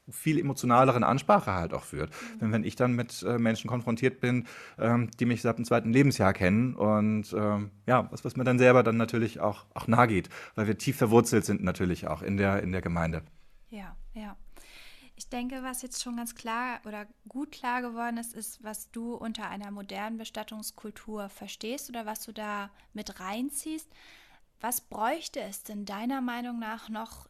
viel 0.09 0.39
emotionaleren 0.39 1.03
Ansprache 1.03 1.53
halt 1.53 1.73
auch 1.73 1.83
führt. 1.83 2.09
Mhm. 2.09 2.41
Wenn, 2.41 2.51
wenn 2.51 2.63
ich 2.63 2.75
dann 2.75 2.93
mit 2.93 3.23
äh, 3.23 3.37
Menschen 3.37 3.69
konfrontiert 3.69 4.19
bin, 4.19 4.45
ähm, 4.77 5.09
die 5.19 5.25
mich 5.25 5.41
seit 5.41 5.57
dem 5.57 5.65
zweiten 5.65 5.93
Lebensjahr 5.93 6.33
kennen 6.33 6.75
und 6.75 7.33
ähm, 7.33 7.71
ja, 7.87 8.11
was, 8.11 8.25
was 8.25 8.35
mir 8.35 8.43
dann 8.43 8.59
selber 8.59 8.83
dann 8.83 8.97
natürlich 8.97 9.39
auch, 9.39 9.65
auch 9.73 9.87
nahe 9.87 10.07
geht, 10.07 10.29
weil 10.55 10.67
wir 10.67 10.77
tief 10.77 10.97
verwurzelt 10.97 11.45
sind 11.45 11.63
natürlich 11.63 12.07
auch 12.07 12.21
in 12.21 12.37
der, 12.37 12.61
in 12.61 12.71
der 12.71 12.81
Gemeinde. 12.81 13.21
Ja, 13.69 13.95
ja. 14.13 14.35
Ich 15.21 15.29
denke, 15.29 15.61
was 15.61 15.83
jetzt 15.83 16.01
schon 16.01 16.17
ganz 16.17 16.33
klar 16.33 16.79
oder 16.83 17.05
gut 17.29 17.51
klar 17.51 17.83
geworden 17.83 18.17
ist, 18.17 18.33
ist, 18.33 18.63
was 18.63 18.89
du 18.89 19.13
unter 19.13 19.47
einer 19.51 19.69
modernen 19.69 20.17
Bestattungskultur 20.17 21.29
verstehst 21.29 21.89
oder 21.91 22.07
was 22.07 22.25
du 22.25 22.31
da 22.31 22.71
mit 22.93 23.19
reinziehst. 23.19 23.87
Was 24.61 24.81
bräuchte 24.81 25.39
es 25.39 25.61
denn 25.61 25.85
deiner 25.85 26.21
Meinung 26.21 26.57
nach 26.57 26.89
noch, 26.89 27.29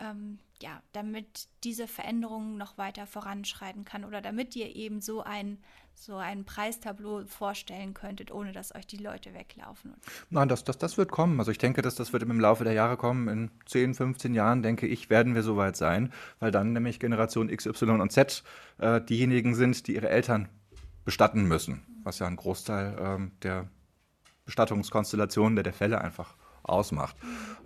ähm, 0.00 0.38
ja, 0.60 0.82
damit 0.92 1.48
diese 1.64 1.88
Veränderung 1.88 2.58
noch 2.58 2.76
weiter 2.76 3.06
voranschreiten 3.06 3.86
kann 3.86 4.04
oder 4.04 4.20
damit 4.20 4.54
ihr 4.54 4.76
eben 4.76 5.00
so 5.00 5.22
ein 5.22 5.56
so 6.00 6.16
ein 6.16 6.44
Preistableau 6.44 7.24
vorstellen 7.26 7.92
könntet, 7.92 8.30
ohne 8.30 8.52
dass 8.52 8.74
euch 8.74 8.86
die 8.86 8.96
Leute 8.96 9.34
weglaufen? 9.34 9.94
Nein, 10.30 10.48
das, 10.48 10.64
das, 10.64 10.78
das 10.78 10.96
wird 10.96 11.10
kommen. 11.10 11.38
Also 11.38 11.50
ich 11.50 11.58
denke, 11.58 11.82
dass 11.82 11.94
das 11.94 12.12
wird 12.12 12.22
im 12.22 12.40
Laufe 12.40 12.64
der 12.64 12.72
Jahre 12.72 12.96
kommen. 12.96 13.28
In 13.28 13.50
10, 13.66 13.94
15 13.94 14.34
Jahren, 14.34 14.62
denke 14.62 14.86
ich, 14.86 15.10
werden 15.10 15.34
wir 15.34 15.42
soweit 15.42 15.76
sein, 15.76 16.12
weil 16.38 16.50
dann 16.50 16.72
nämlich 16.72 17.00
Generation 17.00 17.50
X, 17.50 17.66
Y 17.66 18.00
und 18.00 18.10
Z 18.10 18.42
äh, 18.78 19.00
diejenigen 19.00 19.54
sind, 19.54 19.86
die 19.86 19.94
ihre 19.94 20.08
Eltern 20.08 20.48
bestatten 21.04 21.44
müssen, 21.44 21.82
was 22.02 22.18
ja 22.18 22.26
ein 22.26 22.36
Großteil 22.36 22.96
ähm, 22.98 23.32
der 23.42 23.68
Bestattungskonstellationen, 24.46 25.56
der, 25.56 25.64
der 25.64 25.72
Fälle 25.72 26.00
einfach 26.00 26.34
ausmacht. 26.62 27.16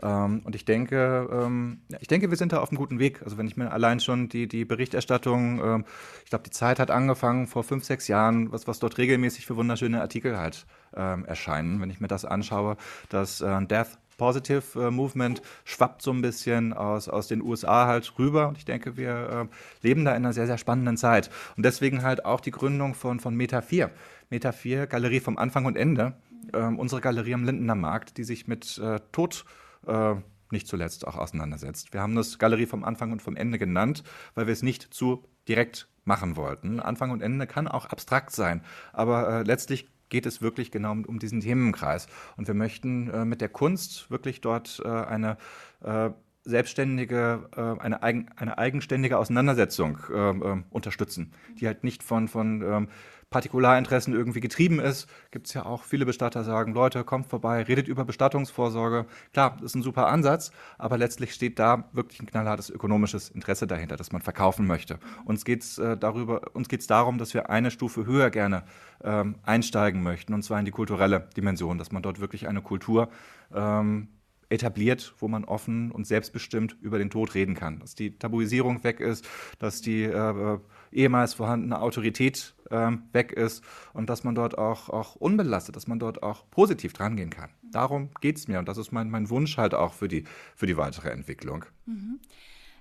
Ähm, 0.03 0.43
und 0.45 0.55
ich 0.55 0.65
denke, 0.65 1.29
ähm, 1.31 1.81
ich 2.01 2.09
denke, 2.09 2.31
wir 2.31 2.37
sind 2.37 2.53
da 2.53 2.61
auf 2.61 2.71
einem 2.71 2.79
guten 2.79 2.99
Weg. 2.99 3.23
Also 3.23 3.39
wenn 3.39 3.47
ich 3.47 3.57
mir 3.57 3.73
allein 3.73 4.01
schon 4.01 4.29
die, 4.29 4.47
die 4.47 4.65
Berichterstattung, 4.65 5.61
ähm, 5.63 5.85
ich 6.25 6.31
glaube, 6.31 6.45
die 6.45 6.51
Zeit 6.51 6.79
hat 6.79 6.91
angefangen 6.91 7.47
vor 7.47 7.65
fünf, 7.65 7.85
sechs 7.85 8.09
Jahren, 8.09 8.53
was, 8.53 8.67
was 8.67 8.79
dort 8.79 8.99
regelmäßig 8.99 9.47
für 9.47 9.57
wunderschöne 9.57 10.01
Artikel 10.01 10.39
halt 10.39 10.67
ähm, 10.97 11.25
erscheinen. 11.25 11.81
Wenn 11.81 11.91
ich 11.91 12.01
mir 12.01 12.09
das 12.09 12.25
anschaue, 12.25 12.77
das 13.09 13.41
äh, 13.41 13.67
Death 13.67 13.99
Positive 14.17 14.81
äh, 14.81 14.91
Movement 14.91 15.43
schwappt 15.65 16.03
so 16.03 16.13
ein 16.13 16.23
bisschen 16.23 16.73
aus, 16.73 17.09
aus 17.09 17.27
den 17.27 17.43
USA 17.43 17.87
halt 17.87 18.19
rüber. 18.19 18.49
Und 18.49 18.59
ich 18.59 18.65
denke, 18.65 18.97
wir 18.97 19.49
äh, 19.51 19.87
leben 19.87 20.05
da 20.05 20.13
in 20.13 20.19
einer 20.19 20.33
sehr, 20.33 20.47
sehr 20.47 20.59
spannenden 20.59 20.97
Zeit. 20.97 21.31
Und 21.57 21.65
deswegen 21.65 22.03
halt 22.03 22.25
auch 22.25 22.41
die 22.41 22.51
Gründung 22.51 22.95
von, 22.95 23.21
von 23.21 23.35
Meta 23.35 23.61
4. 23.61 23.91
Meta 24.31 24.53
4, 24.53 24.87
Galerie 24.87 25.21
vom 25.21 25.39
Anfang 25.39 25.65
und 25.65 25.77
Ende 25.77 26.15
äh, 26.53 26.59
unsere 26.59 27.01
Galerie 27.01 27.35
am 27.35 27.45
Lindener 27.45 27.75
Markt, 27.75 28.17
die 28.19 28.25
sich 28.25 28.47
mit 28.47 28.79
äh, 28.79 29.01
Tod 29.13 29.45
äh, 29.87 30.15
nicht 30.51 30.69
zuletzt 30.69 31.07
auch 31.07 31.17
auseinandersetzt. 31.17 31.93
Wir 31.93 32.01
haben 32.01 32.15
das 32.15 32.39
Galerie 32.39 32.67
vom 32.67 32.85
Anfang 32.85 33.13
und 33.13 33.23
vom 33.23 33.37
Ende 33.37 33.59
genannt, 33.59 34.05
weil 34.35 34.47
wir 34.47 34.53
es 34.53 34.63
nicht 34.63 34.95
zu 34.95 35.25
direkt 35.49 35.89
machen 36.05 36.37
wollten. 36.37 36.81
Anfang 36.81 37.11
und 37.11 37.23
Ende 37.23 37.47
kann 37.47 37.69
auch 37.69 37.87
abstrakt 37.87 38.31
sein, 38.31 38.63
aber 38.93 39.29
äh, 39.29 39.43
letztlich 39.43 39.89
geht 40.11 40.27
es 40.27 40.43
wirklich 40.43 40.71
genau 40.71 40.93
um, 40.93 41.19
diesen 41.19 41.41
Themenkreis. 41.41 42.07
Und 42.37 42.47
wir 42.47 42.55
möchten 42.55 43.09
äh, 43.11 43.25
mit 43.25 43.41
der 43.41 43.49
Kunst 43.49 44.11
wirklich 44.11 44.41
dort 44.41 44.81
äh, 44.85 44.89
eine 44.89 45.39
äh, 45.83 46.11
selbstständige, 46.45 47.49
äh, 47.57 47.81
eine, 47.81 48.03
eigen, 48.03 48.29
eine 48.37 48.59
eigenständige 48.59 49.19
Auseinandersetzung 49.19 49.99
äh, 50.13 50.63
unterstützen, 50.71 51.33
die 51.59 51.67
halt 51.67 51.85
nicht 51.85 52.03
von, 52.03 52.29
von 52.29 52.63
ähm, 52.63 52.89
Partikularinteressen 53.35 54.15
irgendwie 54.15 54.39
getrieben 54.39 54.79
ist, 54.79 55.09
gibt 55.33 55.49
es 55.49 55.55
ja 55.55 55.67
auch 55.67 55.83
viele 55.83 56.07
Bestatter 56.07 56.45
sagen, 56.45 56.73
Leute, 56.73 57.03
kommt 57.03 57.27
vorbei, 57.27 57.65
redet 57.65 57.89
über 57.89 58.05
Bestattungsvorsorge. 58.05 59.07
Klar, 59.33 59.57
das 59.57 59.73
ist 59.73 59.75
ein 59.75 59.83
super 59.83 60.07
Ansatz, 60.07 60.53
aber 60.79 60.99
letztlich 60.99 61.35
steht 61.35 61.59
da 61.59 61.89
wirklich 61.91 62.21
ein 62.21 62.27
knallhartes 62.27 62.71
ökonomisches 62.71 63.31
Interesse 63.31 63.67
dahinter, 63.67 63.97
dass 63.97 64.13
man 64.13 64.23
verkaufen 64.23 64.69
möchte. 64.69 65.01
Uns 65.25 65.45
geht 65.45 65.65
es 65.65 65.79
äh, 65.79 65.97
darum, 65.97 67.19
dass 67.19 67.35
wir 67.35 67.51
eine 67.51 67.73
Stufe 67.73 68.07
höher 68.07 68.31
gerne 68.31 68.63
ähm, 69.03 69.35
einsteigen 69.43 70.05
möchten, 70.05 70.33
und 70.33 70.45
zwar 70.45 70.61
in 70.61 70.65
die 70.65 70.71
kulturelle 70.71 71.29
Dimension, 71.37 71.77
dass 71.77 71.91
man 71.91 72.05
dort 72.05 72.21
wirklich 72.21 72.47
eine 72.47 72.63
Kultur 72.63 73.09
ähm, 73.53 74.11
etabliert, 74.49 75.13
wo 75.19 75.27
man 75.27 75.45
offen 75.45 75.91
und 75.91 76.07
selbstbestimmt 76.07 76.77
über 76.81 76.99
den 76.99 77.11
Tod 77.11 77.35
reden 77.35 77.57
kann. 77.57 77.81
Dass 77.81 77.97
die 77.97 78.17
Tabuisierung 78.17 78.85
weg 78.85 79.01
ist, 79.01 79.27
dass 79.59 79.81
die 79.81 80.05
äh, 80.05 80.59
ehemals 80.93 81.35
vorhandene 81.35 81.81
Autorität 81.81 82.54
ähm, 82.71 83.05
weg 83.13 83.33
ist 83.33 83.65
und 83.93 84.09
dass 84.11 84.25
man 84.25 84.35
dort 84.35 84.59
auch, 84.59 84.89
auch 84.89 85.17
unbelastet, 85.17 85.77
dass 85.77 85.87
man 85.87 85.99
dort 85.99 86.23
auch 86.23 86.49
positiv 86.51 86.93
drangehen 86.93 87.31
kann. 87.31 87.51
Darum 87.63 88.11
geht 88.21 88.37
es 88.37 88.49
mir 88.49 88.59
und 88.59 88.69
das 88.69 88.79
ist 88.79 88.93
mein, 88.93 89.11
mein 89.11 89.31
Wunsch 89.31 89.57
halt 89.57 89.75
auch 89.75 89.93
für 89.93 90.09
die, 90.09 90.25
für 90.55 90.67
die 90.67 90.77
weitere 90.77 91.11
Entwicklung. 91.11 91.65
Mhm. 91.87 92.21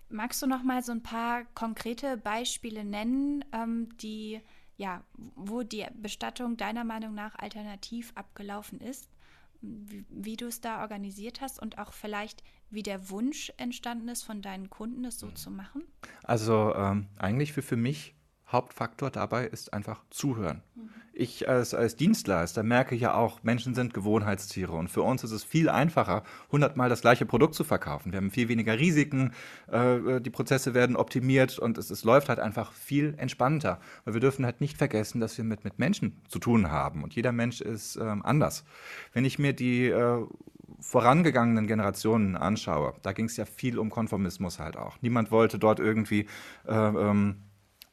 Magst 0.09 0.41
du 0.41 0.47
noch 0.47 0.63
mal 0.63 0.83
so 0.83 0.91
ein 0.91 1.01
paar 1.01 1.43
konkrete 1.55 2.17
Beispiele 2.17 2.83
nennen, 2.83 3.43
ähm, 3.51 3.89
die 3.97 4.41
ja, 4.75 5.03
wo 5.35 5.61
die 5.61 5.85
Bestattung 6.01 6.57
deiner 6.57 6.83
Meinung 6.83 7.13
nach 7.13 7.35
alternativ 7.35 8.11
abgelaufen 8.15 8.81
ist? 8.81 9.07
wie, 9.63 10.05
wie 10.09 10.35
du 10.35 10.47
es 10.47 10.61
da 10.61 10.81
organisiert 10.81 11.41
hast 11.41 11.59
und 11.59 11.77
auch 11.77 11.93
vielleicht, 11.93 12.43
wie 12.69 12.83
der 12.83 13.09
Wunsch 13.09 13.51
entstanden 13.57 14.09
ist 14.09 14.23
von 14.23 14.41
deinen 14.41 14.69
Kunden, 14.69 15.05
es 15.05 15.19
so 15.19 15.27
mhm. 15.27 15.35
zu 15.35 15.51
machen? 15.51 15.83
Also 16.23 16.73
ähm, 16.75 17.07
eigentlich 17.17 17.53
für, 17.53 17.61
für 17.61 17.77
mich 17.77 18.15
Hauptfaktor 18.53 19.09
dabei 19.09 19.45
ist 19.47 19.73
einfach 19.73 20.03
zuhören. 20.09 20.61
Ich 21.15 21.47
als, 21.47 21.75
als 21.75 21.95
Dienstleister 21.95 22.63
merke 22.63 22.95
ja 22.95 23.13
auch, 23.13 23.43
Menschen 23.43 23.75
sind 23.75 23.93
Gewohnheitstiere 23.93 24.71
und 24.71 24.89
für 24.89 25.03
uns 25.03 25.23
ist 25.23 25.31
es 25.31 25.43
viel 25.43 25.69
einfacher, 25.69 26.23
hundertmal 26.51 26.89
das 26.89 27.01
gleiche 27.01 27.27
Produkt 27.27 27.53
zu 27.53 27.63
verkaufen. 27.63 28.11
Wir 28.11 28.17
haben 28.17 28.31
viel 28.31 28.49
weniger 28.49 28.79
Risiken, 28.79 29.31
äh, 29.71 30.19
die 30.21 30.31
Prozesse 30.31 30.73
werden 30.73 30.95
optimiert 30.95 31.59
und 31.59 31.77
es, 31.77 31.91
es 31.91 32.03
läuft 32.03 32.29
halt 32.29 32.39
einfach 32.39 32.71
viel 32.71 33.13
entspannter. 33.17 33.79
Weil 34.05 34.15
wir 34.15 34.21
dürfen 34.21 34.43
halt 34.43 34.59
nicht 34.59 34.77
vergessen, 34.77 35.21
dass 35.21 35.37
wir 35.37 35.45
mit, 35.45 35.63
mit 35.63 35.77
Menschen 35.77 36.19
zu 36.29 36.39
tun 36.39 36.71
haben 36.71 37.03
und 37.03 37.13
jeder 37.13 37.31
Mensch 37.31 37.61
ist 37.61 37.95
ähm, 37.97 38.23
anders. 38.25 38.63
Wenn 39.13 39.23
ich 39.23 39.37
mir 39.37 39.53
die 39.53 39.89
äh, 39.89 40.25
vorangegangenen 40.79 41.67
Generationen 41.67 42.35
anschaue, 42.35 42.95
da 43.03 43.13
ging 43.13 43.25
es 43.25 43.37
ja 43.37 43.45
viel 43.45 43.77
um 43.77 43.91
Konformismus 43.91 44.57
halt 44.57 44.77
auch. 44.77 44.97
Niemand 45.01 45.29
wollte 45.29 45.59
dort 45.59 45.79
irgendwie 45.79 46.25
äh, 46.67 46.73
ähm, 46.73 47.35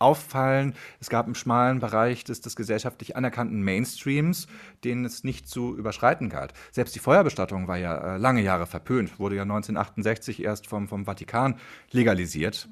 auffallen. 0.00 0.74
Es 1.00 1.10
gab 1.10 1.26
einen 1.26 1.34
schmalen 1.34 1.78
Bereich 1.78 2.24
des, 2.24 2.40
des 2.40 2.56
gesellschaftlich 2.56 3.16
anerkannten 3.16 3.62
Mainstreams, 3.62 4.48
den 4.84 5.04
es 5.04 5.24
nicht 5.24 5.48
zu 5.48 5.76
überschreiten 5.76 6.28
galt. 6.28 6.52
Selbst 6.72 6.94
die 6.94 7.00
Feuerbestattung 7.00 7.68
war 7.68 7.76
ja 7.76 8.16
äh, 8.16 8.16
lange 8.16 8.42
Jahre 8.42 8.66
verpönt, 8.66 9.18
wurde 9.18 9.36
ja 9.36 9.42
1968 9.42 10.42
erst 10.42 10.66
vom, 10.66 10.88
vom 10.88 11.04
Vatikan 11.04 11.56
legalisiert. 11.90 12.68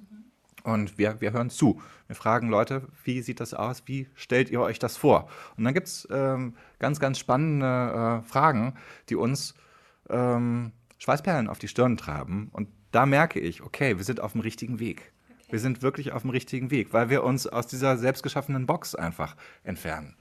Und 0.64 0.98
wir, 0.98 1.20
wir 1.20 1.32
hören 1.32 1.50
zu. 1.50 1.80
Wir 2.08 2.16
fragen 2.16 2.48
Leute, 2.48 2.88
wie 3.04 3.22
sieht 3.22 3.40
das 3.40 3.54
aus? 3.54 3.82
Wie 3.86 4.08
stellt 4.14 4.50
ihr 4.50 4.60
euch 4.60 4.78
das 4.78 4.96
vor? 4.96 5.28
Und 5.56 5.64
dann 5.64 5.74
gibt 5.74 5.86
es 5.86 6.08
ähm, 6.10 6.56
ganz, 6.78 7.00
ganz 7.00 7.18
spannende 7.18 8.22
äh, 8.24 8.28
Fragen, 8.28 8.74
die 9.08 9.16
uns 9.16 9.54
ähm, 10.10 10.72
Schweißperlen 10.98 11.48
auf 11.48 11.58
die 11.58 11.68
Stirn 11.68 11.96
treiben. 11.96 12.50
Und 12.52 12.68
da 12.90 13.06
merke 13.06 13.40
ich, 13.40 13.62
okay, 13.62 13.98
wir 13.98 14.04
sind 14.04 14.20
auf 14.20 14.32
dem 14.32 14.40
richtigen 14.40 14.80
Weg. 14.80 15.12
Wir 15.48 15.58
sind 15.58 15.82
wirklich 15.82 16.12
auf 16.12 16.22
dem 16.22 16.30
richtigen 16.30 16.70
Weg, 16.70 16.92
weil 16.92 17.10
wir 17.10 17.24
uns 17.24 17.46
aus 17.46 17.66
dieser 17.66 17.96
selbstgeschaffenen 17.96 18.66
Box 18.66 18.94
einfach 18.94 19.36
entfernen. 19.64 20.16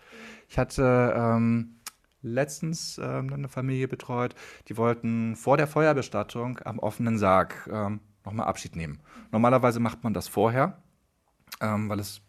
Ich 0.47 0.57
hatte 0.57 1.13
ähm, 1.15 1.75
letztens 2.21 2.99
ähm, 3.03 3.31
eine 3.33 3.49
Familie 3.49 3.87
betreut, 3.87 4.35
die 4.67 4.77
wollten 4.77 5.35
vor 5.35 5.57
der 5.57 5.67
Feuerbestattung 5.67 6.59
am 6.63 6.79
offenen 6.79 7.17
Sarg 7.17 7.69
ähm, 7.71 7.99
nochmal 8.25 8.47
Abschied 8.47 8.75
nehmen. 8.75 8.99
Normalerweise 9.31 9.79
macht 9.79 10.03
man 10.03 10.13
das 10.13 10.27
vorher, 10.27 10.81
ähm, 11.61 11.89
weil 11.89 11.99
es 11.99 12.21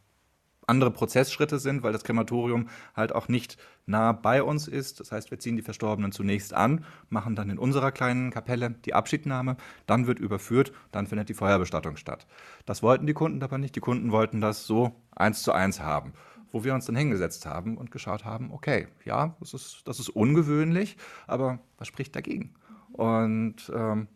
andere 0.69 0.91
Prozessschritte 0.91 1.59
sind, 1.59 1.83
weil 1.83 1.93
das 1.93 2.05
Krematorium 2.05 2.69
halt 2.95 3.15
auch 3.15 3.29
nicht 3.29 3.57
nah 3.87 4.13
bei 4.13 4.43
uns 4.43 4.69
ist. 4.69 5.01
Das 5.01 5.13
heißt, 5.13 5.31
wir 5.31 5.39
ziehen 5.39 5.57
die 5.57 5.63
Verstorbenen 5.63 6.13
zunächst 6.13 6.55
an, 6.55 6.85
machen 7.09 7.35
dann 7.35 7.51
in 7.51 7.59
unserer 7.59 7.93
kleinen 7.93 8.31
Kapelle 8.31 8.71
die 8.85 8.95
Abschiednahme, 8.95 9.57
dann 9.87 10.07
wird 10.07 10.19
überführt, 10.19 10.73
dann 10.93 11.07
findet 11.07 11.29
die 11.29 11.35
Feuerbestattung 11.35 11.97
statt. 11.97 12.27
Das 12.67 12.83
wollten 12.83 13.07
die 13.07 13.15
Kunden 13.15 13.43
aber 13.43 13.59
nicht. 13.59 13.77
Die 13.77 13.81
Kunden 13.81 14.13
wollten 14.13 14.41
das 14.41 14.67
so 14.67 14.93
eins 15.15 15.43
zu 15.43 15.53
eins 15.53 15.81
haben 15.81 16.13
wo 16.51 16.65
wir 16.65 16.75
uns 16.75 16.87
dann 16.87 16.97
hingesetzt 16.97 17.47
haben 17.47 17.77
und 17.77 17.91
geschaut 17.91 18.25
haben, 18.25 18.51
okay, 18.53 18.89
ja, 19.05 19.37
das 19.41 19.55
ist, 19.55 19.83
das 19.85 20.01
ist 20.01 20.09
ungewöhnlich, 20.09 20.97
aber 21.27 21.59
was 21.77 21.89
spricht 21.89 22.17
dagegen? 22.17 22.55
Und 22.93 23.71
ähm, 23.75 24.09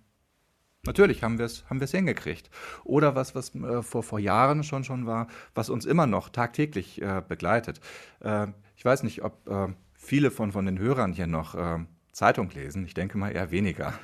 Natürlich 0.84 1.22
haben 1.22 1.38
wir 1.38 1.46
es 1.46 1.64
haben 1.70 1.80
hingekriegt. 1.80 2.50
Oder 2.82 3.14
was, 3.14 3.36
was 3.36 3.54
äh, 3.54 3.82
vor, 3.82 4.02
vor 4.02 4.18
Jahren 4.18 4.64
schon, 4.64 4.82
schon 4.82 5.06
war, 5.06 5.28
was 5.54 5.70
uns 5.70 5.86
immer 5.86 6.08
noch 6.08 6.28
tagtäglich 6.28 7.00
äh, 7.00 7.22
begleitet. 7.26 7.80
Äh, 8.20 8.48
ich 8.76 8.84
weiß 8.84 9.04
nicht, 9.04 9.22
ob 9.22 9.48
äh, 9.48 9.68
viele 9.94 10.32
von, 10.32 10.50
von 10.50 10.66
den 10.66 10.80
Hörern 10.80 11.12
hier 11.12 11.28
noch 11.28 11.54
äh, 11.54 11.78
Zeitung 12.10 12.50
lesen. 12.50 12.84
Ich 12.84 12.94
denke 12.94 13.16
mal 13.16 13.30
eher 13.30 13.52
weniger. 13.52 13.94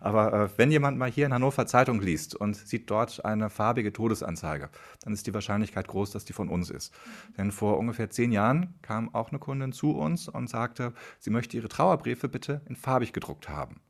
Aber 0.00 0.32
äh, 0.32 0.48
wenn 0.56 0.72
jemand 0.72 0.98
mal 0.98 1.08
hier 1.08 1.26
in 1.26 1.32
Hannover 1.32 1.68
Zeitung 1.68 2.00
liest 2.00 2.34
und 2.34 2.56
sieht 2.56 2.90
dort 2.90 3.24
eine 3.24 3.48
farbige 3.48 3.92
Todesanzeige, 3.92 4.70
dann 5.02 5.12
ist 5.12 5.28
die 5.28 5.34
Wahrscheinlichkeit 5.34 5.86
groß, 5.86 6.10
dass 6.10 6.24
die 6.24 6.32
von 6.32 6.48
uns 6.48 6.68
ist. 6.68 6.92
Denn 7.38 7.52
vor 7.52 7.78
ungefähr 7.78 8.10
zehn 8.10 8.32
Jahren 8.32 8.74
kam 8.82 9.14
auch 9.14 9.30
eine 9.30 9.38
Kundin 9.38 9.72
zu 9.72 9.92
uns 9.92 10.28
und 10.28 10.50
sagte, 10.50 10.94
sie 11.20 11.30
möchte 11.30 11.56
ihre 11.56 11.68
Trauerbriefe 11.68 12.28
bitte 12.28 12.60
in 12.68 12.74
farbig 12.74 13.12
gedruckt 13.12 13.48
haben. 13.48 13.80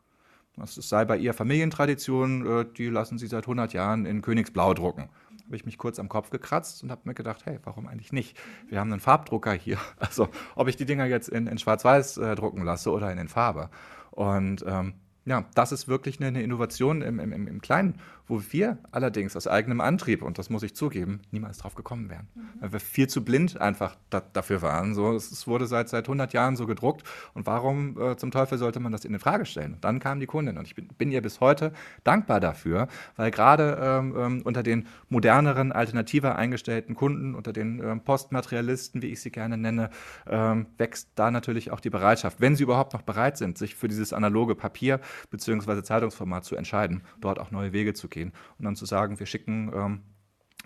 Das 0.56 0.74
sei 0.74 1.04
bei 1.04 1.16
ihr 1.16 1.34
Familientradition, 1.34 2.46
äh, 2.46 2.64
die 2.76 2.86
lassen 2.86 3.18
sie 3.18 3.26
seit 3.26 3.44
100 3.44 3.72
Jahren 3.72 4.06
in 4.06 4.22
Königsblau 4.22 4.74
drucken. 4.74 5.08
Habe 5.46 5.56
ich 5.56 5.66
mich 5.66 5.78
kurz 5.78 5.98
am 5.98 6.08
Kopf 6.08 6.30
gekratzt 6.30 6.82
und 6.82 6.90
habe 6.90 7.02
mir 7.04 7.14
gedacht, 7.14 7.44
hey, 7.44 7.58
warum 7.64 7.86
eigentlich 7.86 8.12
nicht? 8.12 8.36
Wir 8.68 8.80
haben 8.80 8.90
einen 8.92 9.00
Farbdrucker 9.00 9.52
hier. 9.52 9.78
Also, 9.98 10.28
ob 10.54 10.68
ich 10.68 10.76
die 10.76 10.86
Dinger 10.86 11.06
jetzt 11.06 11.28
in, 11.28 11.46
in 11.46 11.58
Schwarz-Weiß 11.58 12.18
äh, 12.18 12.34
drucken 12.34 12.62
lasse 12.62 12.90
oder 12.90 13.10
in, 13.12 13.18
in 13.18 13.28
Farbe. 13.28 13.68
Und 14.10 14.64
ähm, 14.66 14.94
ja, 15.24 15.44
das 15.54 15.72
ist 15.72 15.88
wirklich 15.88 16.20
eine, 16.20 16.42
Innovation 16.42 17.02
im, 17.02 17.18
im, 17.18 17.32
im 17.32 17.60
Kleinen, 17.60 17.94
wo 18.26 18.42
wir 18.50 18.78
allerdings 18.90 19.36
aus 19.36 19.46
eigenem 19.46 19.80
Antrieb, 19.80 20.22
und 20.22 20.38
das 20.38 20.48
muss 20.48 20.62
ich 20.62 20.74
zugeben, 20.74 21.20
niemals 21.30 21.58
drauf 21.58 21.74
gekommen 21.74 22.08
wären. 22.08 22.28
Mhm. 22.34 22.48
Weil 22.60 22.72
wir 22.72 22.80
viel 22.80 23.08
zu 23.08 23.24
blind 23.24 23.60
einfach 23.60 23.96
da, 24.10 24.22
dafür 24.32 24.62
waren. 24.62 24.94
So, 24.94 25.12
es, 25.14 25.46
wurde 25.46 25.66
seit, 25.66 25.88
seit 25.88 26.06
100 26.06 26.32
Jahren 26.32 26.56
so 26.56 26.66
gedruckt. 26.66 27.02
Und 27.34 27.46
warum 27.46 28.00
äh, 28.00 28.16
zum 28.16 28.30
Teufel 28.30 28.56
sollte 28.58 28.80
man 28.80 28.92
das 28.92 29.04
in 29.04 29.18
Frage 29.18 29.44
stellen? 29.44 29.74
Und 29.74 29.84
dann 29.84 30.00
kam 30.00 30.20
die 30.20 30.26
Kundin. 30.26 30.56
Und 30.56 30.66
ich 30.66 30.74
bin, 30.74 30.88
bin 30.88 31.10
ihr 31.10 31.20
bis 31.20 31.40
heute 31.40 31.72
dankbar 32.02 32.40
dafür, 32.40 32.88
weil 33.16 33.30
gerade 33.30 33.78
ähm, 33.80 34.14
ähm, 34.16 34.42
unter 34.44 34.62
den 34.62 34.86
moderneren, 35.08 35.72
alternativer 35.72 36.36
eingestellten 36.36 36.94
Kunden, 36.94 37.34
unter 37.34 37.52
den 37.52 37.80
ähm, 37.80 38.00
Postmaterialisten, 38.00 39.02
wie 39.02 39.08
ich 39.08 39.20
sie 39.20 39.30
gerne 39.30 39.58
nenne, 39.58 39.90
ähm, 40.26 40.66
wächst 40.78 41.10
da 41.14 41.30
natürlich 41.30 41.70
auch 41.70 41.80
die 41.80 41.90
Bereitschaft, 41.90 42.40
wenn 42.40 42.56
sie 42.56 42.62
überhaupt 42.62 42.94
noch 42.94 43.02
bereit 43.02 43.36
sind, 43.36 43.58
sich 43.58 43.74
für 43.74 43.88
dieses 43.88 44.12
analoge 44.12 44.54
Papier 44.54 45.00
bzw. 45.30 45.82
Zeitungsformat 45.82 46.44
zu 46.44 46.56
entscheiden, 46.56 47.02
dort 47.20 47.38
auch 47.38 47.50
neue 47.50 47.72
Wege 47.72 47.94
zu 47.94 48.08
gehen 48.14 48.32
und 48.58 48.64
dann 48.64 48.76
zu 48.76 48.86
sagen, 48.86 49.18
wir 49.18 49.26
schicken 49.26 49.70
ähm, 49.74 50.00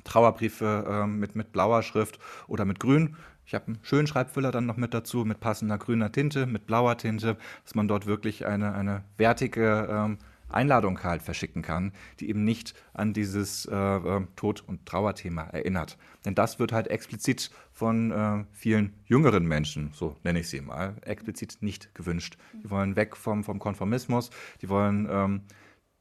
Trauerbriefe 0.05 0.87
ähm, 0.89 1.19
mit, 1.19 1.35
mit 1.35 1.53
blauer 1.53 1.83
Schrift 1.83 2.19
oder 2.47 2.65
mit 2.65 2.79
grün. 2.79 3.17
Ich 3.45 3.55
habe 3.55 3.67
einen 3.67 3.79
schönen 3.83 4.07
Schreibfüller 4.07 4.53
dann 4.53 4.67
noch 4.67 4.77
mit 4.77 4.95
dazu, 4.95 5.25
mit 5.25 5.41
passender 5.41 5.79
grüner 5.79 6.13
Tinte, 6.13 6.47
mit 6.47 6.67
blauer 6.67 6.97
Tinte, 6.99 7.37
dass 7.65 7.75
man 7.75 7.89
dort 7.89 8.07
wirklich 8.07 8.47
eine, 8.47 8.75
eine 8.75 9.05
wertige 9.17 9.89
ähm, 9.91 10.19
Einladung 10.51 11.03
halt 11.03 11.23
verschicken 11.23 11.63
kann, 11.63 11.93
die 12.21 12.29
eben 12.29 12.45
nicht 12.45 12.75
an 12.95 13.13
dieses 13.13 13.67
äh, 13.67 13.75
äh, 13.75 14.27
Tod- 14.37 14.65
und 14.67 14.87
Trauerthema 14.87 15.43
erinnert. 15.43 15.99
Denn 16.25 16.35
das 16.35 16.59
wird 16.59 16.73
halt 16.73 16.89
explizit 16.89 17.51
von 17.73 18.11
äh, 18.11 18.45
vielen 18.53 18.95
jüngeren 19.05 19.47
Menschen, 19.47 19.91
so 19.93 20.17
nenne 20.25 20.41
ich 20.41 20.49
sie 20.49 20.61
mal, 20.61 20.97
explizit 21.03 21.59
nicht 21.61 21.95
gewünscht. 21.95 22.39
Die 22.63 22.71
wollen 22.71 22.97
weg 22.97 23.17
vom, 23.17 23.45
vom 23.45 23.59
Konformismus, 23.59 24.31
die 24.63 24.69
wollen 24.69 25.09
ähm, 25.11 25.43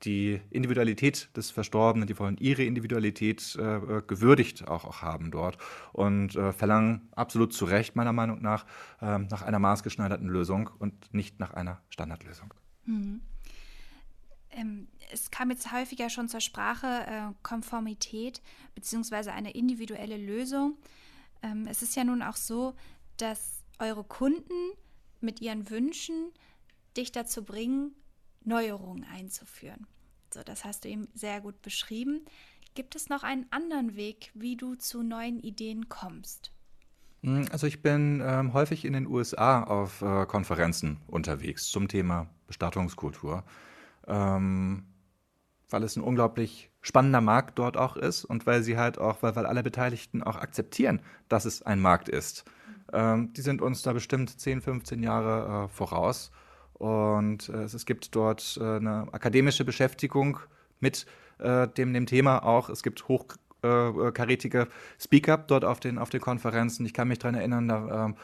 die 0.04 0.40
Individualität 0.52 1.36
des 1.36 1.50
Verstorbenen, 1.50 2.08
die 2.08 2.18
wollen 2.20 2.38
ihre 2.38 2.64
Individualität 2.64 3.56
äh, 3.60 3.78
äh, 3.78 4.02
gewürdigt 4.06 4.68
auch, 4.68 4.86
auch 4.86 5.02
haben 5.02 5.32
dort 5.32 5.58
und 5.92 6.36
äh, 6.36 6.54
verlangen 6.54 7.10
absolut 7.16 7.54
zu 7.54 7.66
Recht 7.66 7.96
meiner 7.96 8.14
Meinung 8.14 8.42
nach 8.42 8.66
äh, 9.02 9.18
nach 9.18 9.42
einer 9.42 9.60
maßgeschneiderten 9.60 10.28
Lösung 10.28 10.70
und 10.78 11.14
nicht 11.14 11.40
nach 11.40 11.54
einer 11.54 11.82
Standardlösung. 11.90 12.54
Mhm. 12.86 13.22
Ähm, 14.52 14.88
es 15.12 15.32
kam 15.32 15.50
jetzt 15.50 15.72
häufiger 15.72 16.10
schon 16.10 16.30
zur 16.30 16.42
Sprache 16.42 16.88
äh, 16.88 17.34
Konformität 17.42 18.42
beziehungsweise 18.76 19.34
eine 19.34 19.52
individuelle 19.52 20.18
Lösung. 20.18 20.78
Ähm, 21.42 21.66
es 21.68 21.82
ist 21.82 21.96
ja 21.96 22.04
nun 22.04 22.22
auch 22.22 22.36
so, 22.36 22.76
dass 23.18 23.64
eure 23.80 24.04
Kunden 24.04 24.72
mit 25.22 25.42
ihren 25.42 25.70
Wünschen 25.70 26.32
dich 26.96 27.12
dazu 27.12 27.44
bringen, 27.44 27.96
Neuerungen 28.48 29.04
einzuführen. 29.04 29.86
So, 30.34 30.42
das 30.44 30.66
hast 30.66 30.86
du 30.86 30.90
eben 30.90 31.08
sehr 31.14 31.42
gut 31.42 31.62
beschrieben. 31.62 32.26
Gibt 32.74 32.96
es 32.96 33.10
noch 33.10 33.24
einen 33.24 33.46
anderen 33.52 33.96
Weg, 33.96 34.32
wie 34.34 34.56
du 34.56 34.76
zu 34.76 35.04
neuen 35.04 35.40
Ideen 35.40 35.90
kommst? 35.90 36.52
Hm, 37.24 37.48
also 37.52 37.68
ich 37.68 37.82
bin 37.82 38.22
ähm, 38.24 38.54
häufig 38.54 38.86
in 38.86 38.94
den 38.94 39.08
USA 39.08 39.64
auf 39.64 40.02
äh, 40.02 40.26
Konferenzen 40.26 41.02
unterwegs 41.08 41.70
zum 41.70 41.88
Thema 41.88 42.30
Bestattungskultur, 42.48 43.44
ähm, 44.08 44.86
weil 45.70 45.84
es 45.84 45.96
ein 45.96 46.04
unglaublich 46.04 46.70
spannender 46.82 47.22
Markt 47.22 47.60
dort 47.60 47.76
auch 47.76 47.98
ist 47.98 48.24
und 48.24 48.46
weil 48.46 48.64
sie 48.64 48.78
halt 48.78 49.00
auch, 49.00 49.24
weil, 49.24 49.36
weil 49.36 49.46
alle 49.46 49.64
Beteiligten 49.64 50.24
auch 50.24 50.38
akzeptieren, 50.38 51.02
dass 51.28 51.46
es 51.46 51.64
ein 51.64 51.80
Markt 51.80 52.08
ist. 52.08 52.46
Ähm, 52.94 53.34
die 53.34 53.42
sind 53.42 53.62
uns 53.62 53.82
da 53.82 53.92
bestimmt 53.94 54.40
10, 54.40 54.62
15 54.62 55.04
Jahre 55.04 55.66
äh, 55.66 55.68
voraus 55.68 56.32
und 56.80 57.50
äh, 57.50 57.64
es 57.64 57.86
gibt 57.86 58.16
dort 58.16 58.58
äh, 58.62 58.78
eine 58.78 59.08
akademische 59.12 59.66
Beschäftigung 59.66 60.40
mit 60.80 61.06
äh, 61.40 61.68
dem, 61.68 61.94
dem 61.94 62.06
Thema 62.06 62.44
auch. 62.44 62.70
Es 62.70 62.84
gibt 62.84 63.08
hochkarätige 63.08 64.62
äh, 64.62 64.68
Speaker 65.00 65.38
dort 65.38 65.66
auf 65.66 65.80
den, 65.80 65.98
auf 65.98 66.10
den 66.10 66.22
Konferenzen. 66.22 66.86
Ich 66.86 66.94
kann 66.94 67.08
mich 67.08 67.20
daran 67.20 67.36
erinnern, 67.36 67.68
da, 67.68 68.06
ähm, 68.06 68.16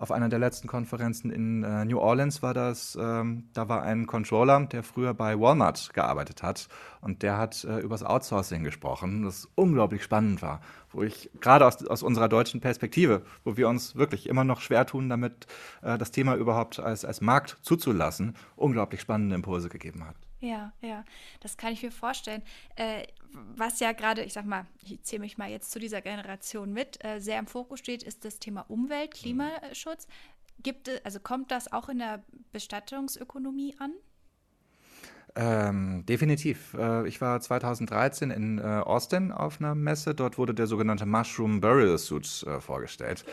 auf 0.00 0.12
einer 0.12 0.30
der 0.30 0.38
letzten 0.38 0.66
Konferenzen 0.66 1.30
in 1.30 1.62
äh, 1.62 1.84
New 1.84 1.98
Orleans 1.98 2.42
war 2.42 2.54
das, 2.54 2.96
ähm, 2.98 3.50
da 3.52 3.68
war 3.68 3.82
ein 3.82 4.06
Controller, 4.06 4.64
der 4.64 4.82
früher 4.82 5.12
bei 5.12 5.38
Walmart 5.38 5.92
gearbeitet 5.92 6.42
hat 6.42 6.68
und 7.02 7.22
der 7.22 7.36
hat 7.36 7.64
äh, 7.64 7.80
über 7.80 7.94
das 7.94 8.02
Outsourcing 8.02 8.64
gesprochen, 8.64 9.24
das 9.24 9.46
unglaublich 9.56 10.02
spannend 10.02 10.40
war, 10.40 10.62
wo 10.90 11.02
ich 11.02 11.30
gerade 11.42 11.66
aus, 11.66 11.86
aus 11.86 12.02
unserer 12.02 12.30
deutschen 12.30 12.62
Perspektive, 12.62 13.22
wo 13.44 13.58
wir 13.58 13.68
uns 13.68 13.94
wirklich 13.94 14.26
immer 14.26 14.44
noch 14.44 14.62
schwer 14.62 14.86
tun, 14.86 15.10
damit 15.10 15.46
äh, 15.82 15.98
das 15.98 16.12
Thema 16.12 16.34
überhaupt 16.34 16.80
als, 16.80 17.04
als 17.04 17.20
Markt 17.20 17.58
zuzulassen, 17.60 18.36
unglaublich 18.56 19.02
spannende 19.02 19.34
Impulse 19.34 19.68
gegeben 19.68 20.06
hat. 20.06 20.16
Ja, 20.40 20.72
ja, 20.80 21.04
das 21.40 21.56
kann 21.56 21.72
ich 21.72 21.82
mir 21.82 21.92
vorstellen. 21.92 22.42
Äh, 22.76 23.04
was 23.32 23.78
ja 23.80 23.92
gerade, 23.92 24.24
ich 24.24 24.32
sag 24.32 24.46
mal, 24.46 24.66
ich 24.82 25.02
zähle 25.02 25.20
mich 25.20 25.38
mal 25.38 25.50
jetzt 25.50 25.70
zu 25.70 25.78
dieser 25.78 26.00
Generation 26.00 26.72
mit, 26.72 27.04
äh, 27.04 27.20
sehr 27.20 27.38
im 27.38 27.46
Fokus 27.46 27.78
steht, 27.78 28.02
ist 28.02 28.24
das 28.24 28.38
Thema 28.38 28.62
Umwelt, 28.62 29.12
Klimaschutz. 29.12 30.06
Gibt 30.62 30.88
es, 30.88 31.04
also 31.04 31.20
kommt 31.20 31.50
das 31.50 31.72
auch 31.72 31.88
in 31.88 31.98
der 31.98 32.24
Bestattungsökonomie 32.52 33.76
an? 33.78 33.92
Ähm, 35.36 36.04
definitiv. 36.06 36.74
Äh, 36.74 37.06
ich 37.06 37.20
war 37.20 37.40
2013 37.40 38.30
in 38.30 38.58
äh, 38.58 38.62
Austin 38.62 39.30
auf 39.30 39.60
einer 39.60 39.74
Messe. 39.74 40.14
Dort 40.14 40.38
wurde 40.38 40.54
der 40.54 40.66
sogenannte 40.66 41.06
Mushroom 41.06 41.60
Burial 41.60 41.98
Suit 41.98 42.44
äh, 42.46 42.60
vorgestellt. 42.60 43.24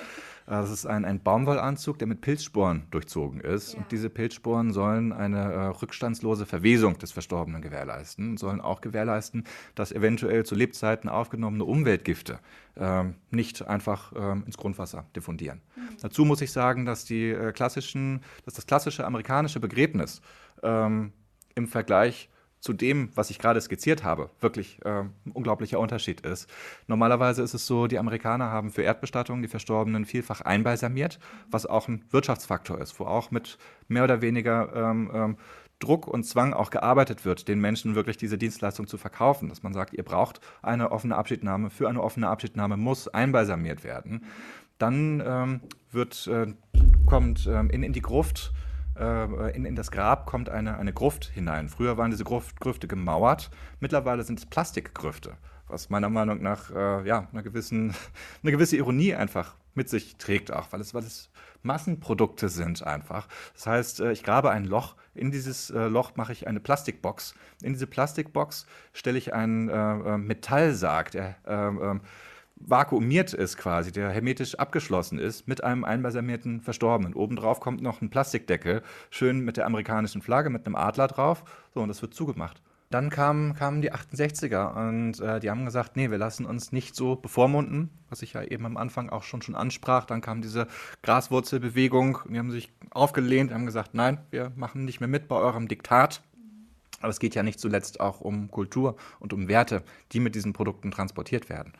Äh, 0.47 0.51
das 0.51 0.71
ist 0.71 0.85
ein, 0.85 1.05
ein 1.05 1.21
Baumwollanzug, 1.21 1.99
der 1.99 2.07
mit 2.07 2.21
Pilzsporen 2.21 2.87
durchzogen 2.91 3.41
ist. 3.41 3.73
Ja. 3.73 3.79
Und 3.79 3.91
diese 3.91 4.09
Pilzsporen 4.09 4.71
sollen 4.71 5.13
eine 5.13 5.53
äh, 5.53 5.65
rückstandslose 5.67 6.45
Verwesung 6.45 6.97
des 6.97 7.11
Verstorbenen 7.11 7.61
gewährleisten, 7.61 8.37
sollen 8.37 8.61
auch 8.61 8.81
gewährleisten, 8.81 9.43
dass 9.75 9.91
eventuell 9.91 10.45
zu 10.45 10.55
Lebzeiten 10.55 11.09
aufgenommene 11.09 11.65
Umweltgifte 11.65 12.39
ähm, 12.77 13.15
nicht 13.29 13.67
einfach 13.67 14.13
ähm, 14.15 14.43
ins 14.45 14.57
Grundwasser 14.57 15.05
diffundieren. 15.15 15.61
Mhm. 15.75 15.97
Dazu 16.01 16.25
muss 16.25 16.41
ich 16.41 16.51
sagen, 16.51 16.85
dass, 16.85 17.05
die, 17.05 17.29
äh, 17.29 17.51
klassischen, 17.51 18.21
dass 18.45 18.55
das 18.55 18.65
klassische 18.65 19.05
amerikanische 19.05 19.59
Begräbnis 19.59 20.21
ähm, 20.63 21.11
im 21.55 21.67
Vergleich 21.67 22.29
zu 22.59 22.73
dem, 22.73 23.09
was 23.15 23.29
ich 23.29 23.39
gerade 23.39 23.61
skizziert 23.61 24.03
habe, 24.03 24.29
wirklich 24.39 24.79
äh, 24.83 25.01
ein 25.01 25.31
unglaublicher 25.33 25.79
Unterschied 25.79 26.21
ist. 26.21 26.49
Normalerweise 26.87 27.43
ist 27.43 27.53
es 27.53 27.67
so, 27.67 27.87
die 27.87 27.99
Amerikaner 27.99 28.51
haben 28.51 28.71
für 28.71 28.81
Erdbestattungen 28.81 29.41
die 29.41 29.47
Verstorbenen 29.47 30.05
vielfach 30.05 30.41
einbalsamiert, 30.41 31.19
was 31.49 31.65
auch 31.65 31.87
ein 31.87 32.03
Wirtschaftsfaktor 32.09 32.79
ist, 32.79 32.99
wo 32.99 33.05
auch 33.05 33.31
mit 33.31 33.57
mehr 33.87 34.03
oder 34.03 34.21
weniger 34.21 34.73
ähm, 34.75 35.11
ähm, 35.13 35.37
Druck 35.79 36.07
und 36.07 36.23
Zwang 36.23 36.53
auch 36.53 36.71
gearbeitet 36.71 37.23
wird, 37.23 37.47
den 37.47 37.59
Menschen 37.59 37.93
wirklich 37.93 38.17
diese 38.17 38.37
Dienstleistung 38.37 38.87
zu 38.87 38.97
verkaufen. 38.97 39.49
Dass 39.49 39.61
man 39.61 39.73
sagt, 39.73 39.93
ihr 39.93 40.03
braucht 40.03 40.41
eine 40.61 40.91
offene 40.91 41.15
Abschiednahme, 41.15 41.69
für 41.69 41.87
eine 41.87 42.01
offene 42.01 42.27
Abschiednahme 42.27 42.77
muss 42.77 43.07
einbalsamiert 43.07 43.83
werden. 43.83 44.25
Dann 44.79 45.23
ähm, 45.25 45.61
wird, 45.91 46.27
äh, 46.27 46.47
kommt 47.05 47.47
ähm, 47.47 47.69
in, 47.69 47.83
in 47.83 47.93
die 47.93 48.01
Gruft 48.01 48.53
äh, 48.99 49.55
in, 49.55 49.65
in 49.65 49.75
das 49.75 49.91
Grab 49.91 50.25
kommt 50.25 50.49
eine, 50.49 50.77
eine 50.77 50.93
Gruft 50.93 51.25
hinein. 51.25 51.69
Früher 51.69 51.97
waren 51.97 52.11
diese 52.11 52.23
Gruft, 52.23 52.59
Grüfte 52.59 52.87
gemauert, 52.87 53.49
mittlerweile 53.79 54.23
sind 54.23 54.39
es 54.39 54.45
Plastikgrüfte, 54.45 55.37
was 55.67 55.89
meiner 55.89 56.09
Meinung 56.09 56.41
nach 56.41 56.71
äh, 56.71 57.07
ja, 57.07 57.27
eine, 57.31 57.43
gewissen, 57.43 57.93
eine 58.43 58.51
gewisse 58.51 58.77
Ironie 58.77 59.15
einfach 59.15 59.55
mit 59.73 59.89
sich 59.89 60.17
trägt, 60.17 60.51
auch 60.51 60.71
weil 60.71 60.81
es, 60.81 60.93
weil 60.93 61.03
es 61.03 61.29
Massenprodukte 61.61 62.49
sind 62.49 62.83
einfach. 62.83 63.27
Das 63.53 63.67
heißt, 63.67 63.99
äh, 64.01 64.11
ich 64.11 64.23
grabe 64.23 64.49
ein 64.49 64.65
Loch, 64.65 64.95
in 65.13 65.31
dieses 65.31 65.69
äh, 65.69 65.87
Loch 65.87 66.15
mache 66.15 66.31
ich 66.31 66.47
eine 66.47 66.59
Plastikbox. 66.59 67.35
In 67.61 67.73
diese 67.73 67.87
Plastikbox 67.87 68.65
stelle 68.93 69.17
ich 69.17 69.33
einen 69.33 69.69
äh, 69.69 70.17
Metallsarg, 70.17 71.11
der 71.11 71.35
ähm, 71.45 72.01
vakuumiert 72.59 73.33
ist 73.33 73.57
quasi, 73.57 73.91
der 73.91 74.09
hermetisch 74.09 74.55
abgeschlossen 74.55 75.19
ist, 75.19 75.47
mit 75.47 75.63
einem 75.63 75.83
einbalsamierten 75.83 76.61
Verstorbenen. 76.61 77.13
Obendrauf 77.13 77.59
kommt 77.59 77.81
noch 77.81 78.01
ein 78.01 78.09
Plastikdeckel, 78.09 78.81
schön 79.09 79.41
mit 79.41 79.57
der 79.57 79.65
amerikanischen 79.65 80.21
Flagge, 80.21 80.49
mit 80.49 80.65
einem 80.65 80.75
Adler 80.75 81.07
drauf. 81.07 81.43
So, 81.73 81.81
und 81.81 81.89
das 81.89 82.01
wird 82.01 82.13
zugemacht. 82.13 82.61
Dann 82.89 83.09
kamen, 83.09 83.53
kamen 83.53 83.81
die 83.81 83.91
68er 83.91 84.87
und 84.87 85.19
äh, 85.19 85.41
die 85.41 85.49
haben 85.49 85.65
gesagt, 85.65 85.97
nee, 85.97 86.09
wir 86.09 86.17
lassen 86.17 86.45
uns 86.45 86.71
nicht 86.71 86.95
so 86.95 87.17
bevormunden, 87.17 87.89
was 88.09 88.21
ich 88.21 88.31
ja 88.31 88.43
eben 88.43 88.65
am 88.65 88.77
Anfang 88.77 89.09
auch 89.09 89.23
schon, 89.23 89.41
schon 89.41 89.55
ansprach. 89.55 90.05
Dann 90.05 90.21
kam 90.21 90.41
diese 90.41 90.67
Graswurzelbewegung 91.03 92.19
und 92.23 92.33
die 92.33 92.39
haben 92.39 92.51
sich 92.51 92.71
aufgelehnt, 92.91 93.51
haben 93.51 93.65
gesagt, 93.65 93.93
nein, 93.93 94.19
wir 94.29 94.53
machen 94.55 94.85
nicht 94.85 95.01
mehr 95.01 95.09
mit 95.09 95.27
bei 95.27 95.35
eurem 95.35 95.67
Diktat. 95.67 96.21
Aber 97.01 97.09
es 97.09 97.19
geht 97.19 97.35
ja 97.35 97.43
nicht 97.43 97.59
zuletzt 97.59 97.99
auch 97.99 98.21
um 98.21 98.49
Kultur 98.49 98.95
und 99.19 99.33
um 99.33 99.49
Werte, 99.49 99.83
die 100.13 100.21
mit 100.21 100.33
diesen 100.33 100.53
Produkten 100.53 100.89
transportiert 100.89 101.49
werden. 101.49 101.73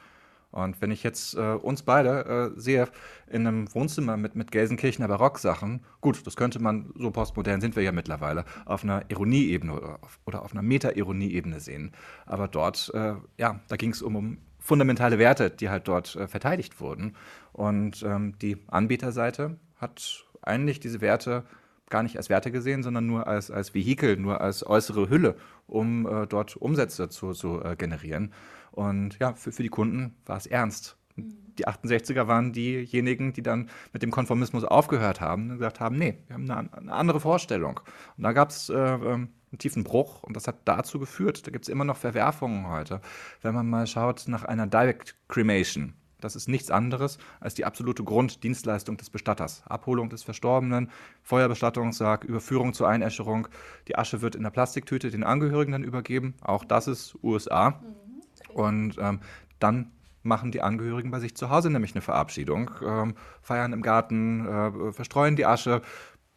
Und 0.51 0.81
wenn 0.81 0.91
ich 0.91 1.03
jetzt 1.03 1.35
äh, 1.35 1.53
uns 1.53 1.83
beide 1.83 2.53
äh, 2.55 2.59
sehe 2.59 2.87
in 3.29 3.45
einem 3.45 3.73
Wohnzimmer 3.73 4.17
mit, 4.17 4.35
mit 4.35 4.51
Gelsenkirchener 4.51 5.07
Barocksachen, 5.07 5.81
gut, 6.01 6.25
das 6.25 6.35
könnte 6.35 6.59
man, 6.59 6.91
so 6.95 7.11
postmodern 7.11 7.61
sind 7.61 7.75
wir 7.75 7.83
ja 7.83 7.91
mittlerweile, 7.91 8.45
auf 8.65 8.83
einer 8.83 9.03
Ironieebene 9.09 9.73
oder 9.73 9.99
auf, 10.01 10.19
oder 10.25 10.43
auf 10.43 10.53
einer 10.53 10.61
Meta-Ironie-Ebene 10.61 11.59
sehen. 11.59 11.91
Aber 12.25 12.47
dort, 12.47 12.91
äh, 12.93 13.15
ja, 13.37 13.59
da 13.67 13.75
ging 13.75 13.91
es 13.91 14.01
um, 14.01 14.15
um, 14.15 14.37
fundamentale 14.59 15.19
Werte, 15.19 15.49
die 15.49 15.69
halt 15.69 15.87
dort 15.87 16.15
äh, 16.15 16.27
verteidigt 16.27 16.79
wurden. 16.79 17.15
Und 17.51 18.03
ähm, 18.03 18.37
die 18.39 18.57
Anbieterseite 18.67 19.57
hat 19.75 20.25
eigentlich 20.41 20.79
diese 20.79 21.01
Werte 21.01 21.43
gar 21.89 22.03
nicht 22.03 22.17
als 22.17 22.29
Werte 22.29 22.51
gesehen, 22.51 22.83
sondern 22.83 23.05
nur 23.07 23.27
als, 23.27 23.51
als 23.51 23.73
Vehikel, 23.73 24.17
nur 24.17 24.41
als 24.41 24.65
äußere 24.65 25.09
Hülle, 25.09 25.35
um 25.67 26.05
äh, 26.05 26.27
dort 26.27 26.55
Umsätze 26.57 27.09
zu, 27.09 27.31
zu 27.33 27.61
äh, 27.63 27.75
generieren. 27.75 28.33
Und 28.77 29.17
ja, 29.19 29.33
für, 29.33 29.51
für 29.51 29.63
die 29.63 29.69
Kunden 29.69 30.15
war 30.27 30.37
es 30.37 30.45
ernst. 30.45 30.97
Die 31.15 31.67
68er 31.67 32.27
waren 32.27 32.53
diejenigen, 32.53 33.33
die 33.33 33.41
dann 33.41 33.71
mit 33.91 34.03
dem 34.03 34.11
Konformismus 34.11 34.63
aufgehört 34.63 35.19
haben 35.19 35.49
und 35.49 35.57
gesagt 35.57 35.79
haben, 35.79 35.97
nee, 35.97 36.19
wir 36.27 36.35
haben 36.35 36.51
eine, 36.51 36.71
eine 36.73 36.93
andere 36.93 37.19
Vorstellung. 37.19 37.79
Und 38.17 38.23
da 38.23 38.33
gab 38.33 38.51
es 38.51 38.69
äh, 38.69 38.75
ähm, 38.75 39.29
einen 39.51 39.57
tiefen 39.57 39.83
Bruch 39.83 40.21
und 40.21 40.35
das 40.35 40.47
hat 40.47 40.57
dazu 40.65 40.99
geführt, 40.99 41.47
da 41.47 41.51
gibt 41.51 41.65
es 41.65 41.69
immer 41.69 41.85
noch 41.85 41.97
Verwerfungen 41.97 42.67
heute. 42.67 43.01
Wenn 43.41 43.55
man 43.55 43.67
mal 43.67 43.87
schaut 43.87 44.25
nach 44.27 44.43
einer 44.43 44.67
Direct 44.67 45.15
Cremation, 45.27 45.95
das 46.21 46.35
ist 46.35 46.47
nichts 46.47 46.69
anderes 46.69 47.17
als 47.39 47.55
die 47.55 47.65
absolute 47.65 48.03
Grunddienstleistung 48.03 48.97
des 48.97 49.09
Bestatters. 49.09 49.63
Abholung 49.65 50.11
des 50.11 50.21
Verstorbenen, 50.21 50.91
Feuerbestattungssarg, 51.23 52.25
Überführung 52.25 52.73
zur 52.73 52.87
Einäscherung. 52.87 53.47
Die 53.87 53.97
Asche 53.97 54.21
wird 54.21 54.35
in 54.35 54.43
der 54.43 54.51
Plastiktüte 54.51 55.09
den 55.09 55.23
Angehörigen 55.23 55.71
dann 55.71 55.83
übergeben. 55.83 56.35
Auch 56.41 56.63
das 56.63 56.87
ist 56.87 57.17
USA. 57.23 57.71
Mhm. 57.71 58.06
Und 58.49 58.97
ähm, 58.99 59.19
dann 59.59 59.91
machen 60.23 60.51
die 60.51 60.61
Angehörigen 60.61 61.09
bei 61.09 61.19
sich 61.19 61.35
zu 61.35 61.49
Hause 61.49 61.69
nämlich 61.69 61.95
eine 61.95 62.01
Verabschiedung, 62.01 62.69
ähm, 62.85 63.15
feiern 63.41 63.73
im 63.73 63.81
Garten, 63.81 64.45
äh, 64.45 64.91
verstreuen 64.91 65.35
die 65.35 65.45
Asche. 65.45 65.81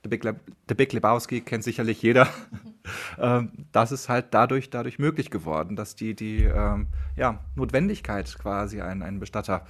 Der 0.05 0.09
Big, 0.09 0.25
Le 0.25 0.40
der 0.68 0.75
Big 0.77 0.92
Lebowski 0.94 1.42
kennt 1.42 1.62
sicherlich 1.62 2.01
jeder. 2.01 2.27
ähm, 3.18 3.66
das 3.73 3.92
ist 3.92 4.09
halt 4.09 4.29
dadurch, 4.31 4.70
dadurch 4.70 4.99
möglich 4.99 5.31
geworden, 5.31 5.77
dass 5.77 5.94
die, 5.94 6.14
die 6.14 6.44
ähm, 6.44 6.88
ja, 7.16 7.40
Notwendigkeit 7.55 8.35
quasi 8.38 8.81
einen, 8.81 9.03
einen 9.03 9.20
Bestatter 9.20 9.66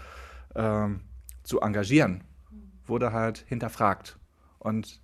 ähm, 0.55 1.01
zu 1.43 1.61
engagieren, 1.61 2.23
wurde 2.87 3.13
halt 3.13 3.45
hinterfragt. 3.49 4.19
Und 4.59 5.01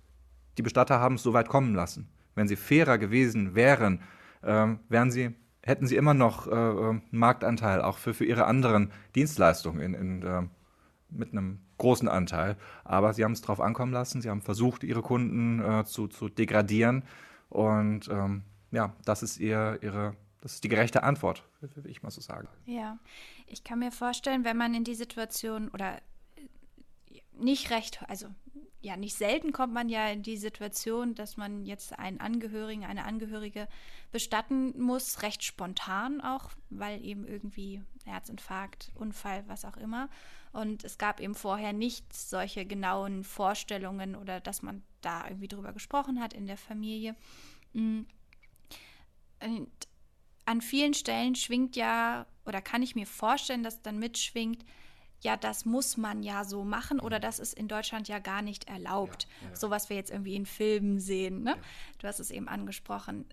die 0.57 0.61
Bestatter 0.61 0.99
haben 0.99 1.15
es 1.15 1.23
so 1.23 1.33
weit 1.33 1.49
kommen 1.49 1.75
lassen. 1.75 2.07
Wenn 2.35 2.47
sie 2.47 2.55
fairer 2.55 2.97
gewesen 2.97 3.55
wären, 3.55 4.01
ähm, 4.43 4.79
wären 4.87 5.11
sie 5.11 5.35
hätten 5.67 5.85
sie 5.85 5.95
immer 5.95 6.13
noch 6.13 6.47
äh, 6.47 6.51
einen 6.51 7.01
Marktanteil 7.11 7.81
auch 7.81 7.97
für, 7.97 8.13
für 8.13 8.25
ihre 8.25 8.45
anderen 8.45 8.91
Dienstleistungen 9.15 9.81
in, 9.81 9.93
in, 9.93 10.23
äh, 10.23 10.43
mit 11.09 11.31
einem 11.31 11.59
großen 11.77 12.07
Anteil. 12.07 12.57
Aber 12.83 13.13
sie 13.13 13.23
haben 13.23 13.33
es 13.33 13.41
drauf 13.41 13.59
ankommen 13.59 13.91
lassen, 13.91 14.21
sie 14.21 14.29
haben 14.29 14.41
versucht, 14.41 14.83
ihre 14.83 15.01
Kunden 15.01 15.59
äh, 15.59 15.85
zu, 15.85 16.07
zu 16.07 16.29
degradieren. 16.29 17.03
Und 17.49 18.09
ähm, 18.09 18.43
ja, 18.71 18.93
das 19.05 19.23
ist 19.23 19.39
ihr, 19.39 19.79
ihre, 19.81 20.15
das 20.41 20.55
ist 20.55 20.63
die 20.63 20.69
gerechte 20.69 21.03
Antwort, 21.03 21.43
würde 21.61 21.89
ich 21.89 22.01
mal 22.01 22.11
so 22.11 22.21
sagen. 22.21 22.47
Ja, 22.65 22.97
ich 23.45 23.63
kann 23.63 23.79
mir 23.79 23.91
vorstellen, 23.91 24.43
wenn 24.45 24.57
man 24.57 24.73
in 24.73 24.83
die 24.83 24.95
Situation 24.95 25.69
oder 25.69 25.97
nicht 27.33 27.69
recht, 27.71 28.03
also 28.07 28.27
ja, 28.81 28.95
nicht 28.95 29.15
selten 29.15 29.53
kommt 29.53 29.73
man 29.73 29.89
ja 29.89 30.07
in 30.09 30.21
die 30.21 30.37
Situation, 30.37 31.15
dass 31.15 31.35
man 31.35 31.65
jetzt 31.65 31.97
einen 31.97 32.19
Angehörigen, 32.19 32.85
eine 32.85 33.05
Angehörige 33.05 33.67
bestatten 34.11 34.79
muss, 34.79 35.23
recht 35.23 35.43
spontan 35.43 36.21
auch, 36.21 36.51
weil 36.69 37.03
eben 37.03 37.25
irgendwie 37.25 37.81
Herzinfarkt, 38.05 38.91
Unfall, 38.95 39.43
was 39.47 39.65
auch 39.65 39.77
immer. 39.77 40.09
Und 40.51 40.83
es 40.83 40.97
gab 40.97 41.19
eben 41.19 41.35
vorher 41.35 41.73
nicht 41.73 42.13
solche 42.13 42.65
genauen 42.65 43.23
Vorstellungen 43.23 44.15
oder 44.15 44.39
dass 44.39 44.61
man 44.61 44.83
da 45.01 45.27
irgendwie 45.27 45.47
drüber 45.47 45.73
gesprochen 45.73 46.21
hat 46.21 46.33
in 46.33 46.47
der 46.47 46.57
Familie. 46.57 47.15
Mm. 47.73 48.01
Und 49.43 49.71
an 50.45 50.61
vielen 50.61 50.93
Stellen 50.93 51.35
schwingt 51.35 51.75
ja, 51.75 52.25
oder 52.45 52.61
kann 52.61 52.81
ich 52.81 52.95
mir 52.95 53.05
vorstellen, 53.05 53.63
dass 53.63 53.81
dann 53.81 53.99
mitschwingt, 53.99 54.63
ja, 55.21 55.35
das 55.35 55.65
muss 55.65 55.97
man 55.97 56.23
ja 56.23 56.43
so 56.43 56.63
machen 56.63 56.99
oder 56.99 57.19
das 57.19 57.39
ist 57.39 57.53
in 57.53 57.67
Deutschland 57.67 58.07
ja 58.07 58.19
gar 58.19 58.41
nicht 58.41 58.67
erlaubt. 58.67 59.27
Ja, 59.41 59.49
ja. 59.49 59.55
So 59.55 59.69
was 59.69 59.89
wir 59.89 59.97
jetzt 59.97 60.11
irgendwie 60.11 60.35
in 60.35 60.45
Filmen 60.45 60.99
sehen. 60.99 61.43
Ne? 61.43 61.51
Ja. 61.51 61.57
Du 61.99 62.07
hast 62.07 62.19
es 62.19 62.31
eben 62.31 62.47
angesprochen. 62.47 63.25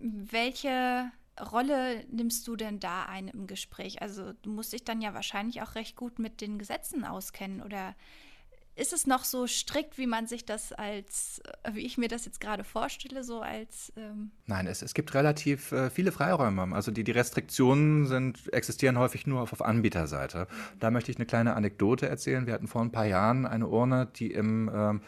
Welche 0.00 1.10
Rolle 1.40 2.04
nimmst 2.10 2.46
du 2.46 2.56
denn 2.56 2.80
da 2.80 3.04
ein 3.04 3.28
im 3.28 3.46
Gespräch? 3.46 4.00
Also 4.00 4.32
du 4.42 4.50
musst 4.50 4.72
dich 4.72 4.84
dann 4.84 5.02
ja 5.02 5.14
wahrscheinlich 5.14 5.62
auch 5.62 5.74
recht 5.74 5.96
gut 5.96 6.18
mit 6.18 6.40
den 6.40 6.58
Gesetzen 6.58 7.04
auskennen 7.04 7.62
oder 7.62 7.94
ist 8.76 8.92
es 8.92 9.06
noch 9.06 9.24
so 9.24 9.46
strikt, 9.46 9.98
wie 9.98 10.06
man 10.06 10.26
sich 10.26 10.44
das 10.44 10.72
als, 10.72 11.40
wie 11.72 11.86
ich 11.86 11.96
mir 11.98 12.08
das 12.08 12.24
jetzt 12.24 12.40
gerade 12.40 12.64
vorstelle, 12.64 13.22
so 13.22 13.40
als. 13.40 13.92
Ähm 13.96 14.32
Nein, 14.46 14.66
es, 14.66 14.82
es 14.82 14.94
gibt 14.94 15.14
relativ 15.14 15.72
äh, 15.72 15.90
viele 15.90 16.12
Freiräume. 16.12 16.74
Also 16.74 16.90
die, 16.90 17.04
die 17.04 17.12
Restriktionen 17.12 18.06
sind, 18.06 18.52
existieren 18.52 18.98
häufig 18.98 19.26
nur 19.26 19.42
auf, 19.42 19.52
auf 19.52 19.62
Anbieterseite. 19.62 20.48
Da 20.80 20.90
möchte 20.90 21.10
ich 21.10 21.18
eine 21.18 21.26
kleine 21.26 21.54
Anekdote 21.54 22.08
erzählen. 22.08 22.46
Wir 22.46 22.54
hatten 22.54 22.68
vor 22.68 22.82
ein 22.82 22.92
paar 22.92 23.06
Jahren 23.06 23.46
eine 23.46 23.68
Urne, 23.68 24.08
die 24.16 24.32
im 24.32 24.70
ähm, 24.74 25.00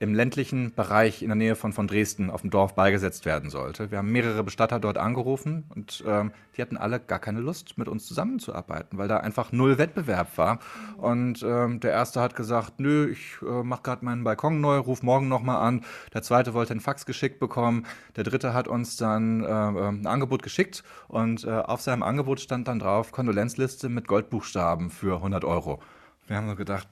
im 0.00 0.14
ländlichen 0.14 0.72
Bereich 0.74 1.22
in 1.22 1.28
der 1.28 1.36
Nähe 1.36 1.56
von, 1.56 1.72
von 1.72 1.88
Dresden 1.88 2.30
auf 2.30 2.42
dem 2.42 2.50
Dorf 2.50 2.76
beigesetzt 2.76 3.24
werden 3.24 3.50
sollte. 3.50 3.90
Wir 3.90 3.98
haben 3.98 4.12
mehrere 4.12 4.44
Bestatter 4.44 4.78
dort 4.78 4.96
angerufen 4.96 5.64
und 5.74 6.04
ähm, 6.06 6.30
die 6.56 6.62
hatten 6.62 6.76
alle 6.76 7.00
gar 7.00 7.18
keine 7.18 7.40
Lust, 7.40 7.76
mit 7.78 7.88
uns 7.88 8.06
zusammenzuarbeiten, 8.06 8.96
weil 8.96 9.08
da 9.08 9.18
einfach 9.18 9.50
null 9.50 9.76
Wettbewerb 9.76 10.38
war. 10.38 10.60
Und 10.98 11.42
ähm, 11.42 11.80
der 11.80 11.90
erste 11.90 12.20
hat 12.20 12.36
gesagt, 12.36 12.78
nö, 12.78 13.10
ich 13.10 13.38
äh, 13.42 13.64
mache 13.64 13.82
gerade 13.82 14.04
meinen 14.04 14.22
Balkon 14.22 14.60
neu, 14.60 14.78
ruf 14.78 15.02
morgen 15.02 15.26
nochmal 15.26 15.66
an. 15.66 15.84
Der 16.14 16.22
zweite 16.22 16.54
wollte 16.54 16.72
einen 16.72 16.80
Fax 16.80 17.04
geschickt 17.04 17.40
bekommen. 17.40 17.84
Der 18.14 18.22
dritte 18.22 18.54
hat 18.54 18.68
uns 18.68 18.96
dann 18.96 19.42
äh, 19.42 19.48
ähm, 19.48 20.02
ein 20.02 20.06
Angebot 20.06 20.44
geschickt 20.44 20.84
und 21.08 21.44
äh, 21.44 21.50
auf 21.50 21.80
seinem 21.80 22.04
Angebot 22.04 22.38
stand 22.38 22.68
dann 22.68 22.78
drauf 22.78 23.10
Kondolenzliste 23.10 23.88
mit 23.88 24.06
Goldbuchstaben 24.06 24.90
für 24.90 25.16
100 25.16 25.44
Euro. 25.44 25.80
Wir 26.28 26.36
haben 26.36 26.48
so 26.48 26.54
gedacht, 26.54 26.86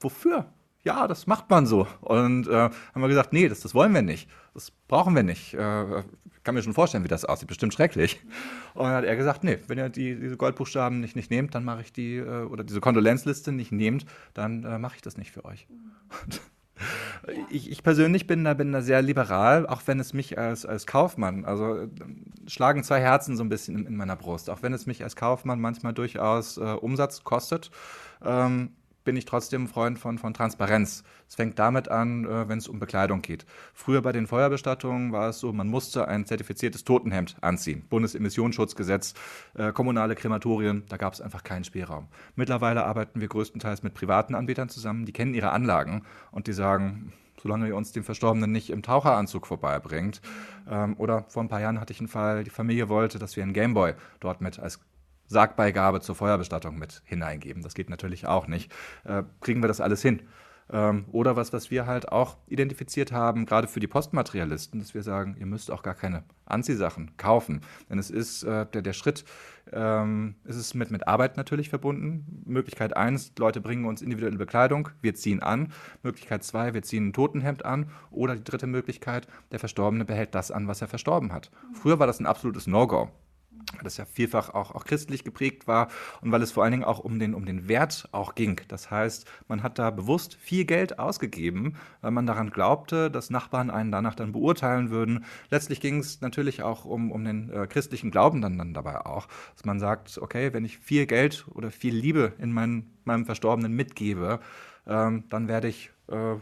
wofür? 0.00 0.46
Ja, 0.82 1.06
das 1.08 1.26
macht 1.26 1.50
man 1.50 1.66
so. 1.66 1.86
Und 2.00 2.48
äh, 2.48 2.52
haben 2.52 3.02
wir 3.02 3.08
gesagt, 3.08 3.32
nee, 3.32 3.48
das, 3.48 3.60
das 3.60 3.74
wollen 3.74 3.92
wir 3.92 4.02
nicht. 4.02 4.28
Das 4.54 4.70
brauchen 4.70 5.14
wir 5.14 5.22
nicht. 5.22 5.54
Äh, 5.54 6.02
kann 6.48 6.54
mir 6.54 6.62
schon 6.62 6.72
vorstellen, 6.72 7.04
wie 7.04 7.08
das 7.08 7.26
aussieht. 7.26 7.46
Bestimmt 7.48 7.74
schrecklich. 7.74 8.20
Und 8.72 8.84
dann 8.84 8.94
hat 8.94 9.04
er 9.04 9.16
gesagt, 9.16 9.44
nee, 9.44 9.58
wenn 9.66 9.76
ihr 9.76 9.90
die, 9.90 10.18
diese 10.18 10.38
Goldbuchstaben 10.38 10.98
nicht, 10.98 11.14
nicht 11.14 11.30
nehmt, 11.30 11.54
dann 11.54 11.62
mache 11.62 11.82
ich 11.82 11.92
die, 11.92 12.16
äh, 12.16 12.44
oder 12.44 12.64
diese 12.64 12.80
Kondolenzliste 12.80 13.52
nicht 13.52 13.70
nehmt, 13.70 14.06
dann 14.32 14.64
äh, 14.64 14.78
mache 14.78 14.96
ich 14.96 15.02
das 15.02 15.18
nicht 15.18 15.30
für 15.30 15.44
euch. 15.44 15.66
Ich, 17.50 17.70
ich, 17.70 17.82
persönlich 17.82 18.28
bin 18.28 18.44
da, 18.44 18.54
bin 18.54 18.72
da 18.72 18.80
sehr 18.80 19.02
liberal, 19.02 19.66
auch 19.66 19.82
wenn 19.86 19.98
es 19.98 20.12
mich 20.12 20.38
als, 20.38 20.64
als 20.64 20.86
Kaufmann, 20.86 21.44
also 21.44 21.76
äh, 21.76 21.88
schlagen 22.46 22.84
zwei 22.84 23.00
Herzen 23.00 23.36
so 23.36 23.42
ein 23.42 23.48
bisschen 23.48 23.76
in, 23.76 23.86
in 23.86 23.96
meiner 23.96 24.14
Brust, 24.14 24.48
auch 24.48 24.62
wenn 24.62 24.72
es 24.72 24.86
mich 24.86 25.02
als 25.02 25.16
Kaufmann 25.16 25.60
manchmal 25.60 25.92
durchaus 25.92 26.56
äh, 26.56 26.60
Umsatz 26.60 27.24
kostet. 27.24 27.72
Ähm, 28.24 28.70
bin 29.08 29.16
ich 29.16 29.24
trotzdem 29.24 29.64
ein 29.64 29.68
Freund 29.68 29.98
von, 29.98 30.18
von 30.18 30.34
Transparenz. 30.34 31.02
Es 31.26 31.34
fängt 31.34 31.58
damit 31.58 31.88
an, 31.88 32.26
äh, 32.26 32.46
wenn 32.46 32.58
es 32.58 32.68
um 32.68 32.78
Bekleidung 32.78 33.22
geht. 33.22 33.46
Früher 33.72 34.02
bei 34.02 34.12
den 34.12 34.26
Feuerbestattungen 34.26 35.12
war 35.12 35.30
es 35.30 35.38
so, 35.38 35.50
man 35.50 35.66
musste 35.66 36.06
ein 36.08 36.26
zertifiziertes 36.26 36.84
Totenhemd 36.84 37.36
anziehen. 37.40 37.86
Bundesemissionsschutzgesetz, 37.88 39.14
äh, 39.54 39.72
kommunale 39.72 40.14
Krematorien, 40.14 40.82
da 40.90 40.98
gab 40.98 41.14
es 41.14 41.22
einfach 41.22 41.42
keinen 41.42 41.64
Spielraum. 41.64 42.08
Mittlerweile 42.36 42.84
arbeiten 42.84 43.22
wir 43.22 43.28
größtenteils 43.28 43.82
mit 43.82 43.94
privaten 43.94 44.34
Anbietern 44.34 44.68
zusammen, 44.68 45.06
die 45.06 45.14
kennen 45.14 45.32
ihre 45.32 45.52
Anlagen 45.52 46.02
und 46.30 46.46
die 46.46 46.52
sagen, 46.52 47.14
solange 47.40 47.66
ihr 47.66 47.76
uns 47.76 47.92
den 47.92 48.04
Verstorbenen 48.04 48.52
nicht 48.52 48.68
im 48.68 48.82
Taucheranzug 48.82 49.46
vorbeibringt. 49.46 50.20
Ähm, 50.68 50.96
oder 50.98 51.24
vor 51.28 51.42
ein 51.42 51.48
paar 51.48 51.62
Jahren 51.62 51.80
hatte 51.80 51.94
ich 51.94 52.00
einen 52.00 52.08
Fall, 52.08 52.44
die 52.44 52.50
Familie 52.50 52.90
wollte, 52.90 53.18
dass 53.18 53.36
wir 53.36 53.42
einen 53.42 53.54
Gameboy 53.54 53.94
dort 54.20 54.42
mit 54.42 54.58
als 54.58 54.80
Sargbeigabe 55.28 56.00
zur 56.00 56.14
Feuerbestattung 56.14 56.78
mit 56.78 57.02
hineingeben. 57.04 57.62
Das 57.62 57.74
geht 57.74 57.90
natürlich 57.90 58.26
auch 58.26 58.46
nicht. 58.46 58.72
Äh, 59.04 59.22
kriegen 59.40 59.62
wir 59.62 59.68
das 59.68 59.80
alles 59.80 60.02
hin? 60.02 60.22
Ähm, 60.70 61.06
oder 61.12 61.36
was, 61.36 61.52
was 61.52 61.70
wir 61.70 61.86
halt 61.86 62.10
auch 62.10 62.36
identifiziert 62.46 63.12
haben, 63.12 63.46
gerade 63.46 63.68
für 63.68 63.80
die 63.80 63.86
Postmaterialisten, 63.86 64.80
dass 64.80 64.94
wir 64.94 65.02
sagen, 65.02 65.36
ihr 65.38 65.46
müsst 65.46 65.70
auch 65.70 65.82
gar 65.82 65.94
keine 65.94 66.24
Anziehsachen 66.44 67.16
kaufen. 67.16 67.62
Denn 67.88 67.98
es 67.98 68.10
ist 68.10 68.42
äh, 68.42 68.66
der, 68.66 68.82
der 68.82 68.92
Schritt, 68.92 69.24
ähm, 69.72 70.34
es 70.44 70.56
ist 70.56 70.74
mit, 70.74 70.90
mit 70.90 71.08
Arbeit 71.08 71.36
natürlich 71.36 71.70
verbunden. 71.70 72.42
Möglichkeit 72.44 72.96
eins, 72.96 73.32
Leute 73.38 73.60
bringen 73.60 73.86
uns 73.86 74.02
individuelle 74.02 74.36
Bekleidung, 74.36 74.90
wir 75.00 75.14
ziehen 75.14 75.42
an. 75.42 75.72
Möglichkeit 76.02 76.44
zwei, 76.44 76.74
wir 76.74 76.82
ziehen 76.82 77.08
ein 77.08 77.12
Totenhemd 77.12 77.64
an. 77.64 77.90
Oder 78.10 78.36
die 78.36 78.44
dritte 78.44 78.66
Möglichkeit, 78.66 79.26
der 79.52 79.58
Verstorbene 79.58 80.04
behält 80.04 80.34
das 80.34 80.50
an, 80.50 80.68
was 80.68 80.82
er 80.82 80.88
verstorben 80.88 81.32
hat. 81.32 81.50
Früher 81.72 81.98
war 81.98 82.06
das 82.06 82.20
ein 82.20 82.26
absolutes 82.26 82.66
No-Go 82.66 83.10
das 83.82 83.96
ja 83.96 84.04
vielfach 84.04 84.50
auch, 84.50 84.74
auch 84.74 84.84
christlich 84.84 85.24
geprägt 85.24 85.66
war 85.66 85.88
und 86.20 86.32
weil 86.32 86.42
es 86.42 86.52
vor 86.52 86.62
allen 86.62 86.72
Dingen 86.72 86.84
auch 86.84 86.98
um 86.98 87.18
den, 87.18 87.34
um 87.34 87.44
den 87.44 87.68
Wert 87.68 88.08
auch 88.12 88.34
ging. 88.34 88.60
Das 88.68 88.90
heißt, 88.90 89.26
man 89.46 89.62
hat 89.62 89.78
da 89.78 89.90
bewusst 89.90 90.34
viel 90.34 90.64
Geld 90.64 90.98
ausgegeben, 90.98 91.76
weil 92.00 92.10
man 92.10 92.26
daran 92.26 92.50
glaubte, 92.50 93.10
dass 93.10 93.30
Nachbarn 93.30 93.70
einen 93.70 93.92
danach 93.92 94.14
dann 94.14 94.32
beurteilen 94.32 94.90
würden. 94.90 95.24
Letztlich 95.50 95.80
ging 95.80 95.98
es 95.98 96.20
natürlich 96.20 96.62
auch 96.62 96.84
um, 96.84 97.12
um 97.12 97.24
den 97.24 97.50
äh, 97.50 97.66
christlichen 97.66 98.10
Glauben 98.10 98.40
dann, 98.40 98.58
dann 98.58 98.74
dabei 98.74 99.04
auch, 99.04 99.28
dass 99.54 99.64
man 99.64 99.78
sagt, 99.78 100.18
okay, 100.18 100.52
wenn 100.52 100.64
ich 100.64 100.78
viel 100.78 101.06
Geld 101.06 101.46
oder 101.50 101.70
viel 101.70 101.94
Liebe 101.94 102.32
in 102.38 102.52
mein, 102.52 102.90
meinem 103.04 103.26
Verstorbenen 103.26 103.72
mitgebe, 103.74 104.40
ähm, 104.86 105.24
dann 105.28 105.48
werde 105.48 105.68
ich 105.68 105.90
äh, 106.08 106.36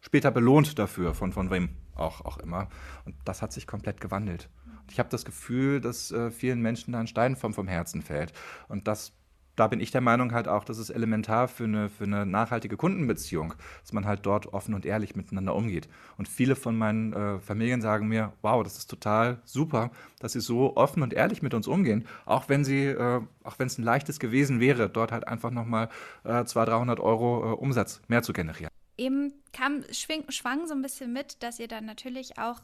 später 0.00 0.30
belohnt 0.30 0.78
dafür, 0.78 1.14
von, 1.14 1.32
von 1.32 1.50
wem 1.50 1.70
auch, 1.94 2.24
auch 2.24 2.38
immer. 2.38 2.68
Und 3.04 3.14
das 3.24 3.42
hat 3.42 3.52
sich 3.52 3.66
komplett 3.66 4.00
gewandelt 4.00 4.48
ich 4.90 4.98
habe 4.98 5.08
das 5.08 5.24
Gefühl, 5.24 5.80
dass 5.80 6.10
äh, 6.10 6.30
vielen 6.30 6.60
Menschen 6.60 6.92
da 6.92 7.00
ein 7.00 7.06
Stein 7.06 7.36
vom, 7.36 7.54
vom 7.54 7.68
Herzen 7.68 8.02
fällt. 8.02 8.32
Und 8.68 8.88
das 8.88 9.12
da 9.56 9.66
bin 9.68 9.80
ich 9.80 9.90
der 9.90 10.00
Meinung 10.00 10.32
halt 10.32 10.48
auch, 10.48 10.64
dass 10.64 10.78
es 10.78 10.90
elementar 10.90 11.48
für 11.48 11.64
eine, 11.64 11.90
für 11.90 12.04
eine 12.04 12.24
nachhaltige 12.24 12.76
Kundenbeziehung, 12.76 13.54
dass 13.82 13.92
man 13.92 14.06
halt 14.06 14.24
dort 14.24 14.52
offen 14.52 14.74
und 14.74 14.86
ehrlich 14.86 15.14
miteinander 15.14 15.54
umgeht. 15.54 15.88
Und 16.16 16.28
viele 16.28 16.56
von 16.56 16.76
meinen 16.76 17.12
äh, 17.12 17.38
Familien 17.40 17.82
sagen 17.82 18.08
mir, 18.08 18.32
wow, 18.40 18.62
das 18.62 18.78
ist 18.78 18.88
total 18.88 19.40
super, 19.44 19.90
dass 20.20 20.32
sie 20.32 20.40
so 20.40 20.76
offen 20.76 21.02
und 21.02 21.12
ehrlich 21.12 21.42
mit 21.42 21.54
uns 21.54 21.66
umgehen, 21.66 22.06
auch 22.24 22.48
wenn 22.48 22.64
sie, 22.64 22.86
äh, 22.86 23.20
auch 23.44 23.58
wenn 23.58 23.66
es 23.66 23.78
ein 23.78 23.82
leichtes 23.84 24.18
gewesen 24.18 24.60
wäre, 24.60 24.88
dort 24.88 25.12
halt 25.12 25.28
einfach 25.28 25.50
nochmal 25.50 25.88
äh, 26.24 26.44
200, 26.44 26.72
300 26.72 27.00
Euro 27.00 27.52
äh, 27.52 27.54
Umsatz 27.54 28.00
mehr 28.08 28.22
zu 28.22 28.32
generieren. 28.32 28.70
Eben 28.96 29.32
kam, 29.52 29.82
schwang 29.90 30.66
so 30.66 30.74
ein 30.74 30.82
bisschen 30.82 31.12
mit, 31.12 31.42
dass 31.42 31.58
ihr 31.58 31.68
dann 31.68 31.84
natürlich 31.84 32.38
auch 32.38 32.60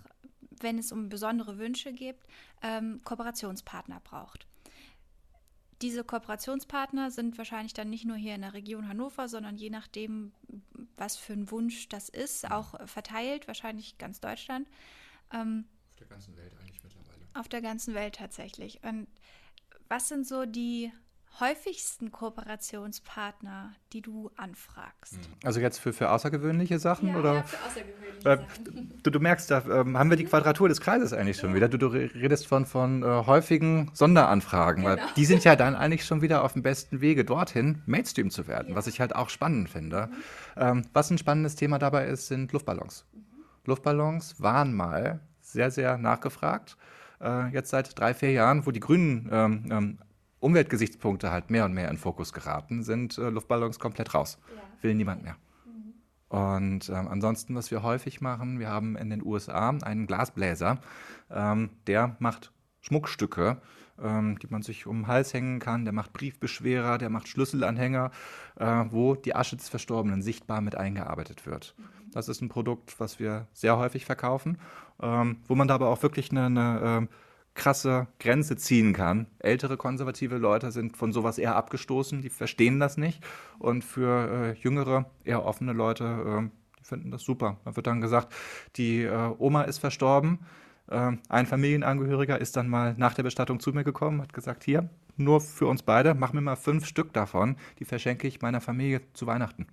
wenn 0.62 0.78
es 0.78 0.92
um 0.92 1.09
besondere 1.09 1.59
Wünsche 1.59 1.92
geht, 1.92 2.16
ähm, 2.62 3.00
Kooperationspartner 3.04 4.00
braucht. 4.00 4.46
Diese 5.80 6.02
Kooperationspartner 6.02 7.11
sind 7.11 7.38
wahrscheinlich 7.38 7.72
dann 7.72 7.88
nicht 7.88 8.04
nur 8.04 8.16
hier 8.16 8.34
in 8.34 8.40
der 8.40 8.52
Region 8.52 8.88
Hannover, 8.88 9.28
sondern 9.28 9.56
je 9.56 9.70
nachdem, 9.70 10.32
was 10.96 11.16
für 11.16 11.34
ein 11.34 11.50
Wunsch 11.52 11.88
das 11.88 12.09
ist, 12.09 12.50
auch 12.50 12.88
verteilt, 12.88 13.46
wahrscheinlich 13.46 13.96
ganz 13.96 14.20
Deutschland. 14.20 14.68
Ähm, 15.32 15.66
auf 15.90 15.96
der 15.96 16.06
ganzen 16.09 16.36
Welt 16.36 16.52
eigentlich 16.61 16.82
mittlerweile. 16.82 17.26
Auf 17.34 17.48
der 17.48 17.61
ganzen 17.61 17.94
Welt 17.94 18.16
tatsächlich. 18.16 18.82
Und 18.82 19.06
was 19.88 20.09
sind 20.09 20.26
so 20.26 20.46
die 20.46 20.92
häufigsten 21.41 22.11
Kooperationspartner, 22.11 23.72
die 23.93 24.03
du 24.03 24.30
anfragst? 24.36 25.14
Hm. 25.14 25.20
Also 25.45 25.61
jetzt 25.61 25.78
für, 25.78 25.93
für 25.93 26.11
außergewöhnliche 26.11 26.78
Sachen? 26.78 27.09
Ja, 27.09 27.18
oder? 27.18 27.34
Ja, 27.34 27.43
für 27.43 27.57
außergewöhnliche 27.66 28.28
äh, 28.28 28.36
Sachen. 28.36 28.95
Du, 29.03 29.11
du 29.11 29.20
merkst, 29.20 29.51
da 29.51 29.62
ähm, 29.64 29.97
haben 29.97 30.11
wir 30.11 30.16
die 30.16 30.24
Quadratur 30.24 30.68
des 30.68 30.80
Kreises 30.80 31.12
eigentlich 31.12 31.36
schon 31.36 31.51
ja. 31.51 31.57
wieder. 31.57 31.68
Du, 31.68 31.78
du, 31.78 31.86
redest 31.86 32.47
von, 32.47 32.66
von 32.66 33.03
äh, 33.03 33.07
häufigen 33.07 33.91
Sonderanfragen, 33.95 34.84
genau. 34.84 34.97
weil 34.97 35.03
die 35.16 35.24
sind 35.24 35.45
ja 35.45 35.57
dann 35.57 35.74
eigentlich 35.76 36.05
schon 36.05 36.20
wieder 36.20 36.43
auf 36.43 36.53
dem 36.53 36.62
besten 36.62 37.01
Wege 37.01 37.24
dorthin, 37.24 37.82
Mainstream 37.86 38.30
zu 38.30 38.49
werden, 38.49 38.70
ja. 38.70 38.74
was 38.74 38.86
ich 38.86 39.01
halt 39.01 39.14
auch 39.14 39.30
spannend 39.30 39.70
finde. 39.70 40.09
Mhm. 40.09 40.14
Ähm, 40.57 40.82
was 40.93 41.11
ein 41.11 41.18
spannendes 41.18 41.55
Thema 41.55 41.78
dabei 41.78 42.07
ist, 42.07 42.26
sind 42.26 42.53
Luftballons. 42.53 43.05
Mhm. 43.12 43.24
Luftballons 43.64 44.41
waren 44.41 44.74
mal 44.74 45.20
sehr, 45.41 45.70
sehr 45.70 45.97
nachgefragt. 45.97 46.76
Äh, 47.20 47.49
jetzt 47.49 47.70
seit 47.70 47.99
drei, 47.99 48.14
vier 48.14 48.32
Jahren, 48.32 48.66
wo 48.66 48.70
die 48.70 48.80
Grünen 48.80 49.28
ähm, 49.30 49.68
ähm 49.70 49.99
Umweltgesichtspunkte 50.41 51.30
halt 51.30 51.51
mehr 51.51 51.64
und 51.64 51.72
mehr 51.72 51.91
in 51.91 51.97
Fokus 51.97 52.32
geraten, 52.32 52.82
sind 52.82 53.18
äh, 53.18 53.28
Luftballons 53.30 53.78
komplett 53.78 54.14
raus. 54.14 54.39
Ja. 54.55 54.62
Will 54.82 54.95
niemand 54.95 55.22
mehr. 55.22 55.36
Mhm. 55.66 56.36
Und 56.39 56.89
ähm, 56.89 57.09
ansonsten, 57.09 57.55
was 57.55 57.70
wir 57.70 57.82
häufig 57.82 58.20
machen, 58.20 58.59
wir 58.59 58.68
haben 58.68 58.97
in 58.97 59.11
den 59.11 59.24
USA 59.24 59.70
einen 59.70 60.07
Glasbläser, 60.07 60.78
ähm, 61.30 61.70
der 61.86 62.16
macht 62.20 62.53
Schmuckstücke, 62.80 63.61
ähm, 64.01 64.39
die 64.39 64.47
man 64.49 64.62
sich 64.62 64.86
um 64.86 65.01
den 65.01 65.07
Hals 65.09 65.34
hängen 65.34 65.59
kann, 65.59 65.84
der 65.84 65.93
macht 65.93 66.12
Briefbeschwerer, 66.12 66.99
der 66.99 67.11
macht 67.11 67.28
Schlüsselanhänger, 67.28 68.11
äh, 68.57 68.84
wo 68.91 69.16
die 69.16 69.34
Asche 69.34 69.57
des 69.57 69.68
Verstorbenen 69.68 70.22
sichtbar 70.22 70.61
mit 70.61 70.76
eingearbeitet 70.76 71.47
wird. 71.47 71.74
Mhm. 71.76 72.11
Das 72.12 72.28
ist 72.28 72.41
ein 72.41 72.49
Produkt, 72.49 72.99
was 73.01 73.18
wir 73.18 73.49
sehr 73.53 73.76
häufig 73.76 74.05
verkaufen, 74.05 74.59
ähm, 75.03 75.39
wo 75.47 75.55
man 75.55 75.68
da 75.68 75.74
aber 75.74 75.89
auch 75.89 76.03
wirklich 76.03 76.30
eine, 76.30 76.47
eine 76.47 77.09
äh, 77.11 77.14
krasse 77.59 78.06
Grenze 78.18 78.56
ziehen 78.56 78.94
kann. 78.94 79.26
Ältere 79.40 79.76
konservative 79.76 80.38
Leute 80.38 80.70
sind 80.70 80.96
von 80.96 81.12
sowas 81.12 81.36
eher 81.36 81.56
abgestoßen, 81.56 82.22
die 82.22 82.30
verstehen 82.30 82.80
das 82.80 82.96
nicht. 82.96 83.22
Und 83.59 83.84
für 83.84 84.30
äh, 84.30 84.52
jüngere, 84.54 85.11
eher 85.24 85.44
offene 85.44 85.74
Leute, 85.74 86.04
äh, 86.04 86.78
die 86.78 86.84
finden 86.84 87.11
das 87.11 87.22
super. 87.22 87.59
Da 87.66 87.76
wird 87.76 87.86
dann 87.86 88.00
gesagt, 88.00 88.32
die 88.76 89.02
äh, 89.02 89.30
Oma 89.38 89.62
ist 89.62 89.78
verstorben. 89.78 90.38
Ähm, 90.90 91.18
ein 91.28 91.46
Familienangehöriger 91.46 92.40
ist 92.40 92.56
dann 92.56 92.68
mal 92.68 92.94
nach 92.96 93.12
der 93.12 93.24
Bestattung 93.24 93.61
zu 93.61 93.72
mir 93.72 93.84
gekommen, 93.84 94.22
hat 94.22 94.32
gesagt, 94.32 94.64
hier, 94.64 94.88
nur 95.16 95.40
für 95.40 95.66
uns 95.66 95.82
beide, 95.82 96.14
mach 96.14 96.32
mir 96.32 96.40
mal 96.40 96.56
fünf 96.56 96.86
Stück 96.86 97.12
davon, 97.12 97.56
die 97.80 97.84
verschenke 97.84 98.26
ich 98.26 98.40
meiner 98.40 98.61
Familie 98.61 99.02
zu 99.12 99.26
Weihnachten. 99.26 99.66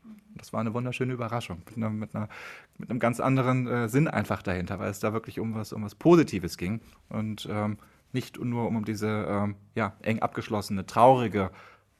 Das 0.46 0.54
war 0.54 0.60
eine 0.60 0.76
wunderschöne 0.76 1.12
Überraschung, 1.12 1.64
mit, 1.66 1.76
einer, 1.76 1.89
mit, 1.89 2.16
einer, 2.16 2.30
mit 2.78 2.91
einem 2.91 3.00
ganz 3.00 3.20
anderen 3.20 3.66
äh, 3.66 3.89
Sinn 3.89 4.08
einfach 4.08 4.43
dahinter, 4.43 4.78
weil 4.78 4.91
es 4.91 5.00
da 5.00 5.12
wirklich 5.12 5.39
um 5.39 5.56
was, 5.56 5.74
um 5.74 5.84
was 5.84 5.96
Positives 5.96 6.60
ging 6.60 6.82
und 7.10 7.48
ähm, 7.50 7.80
nicht 8.12 8.39
nur 8.39 8.68
um 8.68 8.86
diese 8.86 9.26
ähm, 9.28 9.56
ja, 9.74 9.93
eng 10.04 10.20
abgeschlossene, 10.20 10.86
traurige 10.86 11.50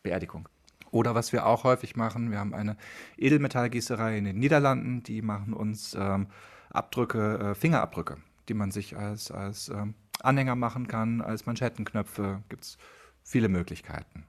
Beerdigung. 0.04 0.48
Oder 0.92 1.16
was 1.16 1.34
wir 1.34 1.48
auch 1.48 1.64
häufig 1.64 1.96
machen, 1.96 2.30
wir 2.30 2.38
haben 2.38 2.54
eine 2.54 2.78
Edelmetallgießerei 3.18 4.16
in 4.16 4.26
den 4.26 4.38
Niederlanden, 4.38 5.02
die 5.02 5.24
machen 5.24 5.54
uns 5.54 5.96
ähm, 6.00 6.28
Abdrücke, 6.70 7.40
äh, 7.40 7.56
Fingerabdrücke, 7.56 8.18
die 8.48 8.54
man 8.54 8.70
sich 8.70 8.96
als, 8.96 9.32
als 9.32 9.70
ähm, 9.70 9.96
Anhänger 10.22 10.56
machen 10.56 10.88
kann, 10.88 11.22
als 11.22 11.48
Manschettenknöpfe. 11.48 12.44
Gibt 12.50 12.64
es 12.64 12.78
viele 13.24 13.50
Möglichkeiten. 13.50 14.28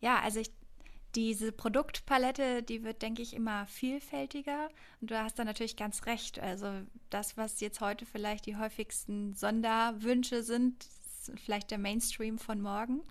Ja, 0.00 0.20
also 0.20 0.40
ich 0.40 0.50
diese 1.14 1.52
Produktpalette, 1.52 2.62
die 2.62 2.82
wird, 2.82 3.02
denke 3.02 3.22
ich, 3.22 3.34
immer 3.34 3.66
vielfältiger. 3.66 4.68
Und 5.00 5.10
du 5.10 5.18
hast 5.22 5.38
da 5.38 5.44
natürlich 5.44 5.76
ganz 5.76 6.06
recht. 6.06 6.38
Also 6.38 6.72
das, 7.10 7.36
was 7.36 7.60
jetzt 7.60 7.80
heute 7.80 8.06
vielleicht 8.06 8.46
die 8.46 8.56
häufigsten 8.56 9.34
Sonderwünsche 9.34 10.42
sind, 10.42 10.86
vielleicht 11.44 11.70
der 11.70 11.78
Mainstream 11.78 12.38
von 12.38 12.60
morgen. 12.60 13.02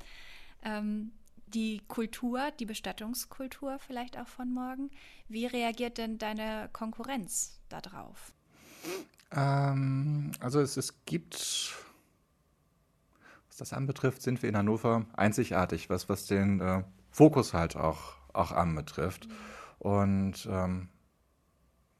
Ähm, 0.63 1.11
die 1.47 1.81
Kultur, 1.87 2.51
die 2.59 2.65
Bestattungskultur 2.65 3.79
vielleicht 3.79 4.17
auch 4.17 4.27
von 4.27 4.51
morgen. 4.51 4.89
Wie 5.27 5.45
reagiert 5.45 5.97
denn 5.97 6.17
deine 6.17 6.69
Konkurrenz 6.73 7.59
darauf? 7.69 8.33
Ähm, 9.31 10.31
also 10.39 10.59
es, 10.59 10.77
es 10.77 11.05
gibt, 11.05 11.75
was 13.47 13.57
das 13.57 13.73
anbetrifft, 13.73 14.21
sind 14.21 14.41
wir 14.41 14.49
in 14.49 14.57
Hannover 14.57 15.05
einzigartig, 15.13 15.89
was, 15.89 16.09
was 16.09 16.25
den 16.25 16.59
äh, 16.59 16.83
Fokus 17.13 17.53
halt 17.53 17.77
auch, 17.77 18.15
auch 18.33 18.51
anbetrifft. 18.51 19.29
Und 19.79 20.47
ähm, 20.51 20.89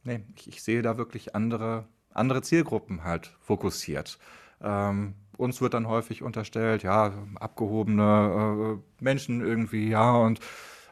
nee, 0.04 0.26
ich, 0.36 0.50
ich, 0.50 0.64
sehe 0.64 0.82
da 0.82 0.98
wirklich 0.98 1.36
andere, 1.36 1.86
andere 2.10 2.42
Zielgruppen 2.42 3.04
halt 3.04 3.38
fokussiert. 3.40 4.18
Ähm, 4.62 5.14
uns 5.38 5.62
wird 5.62 5.76
dann 5.76 5.88
häufig 5.88 6.24
unterstellt, 6.24 6.84
ja, 6.84 7.14
abgehobene 7.36 8.80
äh, 8.80 9.04
Menschen 9.04 9.42
irgendwie, 9.42 9.90
ja, 9.90 10.12
und 10.14 10.40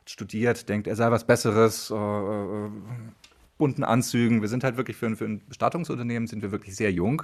studiert, 0.05 0.69
denkt, 0.69 0.87
er 0.87 0.95
sei 0.95 1.09
was 1.11 1.25
Besseres, 1.25 1.89
äh, 1.89 1.95
äh, 1.95 2.69
bunten 3.57 3.83
Anzügen. 3.83 4.41
Wir 4.41 4.49
sind 4.49 4.63
halt 4.63 4.77
wirklich 4.77 4.97
für, 4.97 5.15
für 5.15 5.25
ein 5.25 5.47
Bestattungsunternehmen 5.47 6.27
sind 6.27 6.41
wir 6.41 6.51
wirklich 6.51 6.75
sehr 6.75 6.91
jung 6.91 7.23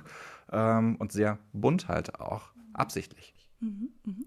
ähm, 0.52 0.96
und 0.98 1.12
sehr 1.12 1.38
bunt 1.54 1.88
halt 1.88 2.20
auch, 2.20 2.52
absichtlich. 2.74 3.37
Mhm, 3.60 3.92
mhm. 4.04 4.26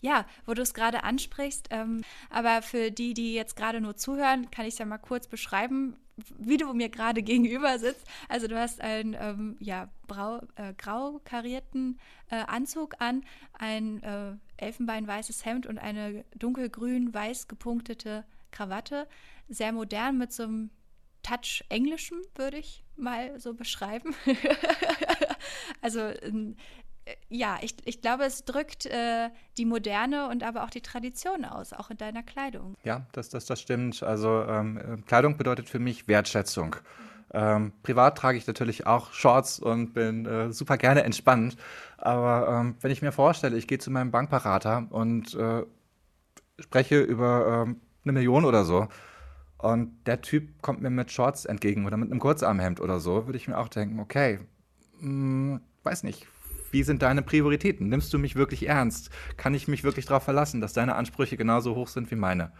Ja, 0.00 0.26
wo 0.46 0.54
du 0.54 0.62
es 0.62 0.72
gerade 0.72 1.04
ansprichst, 1.04 1.68
ähm, 1.70 2.02
aber 2.30 2.62
für 2.62 2.90
die, 2.90 3.12
die 3.12 3.34
jetzt 3.34 3.56
gerade 3.56 3.80
nur 3.80 3.96
zuhören, 3.96 4.50
kann 4.50 4.64
ich 4.64 4.74
es 4.74 4.78
ja 4.78 4.86
mal 4.86 4.98
kurz 4.98 5.28
beschreiben, 5.28 5.96
wie 6.38 6.56
du 6.56 6.72
mir 6.72 6.88
gerade 6.88 7.22
gegenüber 7.22 7.78
sitzt. 7.78 8.06
Also 8.28 8.48
du 8.48 8.58
hast 8.58 8.80
einen 8.80 9.14
ähm, 9.18 9.56
ja, 9.60 9.90
brau, 10.06 10.40
äh, 10.56 10.72
grau 10.78 11.20
karierten 11.24 11.98
äh, 12.30 12.36
Anzug 12.36 12.94
an, 13.00 13.24
ein 13.52 14.02
äh, 14.02 14.32
elfenbeinweißes 14.56 15.44
Hemd 15.44 15.66
und 15.66 15.78
eine 15.78 16.24
dunkelgrün-weiß 16.36 17.48
gepunktete 17.48 18.24
Krawatte. 18.50 19.08
Sehr 19.48 19.72
modern 19.72 20.16
mit 20.16 20.32
so 20.32 20.44
einem 20.44 20.70
Touch 21.22 21.64
Englischem, 21.68 22.18
würde 22.34 22.56
ich 22.58 22.82
mal 22.96 23.38
so 23.38 23.52
beschreiben. 23.52 24.14
also 25.82 26.00
ja, 27.28 27.58
ich, 27.60 27.76
ich 27.84 28.00
glaube, 28.00 28.24
es 28.24 28.44
drückt 28.44 28.86
äh, 28.86 29.30
die 29.58 29.64
Moderne 29.64 30.28
und 30.28 30.42
aber 30.42 30.64
auch 30.64 30.70
die 30.70 30.80
Tradition 30.80 31.44
aus, 31.44 31.72
auch 31.72 31.90
in 31.90 31.96
deiner 31.96 32.22
Kleidung. 32.22 32.76
Ja, 32.84 33.06
das, 33.12 33.28
das, 33.28 33.46
das 33.46 33.60
stimmt. 33.60 34.02
Also 34.02 34.44
ähm, 34.44 35.04
Kleidung 35.06 35.36
bedeutet 35.36 35.68
für 35.68 35.78
mich 35.78 36.08
Wertschätzung. 36.08 36.76
Ähm, 37.32 37.72
privat 37.82 38.18
trage 38.18 38.38
ich 38.38 38.46
natürlich 38.46 38.86
auch 38.86 39.12
Shorts 39.12 39.60
und 39.60 39.94
bin 39.94 40.26
äh, 40.26 40.52
super 40.52 40.76
gerne 40.76 41.04
entspannt. 41.04 41.56
Aber 41.96 42.48
ähm, 42.48 42.76
wenn 42.80 42.90
ich 42.90 43.02
mir 43.02 43.12
vorstelle, 43.12 43.56
ich 43.56 43.68
gehe 43.68 43.78
zu 43.78 43.90
meinem 43.90 44.10
Bankberater 44.10 44.86
und 44.90 45.34
äh, 45.34 45.64
spreche 46.58 47.00
über 47.00 47.64
ähm, 47.66 47.80
eine 48.04 48.12
Million 48.12 48.44
oder 48.44 48.64
so, 48.64 48.88
und 49.62 50.06
der 50.06 50.22
Typ 50.22 50.62
kommt 50.62 50.80
mir 50.80 50.90
mit 50.90 51.10
Shorts 51.12 51.44
entgegen 51.44 51.84
oder 51.84 51.98
mit 51.98 52.10
einem 52.10 52.18
Kurzarmhemd 52.18 52.80
oder 52.80 52.98
so, 52.98 53.26
würde 53.26 53.36
ich 53.36 53.46
mir 53.46 53.58
auch 53.58 53.68
denken, 53.68 54.00
okay, 54.00 54.40
mh, 55.00 55.02
hm, 55.02 55.60
weiß 55.82 56.02
nicht, 56.02 56.26
wie 56.70 56.82
sind 56.82 57.02
deine 57.02 57.22
Prioritäten? 57.22 57.88
Nimmst 57.88 58.12
du 58.12 58.18
mich 58.18 58.36
wirklich 58.36 58.68
ernst? 58.68 59.10
Kann 59.36 59.54
ich 59.54 59.68
mich 59.68 59.84
wirklich 59.84 60.06
darauf 60.06 60.22
verlassen, 60.22 60.60
dass 60.60 60.72
deine 60.72 60.94
Ansprüche 60.94 61.36
genauso 61.36 61.74
hoch 61.74 61.88
sind 61.88 62.10
wie 62.10 62.16
meine? 62.16 62.52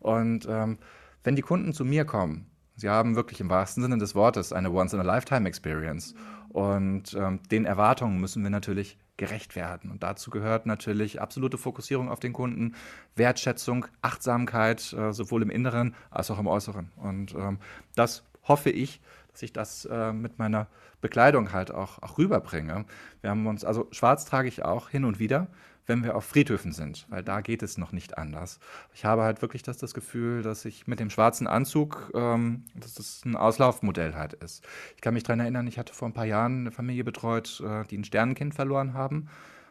Und 0.00 0.46
ähm, 0.48 0.78
wenn 1.22 1.36
die 1.36 1.42
Kunden 1.42 1.72
zu 1.72 1.84
mir 1.84 2.04
kommen, 2.04 2.46
sie 2.76 2.88
haben 2.88 3.16
wirklich 3.16 3.40
im 3.40 3.50
wahrsten 3.50 3.82
Sinne 3.82 3.98
des 3.98 4.14
Wortes 4.14 4.52
eine 4.52 4.70
Once-in-a-Lifetime-Experience. 4.70 6.14
Und 6.50 7.14
ähm, 7.14 7.40
den 7.50 7.64
Erwartungen 7.64 8.20
müssen 8.20 8.42
wir 8.42 8.50
natürlich 8.50 8.98
gerecht 9.16 9.56
werden. 9.56 9.90
Und 9.90 10.02
dazu 10.02 10.30
gehört 10.30 10.66
natürlich 10.66 11.20
absolute 11.20 11.58
Fokussierung 11.58 12.08
auf 12.08 12.20
den 12.20 12.32
Kunden, 12.32 12.74
Wertschätzung, 13.16 13.86
Achtsamkeit, 14.02 14.92
äh, 14.92 15.12
sowohl 15.12 15.42
im 15.42 15.50
Inneren 15.50 15.94
als 16.10 16.30
auch 16.30 16.38
im 16.38 16.46
Äußeren. 16.46 16.90
Und 16.96 17.34
ähm, 17.34 17.58
das 17.94 18.24
hoffe 18.42 18.70
ich, 18.70 19.00
dass 19.34 19.42
ich 19.42 19.52
das 19.52 19.84
äh, 19.86 20.12
mit 20.12 20.38
meiner 20.38 20.68
Bekleidung 21.00 21.52
halt 21.52 21.72
auch, 21.72 22.00
auch 22.02 22.18
rüberbringe. 22.18 22.84
Wir 23.20 23.30
haben 23.30 23.46
uns, 23.46 23.64
also 23.64 23.88
schwarz 23.90 24.24
trage 24.24 24.48
ich 24.48 24.64
auch 24.64 24.88
hin 24.88 25.04
und 25.04 25.18
wieder, 25.18 25.48
wenn 25.86 26.04
wir 26.04 26.14
auf 26.14 26.24
Friedhöfen 26.24 26.72
sind, 26.72 27.04
weil 27.10 27.24
da 27.24 27.40
geht 27.40 27.62
es 27.62 27.76
noch 27.76 27.90
nicht 27.90 28.16
anders. 28.16 28.60
Ich 28.94 29.04
habe 29.04 29.22
halt 29.22 29.42
wirklich 29.42 29.64
das, 29.64 29.76
das 29.76 29.92
Gefühl, 29.92 30.42
dass 30.42 30.64
ich 30.64 30.86
mit 30.86 31.00
dem 31.00 31.10
schwarzen 31.10 31.48
Anzug, 31.48 32.12
ähm, 32.14 32.64
dass 32.74 32.94
das 32.94 33.24
ein 33.24 33.34
Auslaufmodell 33.34 34.14
halt 34.14 34.34
ist. 34.34 34.64
Ich 34.94 35.02
kann 35.02 35.14
mich 35.14 35.24
daran 35.24 35.40
erinnern, 35.40 35.66
ich 35.66 35.78
hatte 35.78 35.92
vor 35.92 36.08
ein 36.08 36.14
paar 36.14 36.24
Jahren 36.24 36.60
eine 36.60 36.70
Familie 36.70 37.02
betreut, 37.02 37.60
äh, 37.66 37.84
die 37.90 37.98
ein 37.98 38.04
Sternenkind 38.04 38.54
verloren 38.54 38.94
haben. 38.94 39.28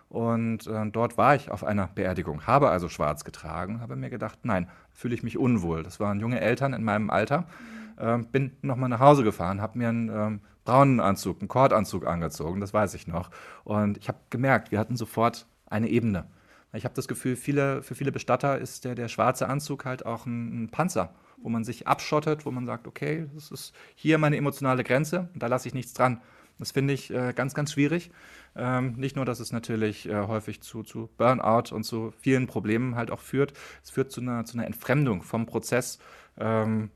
Und 0.10 0.68
äh, 0.68 0.86
dort 0.92 1.18
war 1.18 1.36
ich 1.36 1.50
auf 1.50 1.64
einer 1.64 1.88
Beerdigung, 1.88 2.46
habe 2.46 2.70
also 2.70 2.90
schwarz 2.90 3.24
getragen, 3.24 3.80
habe 3.80 3.96
mir 3.96 4.12
gedacht, 4.12 4.40
nein, 4.44 4.70
fühle 4.92 5.16
ich 5.16 5.24
mich 5.24 5.40
unwohl. 5.40 5.84
Das 5.84 6.02
waren 6.02 6.20
junge 6.20 6.42
Eltern 6.42 6.74
in 6.74 6.84
meinem 6.84 7.10
Alter. 7.10 7.48
Äh, 7.98 8.20
bin 8.20 8.52
nochmal 8.62 8.90
nach 8.90 9.00
Hause 9.00 9.24
gefahren, 9.24 9.62
habe 9.62 9.78
mir 9.78 9.90
einen 9.90 10.10
ähm, 10.10 10.42
braunen 10.66 11.00
Anzug, 11.00 11.42
einen 11.42 11.48
Kordanzug 11.48 12.06
angezogen, 12.06 12.62
das 12.62 12.74
weiß 12.74 12.94
ich 12.94 13.08
noch. 13.08 13.30
Und 13.64 13.98
ich 13.98 14.08
habe 14.08 14.20
gemerkt, 14.30 14.72
wir 14.72 14.80
hatten 14.80 14.96
sofort 14.96 15.48
eine 15.66 15.90
Ebene. 15.90 16.26
Ich 16.76 16.86
habe 16.86 16.96
das 16.96 17.08
Gefühl, 17.08 17.36
viele, 17.36 17.84
für 17.84 17.94
viele 17.94 18.12
Bestatter 18.12 18.58
ist 18.58 18.84
der, 18.84 18.96
der 18.96 19.08
schwarze 19.08 19.48
Anzug 19.48 19.86
halt 19.86 20.06
auch 20.06 20.26
ein, 20.26 20.64
ein, 20.64 20.70
Panzer, 20.70 21.14
wo 21.38 21.50
man 21.50 21.64
sich 21.64 21.88
abschottet, 21.88 22.46
wo 22.46 22.52
man 22.52 22.66
sagt, 22.66 22.88
okay, 22.88 23.28
das 23.36 23.52
ist 23.52 23.74
hier 23.94 24.18
meine 24.18 24.38
emotionale 24.38 24.84
Grenze 24.84 25.30
und 25.34 25.44
da 25.44 25.48
lasse 25.48 25.68
ich 25.68 25.76
nichts 25.76 25.94
dran. 25.94 26.22
Das 26.60 26.72
finde 26.72 26.94
ich 26.94 27.12
äh, 27.14 27.34
ganz, 27.34 27.54
ganz 27.54 27.74
schwierig. 27.74 28.12
Ähm, 28.56 28.94
nicht 28.94 29.16
nur, 29.16 29.26
dass 29.26 29.40
es 29.40 29.52
natürlich 29.52 30.08
äh, 30.08 30.28
häufig 30.28 30.62
zu, 30.62 30.84
zu 30.84 31.10
Burnout 31.18 31.76
und 31.76 31.84
zu 31.84 32.12
vielen 32.20 32.48
Problemen 32.48 32.96
halt 32.96 33.12
auch 33.12 33.20
führt, 33.20 33.54
es 33.84 33.92
führt 33.92 34.12
zu 34.12 34.22
einer, 34.22 34.46
zu 34.46 34.58
einer 34.58 34.66
Entfremdung 34.66 35.24
vom 35.24 35.46
Prozess, 35.46 36.00
ähm, 36.38 36.92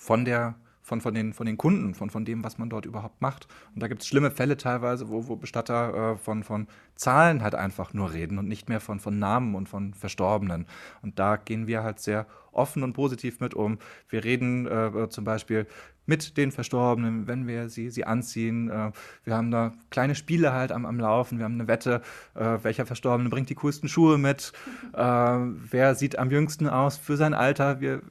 von 0.00 0.24
der 0.24 0.54
von, 0.82 1.00
von, 1.00 1.14
den, 1.14 1.34
von 1.34 1.46
den 1.46 1.56
Kunden, 1.56 1.94
von, 1.94 2.10
von 2.10 2.24
dem, 2.24 2.42
was 2.42 2.58
man 2.58 2.68
dort 2.68 2.84
überhaupt 2.84 3.20
macht. 3.20 3.46
Und 3.74 3.82
da 3.82 3.86
gibt 3.86 4.02
es 4.02 4.08
schlimme 4.08 4.32
Fälle 4.32 4.56
teilweise, 4.56 5.08
wo, 5.08 5.28
wo 5.28 5.36
Bestatter 5.36 6.14
äh, 6.14 6.16
von, 6.16 6.42
von 6.42 6.66
Zahlen 7.00 7.42
halt 7.42 7.54
einfach 7.54 7.94
nur 7.94 8.12
reden 8.12 8.38
und 8.38 8.46
nicht 8.46 8.68
mehr 8.68 8.78
von, 8.78 9.00
von 9.00 9.18
Namen 9.18 9.54
und 9.54 9.70
von 9.70 9.94
Verstorbenen. 9.94 10.66
Und 11.00 11.18
da 11.18 11.36
gehen 11.36 11.66
wir 11.66 11.82
halt 11.82 11.98
sehr 11.98 12.26
offen 12.52 12.82
und 12.82 12.92
positiv 12.92 13.40
mit 13.40 13.54
um. 13.54 13.78
Wir 14.10 14.22
reden 14.22 14.66
äh, 14.66 15.08
zum 15.08 15.24
Beispiel 15.24 15.66
mit 16.10 16.36
den 16.36 16.50
Verstorbenen, 16.50 17.28
wenn 17.28 17.46
wir 17.46 17.68
sie, 17.68 17.88
sie 17.88 18.04
anziehen. 18.04 18.68
Äh, 18.68 18.90
wir 19.24 19.36
haben 19.36 19.50
da 19.50 19.72
kleine 19.90 20.16
Spiele 20.16 20.52
halt 20.52 20.72
am, 20.72 20.84
am 20.84 20.98
Laufen. 20.98 21.38
Wir 21.38 21.44
haben 21.44 21.54
eine 21.54 21.68
Wette, 21.68 22.02
äh, 22.34 22.58
welcher 22.62 22.84
Verstorbene 22.84 23.30
bringt 23.30 23.48
die 23.48 23.54
coolsten 23.54 23.88
Schuhe 23.88 24.18
mit, 24.18 24.52
äh, 24.92 25.00
wer 25.00 25.94
sieht 25.94 26.18
am 26.18 26.30
jüngsten 26.30 26.68
aus 26.68 26.96
für 26.96 27.16
sein 27.16 27.32
Alter. 27.32 27.80
Wir 27.80 28.02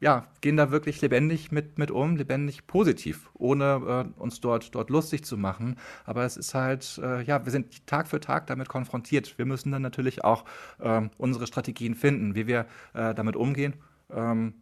ja, 0.00 0.26
gehen 0.42 0.56
da 0.56 0.70
wirklich 0.70 1.00
lebendig 1.00 1.50
mit, 1.50 1.78
mit 1.78 1.90
um, 1.90 2.16
lebendig 2.16 2.66
positiv, 2.66 3.30
ohne 3.34 4.12
uns 4.16 4.40
dort, 4.40 4.74
dort 4.74 4.90
lustig 4.90 5.24
zu 5.24 5.38
machen. 5.38 5.76
Aber 6.04 6.24
es 6.24 6.36
ist 6.36 6.54
halt, 6.54 7.00
ja, 7.26 7.44
wir 7.44 7.50
sind 7.50 7.86
Tag 7.86 8.06
für 8.06 8.20
Tag 8.20 8.27
damit 8.28 8.68
konfrontiert. 8.68 9.38
Wir 9.38 9.46
müssen 9.46 9.72
dann 9.72 9.82
natürlich 9.82 10.24
auch 10.24 10.44
ähm, 10.80 11.10
unsere 11.18 11.46
Strategien 11.46 11.94
finden, 11.94 12.34
wie 12.34 12.46
wir 12.46 12.66
damit 12.92 13.36
umgehen. 13.36 13.74
Ähm, 14.10 14.54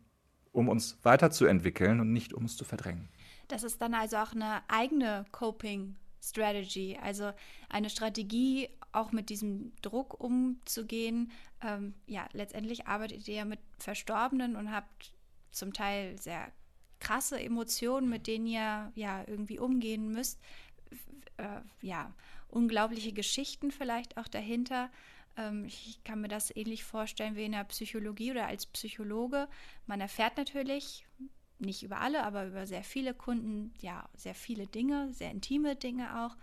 um 0.56 0.68
uns 0.68 0.98
weiterzuentwickeln 1.02 2.00
und 2.00 2.12
nicht 2.12 2.32
um 2.32 2.46
es 2.46 2.56
zu 2.56 2.64
verdrängen. 2.64 3.08
Das 3.48 3.62
ist 3.62 3.80
dann 3.80 3.94
also 3.94 4.16
auch 4.16 4.32
eine 4.32 4.62
eigene 4.68 5.26
Coping 5.30 5.96
Strategy, 6.22 6.98
also 7.00 7.32
eine 7.68 7.90
Strategie, 7.90 8.70
auch 8.90 9.12
mit 9.12 9.28
diesem 9.28 9.72
Druck 9.82 10.18
umzugehen. 10.18 11.30
Ähm, 11.62 11.94
ja, 12.06 12.26
letztendlich 12.32 12.86
arbeitet 12.86 13.28
ihr 13.28 13.34
ja 13.34 13.44
mit 13.44 13.60
Verstorbenen 13.78 14.56
und 14.56 14.72
habt 14.72 15.12
zum 15.50 15.72
Teil 15.72 16.18
sehr 16.18 16.50
krasse 16.98 17.38
Emotionen, 17.38 18.08
mit 18.08 18.26
denen 18.26 18.46
ihr 18.46 18.90
ja 18.94 19.24
irgendwie 19.26 19.58
umgehen 19.58 20.10
müsst. 20.10 20.40
Äh, 21.36 21.60
ja, 21.82 22.12
unglaubliche 22.49 23.12
Geschichten 23.12 23.70
vielleicht 23.70 24.16
auch 24.16 24.28
dahinter. 24.28 24.90
Ähm, 25.36 25.64
ich 25.64 26.03
kann 26.05 26.20
mir 26.20 26.28
das 26.28 26.55
ähnlich 26.55 26.84
vorstellen 26.84 27.36
wie 27.36 27.44
in 27.44 27.53
der 27.53 27.64
Psychologie 27.64 28.30
oder 28.30 28.47
als 28.47 28.66
Psychologe. 28.66 29.49
Man 29.86 30.01
erfährt 30.01 30.36
natürlich, 30.36 31.07
nicht 31.59 31.82
über 31.82 32.01
alle, 32.01 32.22
aber 32.22 32.47
über 32.47 32.66
sehr 32.66 32.84
viele 32.84 33.14
Kunden, 33.14 33.72
ja, 33.80 34.09
sehr 34.14 34.34
viele 34.34 34.66
Dinge, 34.66 35.12
sehr 35.12 35.30
intime 35.30 35.76
Dinge 35.76 36.24
auch. 36.24 36.36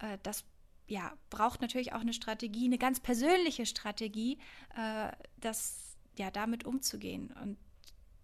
Äh, 0.00 0.18
das 0.22 0.44
ja, 0.86 1.12
braucht 1.30 1.60
natürlich 1.60 1.92
auch 1.92 2.00
eine 2.00 2.12
Strategie, 2.12 2.66
eine 2.66 2.78
ganz 2.78 3.00
persönliche 3.00 3.64
Strategie, 3.64 4.38
äh, 4.76 5.12
das, 5.38 5.96
ja, 6.18 6.30
damit 6.30 6.64
umzugehen. 6.64 7.32
Und 7.42 7.56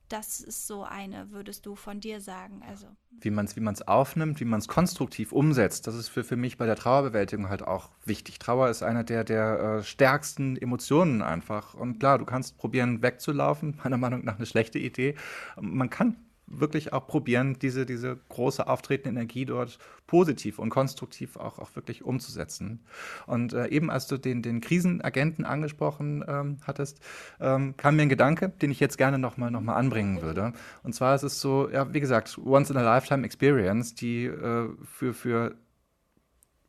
das 0.09 0.41
ist 0.41 0.67
so 0.67 0.85
eine, 0.85 1.31
würdest 1.31 1.67
du 1.67 1.75
von 1.75 2.01
dir 2.01 2.21
sagen? 2.21 2.63
Also 2.69 2.87
wie 3.21 3.31
man 3.31 3.47
es 3.47 3.57
wie 3.57 3.61
man's 3.61 3.83
aufnimmt, 3.83 4.41
wie 4.41 4.45
man 4.45 4.61
es 4.61 4.69
konstruktiv 4.69 5.33
umsetzt, 5.33 5.87
das 5.87 5.95
ist 5.95 6.09
für, 6.09 6.25
für 6.25 6.37
mich 6.37 6.59
bei 6.59 6.67
der 6.67 6.77
Trauerbewältigung 6.77 7.49
halt 7.49 7.63
auch 7.63 7.91
wichtig. 8.05 8.39
Trauer 8.39 8.69
ist 8.69 8.83
eine 8.83 9.05
der, 9.05 9.25
der 9.25 9.79
äh, 9.79 9.83
stärksten 9.83 10.57
Emotionen 10.57 11.23
einfach. 11.23 11.75
Und 11.75 11.99
klar, 11.99 12.19
du 12.19 12.25
kannst 12.25 12.59
probieren 12.59 13.03
wegzulaufen, 13.03 13.79
meiner 13.85 13.97
Meinung 13.97 14.25
nach 14.25 14.37
eine 14.37 14.47
schlechte 14.47 14.79
Idee. 14.79 15.15
Man 15.61 15.91
kann 15.91 16.17
wirklich 16.47 16.93
auch 16.93 17.07
probieren, 17.07 17.59
diese, 17.61 17.87
diese 17.87 18.19
große 18.29 18.67
auftretende 18.67 19.21
Energie 19.21 19.45
dort 19.45 19.79
positiv 20.07 20.59
und 20.59 20.71
konstruktiv 20.71 21.37
auch, 21.37 21.59
auch 21.59 21.75
wirklich 21.75 22.05
umzusetzen. 22.05 22.81
Und 23.27 23.53
äh, 23.53 23.67
eben 23.69 23.91
als 23.91 24.07
du 24.07 24.17
den, 24.17 24.43
den 24.43 24.61
Krisenagenten 24.61 25.45
angesprochen 25.45 26.25
ähm, 26.27 26.59
hattest, 26.63 27.01
ähm, 27.41 27.77
kam 27.77 27.97
mir 27.97 28.03
ein 28.03 28.09
Gedanke, 28.09 28.49
den 28.49 28.71
ich 28.71 28.81
jetzt 28.81 28.97
gerne 28.97 29.19
nochmal 29.19 29.51
noch 29.51 29.61
mal 29.61 29.75
anbringen 29.75 30.23
würde. 30.23 30.53
Und 30.83 30.95
zwar 30.95 31.15
ist 31.15 31.25
es 31.25 31.41
so, 31.41 31.69
ja, 31.69 31.93
wie 31.93 32.01
gesagt, 32.01 32.39
once 32.45 32.71
in 32.71 32.77
a 32.77 32.83
lifetime 32.83 33.25
experience, 33.25 33.95
die 33.95 34.27
äh, 34.27 34.69
für, 34.85 35.15
für 35.15 35.57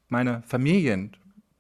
meine 0.10 0.42
Familien 0.48 1.16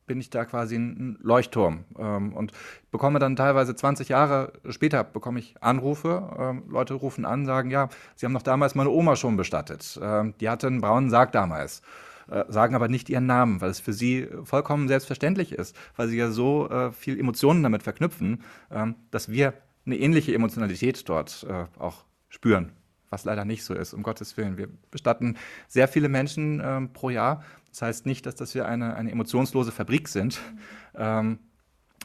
bin 0.08 0.20
ich 0.20 0.30
da 0.30 0.46
quasi 0.46 0.76
ein 0.76 1.18
Leuchtturm 1.22 1.84
ähm, 2.00 2.34
und 2.34 2.52
bekomme 2.92 3.20
dann 3.20 3.36
teilweise 3.36 3.76
20 3.76 4.10
Jahre 4.10 4.54
später 4.70 5.04
bekomme 5.04 5.40
ich 5.40 5.62
Anrufe. 5.62 6.36
Ähm, 6.40 6.64
Leute 6.70 6.96
rufen 6.96 7.26
an, 7.26 7.46
sagen, 7.46 7.70
ja, 7.70 7.90
sie 8.16 8.26
haben 8.26 8.34
noch 8.34 8.42
damals 8.42 8.74
meine 8.74 8.90
Oma 8.90 9.16
schon 9.16 9.38
bestattet. 9.38 10.00
Ähm, 10.02 10.34
die 10.40 10.50
hatte 10.50 10.68
einen 10.68 10.82
braunen 10.82 11.10
Sarg 11.10 11.32
damals. 11.32 11.82
Äh, 12.30 12.46
sagen 12.50 12.76
aber 12.76 12.88
nicht 12.88 13.10
ihren 13.10 13.26
Namen, 13.26 13.62
weil 13.62 13.70
es 13.70 13.80
für 13.80 13.94
sie 13.94 14.28
vollkommen 14.44 14.88
selbstverständlich 14.88 15.54
ist, 15.54 15.76
weil 15.96 16.08
sie 16.08 16.18
ja 16.18 16.30
so 16.30 16.70
äh, 16.70 16.92
viel 16.92 17.20
Emotionen 17.20 17.64
damit 17.64 17.84
verknüpfen, 17.84 18.44
ähm, 18.72 18.96
dass 19.12 19.30
wir 19.30 19.54
eine 19.86 19.98
ähnliche 19.98 20.34
Emotionalität 20.34 21.08
dort 21.08 21.46
äh, 21.50 21.66
auch 21.80 22.04
spüren 22.30 22.72
was 23.10 23.26
leider 23.26 23.46
nicht 23.46 23.64
so 23.64 23.74
ist, 23.74 23.94
um 23.94 24.04
Gottes 24.04 24.38
Willen. 24.38 24.58
Wir 24.58 24.68
bestatten 24.92 25.38
sehr 25.68 25.88
viele 25.88 26.10
Menschen 26.10 26.62
ähm, 26.64 26.94
pro 26.94 27.10
Jahr 27.10 27.44
das 27.78 27.84
heißt 27.84 28.06
nicht, 28.08 28.26
dass 28.26 28.34
das 28.34 28.56
wir 28.56 28.68
eine, 28.68 28.96
eine 28.96 29.12
emotionslose 29.12 29.72
Fabrik 29.72 30.08
sind. 30.08 30.40
Mhm. 30.52 30.60
Ähm, 30.96 31.40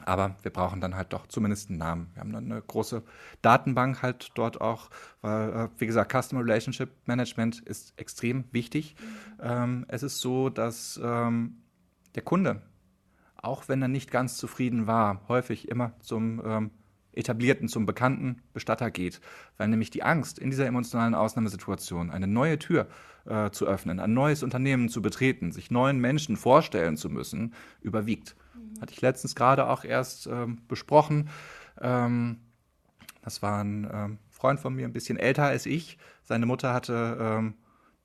aber 0.05 0.37
wir 0.43 0.51
brauchen 0.51 0.83
dann 0.83 0.97
halt 0.97 1.15
doch 1.15 1.27
zumindest 1.29 1.71
einen 1.71 1.79
Namen. 1.79 2.11
Wir 2.13 2.21
haben 2.21 2.35
eine 2.35 2.61
große 2.61 3.03
Datenbank 3.41 4.03
halt 4.03 4.33
dort 4.35 4.61
auch, 4.61 4.91
weil, 5.23 5.51
äh, 5.51 5.69
wie 5.79 5.87
gesagt, 5.87 6.13
Customer 6.13 6.43
Relationship 6.43 6.91
Management 7.07 7.61
ist 7.61 7.95
extrem 7.97 8.45
wichtig. 8.53 8.97
Mhm. 8.99 9.41
Ähm, 9.41 9.85
es 9.89 10.03
ist 10.03 10.21
so, 10.21 10.51
dass 10.51 11.01
ähm, 11.03 11.63
der 12.17 12.23
Kunde, 12.23 12.61
auch 13.37 13.69
wenn 13.69 13.81
er 13.81 13.89
nicht 13.89 14.11
ganz 14.11 14.37
zufrieden 14.37 14.87
war, 14.87 15.23
häufig 15.29 15.69
immer 15.69 15.99
zum 16.01 16.43
ähm, 16.45 16.71
etablierten, 17.13 17.69
zum 17.69 17.87
bekannten 17.87 18.43
Bestatter 18.53 18.91
geht, 18.91 19.21
weil 19.59 19.69
nämlich 19.69 19.91
die 19.91 20.03
Angst 20.03 20.39
in 20.39 20.51
dieser 20.51 20.67
emotionalen 20.67 21.15
Ausnahmesituation, 21.15 22.11
eine 22.11 22.27
neue 22.27 22.59
Tür 22.59 22.89
äh, 23.27 23.51
zu 23.51 23.67
öffnen, 23.67 24.01
ein 24.01 24.15
neues 24.15 24.43
Unternehmen 24.43 24.89
zu 24.89 25.03
betreten, 25.03 25.53
sich 25.53 25.71
neuen 25.71 25.99
Menschen 25.99 26.37
vorstellen 26.37 26.97
zu 26.97 27.11
müssen, 27.11 27.55
überwiegt. 27.81 28.37
Mhm. 28.55 28.81
Hatte 28.81 28.93
ich 28.93 29.01
letztens 29.01 29.35
gerade 29.35 29.69
auch 29.69 29.85
erst 29.85 30.27
ähm, 30.27 30.63
besprochen. 30.69 31.29
Ähm, 31.81 32.39
das 33.23 33.43
war 33.43 33.63
ein 33.63 33.89
ähm, 33.93 34.19
Freund 34.31 34.59
von 34.59 34.75
mir, 34.75 34.87
ein 34.87 34.93
bisschen 34.93 35.19
älter 35.19 35.45
als 35.45 35.67
ich. 35.67 35.99
Seine 36.25 36.47
Mutter 36.47 36.73
hatte 36.73 37.17
ähm, 37.21 37.55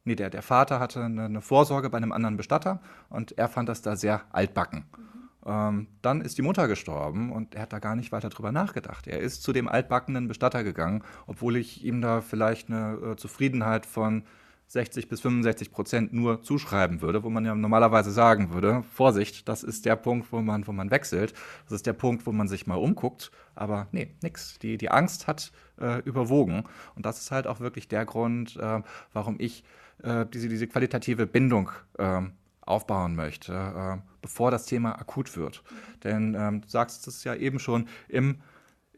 nee, 0.07 0.15
der, 0.15 0.29
der 0.29 0.41
Vater 0.41 0.79
hatte 0.79 1.03
eine, 1.03 1.25
eine, 1.25 1.41
Vorsorge 1.41 1.89
bei 1.89 1.97
einem 1.97 2.11
anderen 2.11 2.37
Bestatter 2.37 2.81
und 3.09 3.37
er 3.37 3.47
fand 3.47 3.69
das 3.69 3.81
da 3.81 3.95
sehr 3.95 4.23
altbacken. 4.31 4.85
Mhm. 4.97 5.16
Ähm, 5.47 5.87
dann 6.01 6.21
ist 6.21 6.37
die 6.37 6.41
Mutter 6.41 6.67
gestorben 6.67 7.31
und 7.31 7.55
er 7.55 7.61
hat 7.61 7.73
da 7.73 7.79
gar 7.79 7.95
nicht 7.95 8.11
weiter 8.11 8.29
drüber 8.29 8.51
nachgedacht. 8.51 9.07
Er 9.07 9.19
ist 9.19 9.41
zu 9.41 9.53
dem 9.53 9.69
altbackenen 9.69 10.27
Bestatter 10.27 10.63
gegangen, 10.63 11.03
obwohl 11.25 11.55
ich 11.55 11.85
ihm 11.85 12.01
da 12.01 12.19
vielleicht 12.19 12.69
eine 12.69 13.13
äh, 13.13 13.15
Zufriedenheit 13.15 13.85
von 13.85 14.23
60 14.67 15.07
bis 15.07 15.21
65 15.21 15.71
Prozent 15.71 16.11
nur 16.13 16.43
zuschreiben 16.43 17.01
würde, 17.01 17.23
wo 17.23 17.29
man 17.29 17.45
ja 17.45 17.55
normalerweise 17.55 18.11
sagen 18.11 18.53
würde, 18.53 18.83
Vorsicht, 18.91 19.47
das 19.47 19.63
ist 19.63 19.85
der 19.85 19.95
Punkt, 19.95 20.33
wo 20.33 20.41
man, 20.41 20.67
wo 20.67 20.73
man 20.73 20.91
wechselt. 20.91 21.33
Das 21.63 21.73
ist 21.73 21.85
der 21.85 21.93
Punkt, 21.93 22.25
wo 22.25 22.33
man 22.33 22.49
sich 22.49 22.67
mal 22.67 22.75
umguckt. 22.75 23.31
Aber 23.55 23.87
nee, 23.93 24.13
nix. 24.21 24.59
Die, 24.59 24.77
die 24.77 24.91
Angst 24.91 25.27
hat 25.27 25.53
äh, 25.79 26.01
überwogen. 26.01 26.65
Und 26.95 27.05
das 27.05 27.19
ist 27.21 27.31
halt 27.31 27.47
auch 27.47 27.61
wirklich 27.61 27.87
der 27.87 28.05
Grund, 28.05 28.57
äh, 28.57 28.81
warum 29.13 29.37
ich 29.39 29.63
äh, 30.03 30.25
diese, 30.25 30.49
diese 30.49 30.67
qualitative 30.67 31.27
Bindung 31.27 31.71
ähm, 31.97 32.33
aufbauen 32.61 33.15
möchte, 33.15 33.53
äh, 33.53 33.97
bevor 34.27 34.51
das 34.51 34.65
Thema 34.65 34.99
akut 34.99 35.37
wird. 35.37 35.63
Denn 36.03 36.35
ähm, 36.37 36.61
du 36.61 36.67
sagst 36.67 37.07
es 37.07 37.23
ja 37.23 37.33
eben 37.33 37.59
schon, 37.59 37.87
im, 38.09 38.41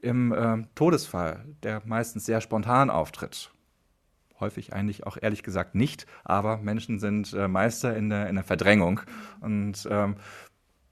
im 0.02 0.34
ähm, 0.36 0.68
Todesfall, 0.74 1.46
der 1.62 1.84
meistens 1.86 2.26
sehr 2.26 2.42
spontan 2.42 2.90
auftritt, 2.90 3.52
häufig 4.40 4.74
eigentlich 4.74 5.06
auch 5.06 5.18
ehrlich 5.22 5.44
gesagt 5.44 5.76
nicht, 5.76 6.08
aber 6.24 6.58
Menschen 6.58 6.98
sind 6.98 7.32
äh, 7.34 7.48
Meister 7.48 7.96
in 7.96 8.10
der, 8.10 8.28
in 8.28 8.36
der 8.36 8.44
Verdrängung. 8.44 9.02
Und 9.40 9.88
ähm, 9.92 10.16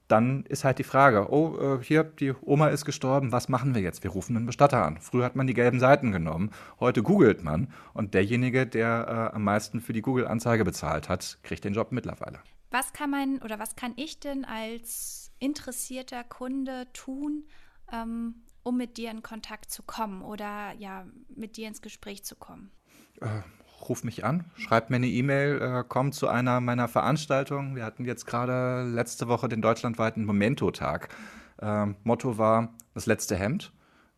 dann 0.07 0.43
ist 0.43 0.63
halt 0.63 0.77
die 0.77 0.83
Frage, 0.83 1.31
oh, 1.31 1.79
äh, 1.79 1.83
hier, 1.83 2.03
die 2.03 2.33
Oma 2.41 2.67
ist 2.67 2.85
gestorben, 2.85 3.31
was 3.31 3.49
machen 3.49 3.73
wir 3.73 3.81
jetzt? 3.81 4.03
Wir 4.03 4.11
rufen 4.11 4.37
einen 4.37 4.45
Bestatter 4.45 4.85
an. 4.85 4.99
Früher 4.99 5.25
hat 5.25 5.35
man 5.35 5.47
die 5.47 5.55
gelben 5.55 5.79
Seiten 5.79 6.11
genommen, 6.11 6.51
heute 6.79 7.01
googelt 7.01 7.43
man 7.43 7.69
und 7.93 8.13
derjenige, 8.13 8.67
der 8.67 9.31
äh, 9.31 9.35
am 9.35 9.43
meisten 9.43 9.81
für 9.81 9.93
die 9.93 10.03
Google-Anzeige 10.03 10.63
bezahlt 10.63 11.09
hat, 11.09 11.39
kriegt 11.41 11.65
den 11.65 11.73
Job 11.73 11.91
mittlerweile. 11.91 12.39
Was 12.71 12.93
kann 12.93 13.09
man 13.09 13.39
oder 13.39 13.59
was 13.59 13.75
kann 13.75 13.93
ich 13.95 14.19
denn 14.19 14.45
als 14.45 15.31
interessierter 15.39 16.23
Kunde 16.23 16.87
tun, 16.93 17.45
ähm, 17.91 18.35
um 18.63 18.77
mit 18.77 18.97
dir 18.97 19.11
in 19.11 19.23
Kontakt 19.23 19.71
zu 19.71 19.83
kommen 19.83 20.21
oder 20.21 20.73
ja, 20.77 21.05
mit 21.29 21.57
dir 21.57 21.67
ins 21.67 21.81
Gespräch 21.81 22.25
zu 22.25 22.35
kommen? 22.35 22.71
Äh, 23.21 23.41
ruf 23.87 24.03
mich 24.03 24.25
an, 24.25 24.45
schreib 24.57 24.89
mir 24.89 24.97
eine 24.97 25.07
E-Mail, 25.07 25.61
äh, 25.61 25.83
komm 25.87 26.11
zu 26.11 26.27
einer 26.27 26.59
meiner 26.59 26.87
Veranstaltungen. 26.87 27.75
Wir 27.75 27.85
hatten 27.85 28.05
jetzt 28.05 28.25
gerade 28.25 28.83
letzte 28.83 29.27
Woche 29.27 29.47
den 29.47 29.61
deutschlandweiten 29.61 30.25
Momento-Tag. 30.25 31.09
Ähm, 31.61 31.95
Motto 32.03 32.37
war 32.37 32.73
das 32.93 33.05
letzte 33.05 33.35
Hemd. 33.35 33.71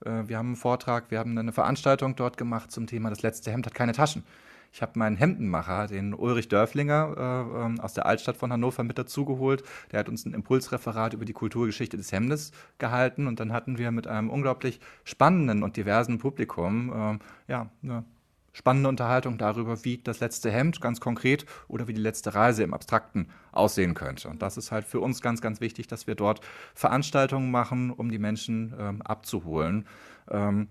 Äh, 0.03 0.27
wir 0.27 0.37
haben 0.37 0.47
einen 0.47 0.55
Vortrag, 0.55 1.11
wir 1.11 1.19
haben 1.19 1.37
eine 1.37 1.51
Veranstaltung 1.53 2.15
dort 2.15 2.37
gemacht 2.37 2.71
zum 2.71 2.87
Thema 2.87 3.09
Das 3.09 3.21
letzte 3.21 3.51
Hemd 3.51 3.65
hat 3.65 3.73
keine 3.75 3.93
Taschen. 3.93 4.23
Ich 4.71 4.81
habe 4.81 4.97
meinen 4.99 5.15
Hemdenmacher, 5.15 5.87
den 5.87 6.13
Ulrich 6.13 6.47
Dörflinger 6.47 7.15
äh, 7.17 7.65
ähm, 7.65 7.79
aus 7.79 7.93
der 7.93 8.05
Altstadt 8.05 8.37
von 8.37 8.51
Hannover, 8.51 8.83
mit 8.83 8.97
dazugeholt. 8.97 9.63
Der 9.91 9.99
hat 9.99 10.09
uns 10.09 10.25
ein 10.25 10.33
Impulsreferat 10.33 11.13
über 11.13 11.25
die 11.25 11.33
Kulturgeschichte 11.33 11.97
des 11.97 12.11
Hemdes 12.11 12.51
gehalten 12.77 13.27
und 13.27 13.39
dann 13.39 13.51
hatten 13.51 13.77
wir 13.77 13.91
mit 13.91 14.07
einem 14.07 14.29
unglaublich 14.29 14.79
spannenden 15.03 15.63
und 15.63 15.77
diversen 15.77 16.19
Publikum 16.19 17.19
äh, 17.47 17.51
ja, 17.51 17.69
eine 17.83 18.03
spannende 18.53 18.89
Unterhaltung 18.89 19.37
darüber, 19.37 19.83
wie 19.85 19.97
das 19.97 20.19
letzte 20.19 20.51
Hemd 20.51 20.81
ganz 20.81 20.99
konkret 20.99 21.45
oder 21.67 21.87
wie 21.87 21.93
die 21.93 22.01
letzte 22.01 22.35
Reise 22.35 22.63
im 22.63 22.73
Abstrakten 22.73 23.29
aussehen 23.51 23.93
könnte. 23.93 24.27
Und 24.27 24.41
das 24.41 24.57
ist 24.57 24.71
halt 24.71 24.85
für 24.85 24.99
uns 24.99 25.21
ganz, 25.21 25.41
ganz 25.41 25.61
wichtig, 25.61 25.87
dass 25.87 26.07
wir 26.07 26.15
dort 26.15 26.41
Veranstaltungen 26.73 27.51
machen, 27.51 27.91
um 27.91 28.11
die 28.11 28.19
Menschen 28.19 28.73
ähm, 28.77 29.01
abzuholen. 29.01 29.85
Ähm, 30.29 30.67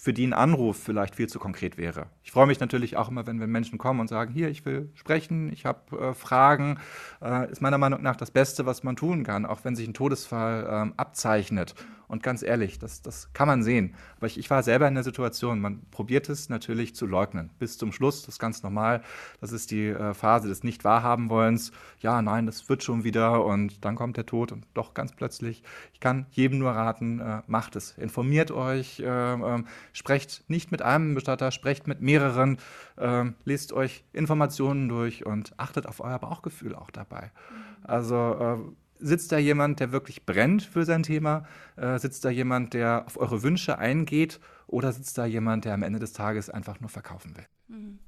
für 0.00 0.14
die 0.14 0.26
ein 0.26 0.32
Anruf 0.32 0.78
vielleicht 0.82 1.14
viel 1.14 1.28
zu 1.28 1.38
konkret 1.38 1.76
wäre. 1.76 2.06
Ich 2.24 2.32
freue 2.32 2.46
mich 2.46 2.58
natürlich 2.58 2.96
auch 2.96 3.10
immer, 3.10 3.26
wenn, 3.26 3.38
wenn 3.38 3.50
Menschen 3.50 3.76
kommen 3.76 4.00
und 4.00 4.08
sagen, 4.08 4.32
hier, 4.32 4.48
ich 4.48 4.64
will 4.64 4.90
sprechen, 4.94 5.52
ich 5.52 5.66
habe 5.66 5.98
äh, 5.98 6.14
Fragen. 6.14 6.78
Äh, 7.20 7.50
ist 7.50 7.60
meiner 7.60 7.76
Meinung 7.76 8.02
nach 8.02 8.16
das 8.16 8.30
Beste, 8.30 8.64
was 8.64 8.82
man 8.82 8.96
tun 8.96 9.24
kann, 9.24 9.44
auch 9.44 9.62
wenn 9.64 9.76
sich 9.76 9.86
ein 9.86 9.92
Todesfall 9.92 10.64
äh, 10.64 10.92
abzeichnet 10.96 11.74
und 12.10 12.24
ganz 12.24 12.42
ehrlich, 12.42 12.78
das, 12.78 13.02
das 13.02 13.32
kann 13.32 13.46
man 13.46 13.62
sehen. 13.62 13.94
Aber 14.16 14.26
ich, 14.26 14.36
ich 14.36 14.50
war 14.50 14.62
selber 14.64 14.88
in 14.88 14.94
der 14.94 15.04
Situation, 15.04 15.60
man 15.60 15.82
probiert 15.92 16.28
es 16.28 16.48
natürlich 16.48 16.94
zu 16.94 17.06
leugnen. 17.06 17.50
Bis 17.60 17.78
zum 17.78 17.92
Schluss, 17.92 18.22
das 18.22 18.34
ist 18.34 18.38
ganz 18.40 18.64
normal. 18.64 19.02
Das 19.40 19.52
ist 19.52 19.70
die 19.70 19.86
äh, 19.86 20.12
Phase 20.12 20.48
des 20.48 20.64
Nicht-Wahrhaben-Wollens. 20.64 21.70
Ja, 22.00 22.20
nein, 22.20 22.46
das 22.46 22.68
wird 22.68 22.82
schon 22.82 23.04
wieder 23.04 23.44
und 23.44 23.84
dann 23.84 23.94
kommt 23.94 24.16
der 24.16 24.26
Tod 24.26 24.50
und 24.50 24.66
doch 24.74 24.92
ganz 24.92 25.12
plötzlich. 25.12 25.62
Ich 25.92 26.00
kann 26.00 26.26
jedem 26.32 26.58
nur 26.58 26.72
raten, 26.72 27.20
äh, 27.20 27.42
macht 27.46 27.76
es. 27.76 27.96
Informiert 27.96 28.50
euch, 28.50 28.98
äh, 28.98 29.04
ähm, 29.04 29.66
sprecht 29.92 30.44
nicht 30.48 30.72
mit 30.72 30.82
einem 30.82 31.14
Bestatter, 31.14 31.52
sprecht 31.52 31.86
mit 31.86 32.00
mehreren, 32.00 32.58
ähm, 32.98 33.34
lest 33.44 33.72
euch 33.72 34.04
Informationen 34.12 34.88
durch 34.88 35.24
und 35.24 35.52
achtet 35.58 35.86
auf 35.86 36.00
euer 36.00 36.18
Bauchgefühl 36.18 36.74
auch 36.74 36.90
dabei. 36.90 37.30
Also 37.84 38.16
äh, 38.16 38.89
Sitzt 39.00 39.32
da 39.32 39.38
jemand, 39.38 39.80
der 39.80 39.92
wirklich 39.92 40.26
brennt 40.26 40.62
für 40.62 40.84
sein 40.84 41.02
Thema? 41.02 41.46
Äh, 41.76 41.98
sitzt 41.98 42.24
da 42.24 42.30
jemand, 42.30 42.74
der 42.74 43.06
auf 43.06 43.16
eure 43.16 43.42
Wünsche 43.42 43.78
eingeht? 43.78 44.40
Oder 44.66 44.92
sitzt 44.92 45.16
da 45.18 45.26
jemand, 45.26 45.64
der 45.64 45.74
am 45.74 45.82
Ende 45.82 45.98
des 45.98 46.12
Tages 46.12 46.50
einfach 46.50 46.80
nur 46.80 46.90
verkaufen 46.90 47.36
will? 47.36 47.46
Mhm. 47.68 47.98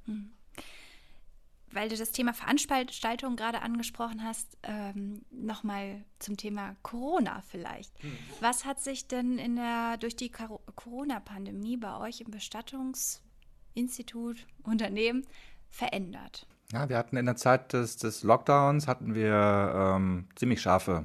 Weil 1.73 1.89
du 1.89 1.97
das 1.97 2.13
Thema 2.13 2.35
Veranstaltung 2.35 3.37
gerade 3.37 3.63
angesprochen 3.63 4.23
hast, 4.23 4.59
ähm, 4.63 5.25
nochmal 5.31 6.05
zum 6.19 6.37
Thema 6.37 6.77
Corona 6.83 7.43
vielleicht. 7.49 8.05
Mhm. 8.05 8.19
Was 8.41 8.67
hat 8.67 8.81
sich 8.81 9.09
denn 9.09 9.39
in 9.39 9.57
der, 9.57 9.97
durch 9.97 10.15
die 10.15 10.31
Corona-Pandemie 10.31 11.79
bei 11.79 11.99
euch 11.99 12.21
im 12.21 12.31
Bestattungsinstitut, 12.31 14.47
Unternehmen 14.63 15.27
verändert? 15.71 16.47
Ja, 16.73 16.89
wir 16.89 16.97
hatten 16.97 17.19
in 17.19 17.27
der 17.27 17.37
Zeit 17.37 17.75
des, 17.75 17.99
des 17.99 18.23
Lockdowns 18.23 18.89
hatten 18.89 19.15
wir 19.15 19.95
ähm, 19.95 20.25
ziemlich 20.37 20.63
scharfe 20.63 21.05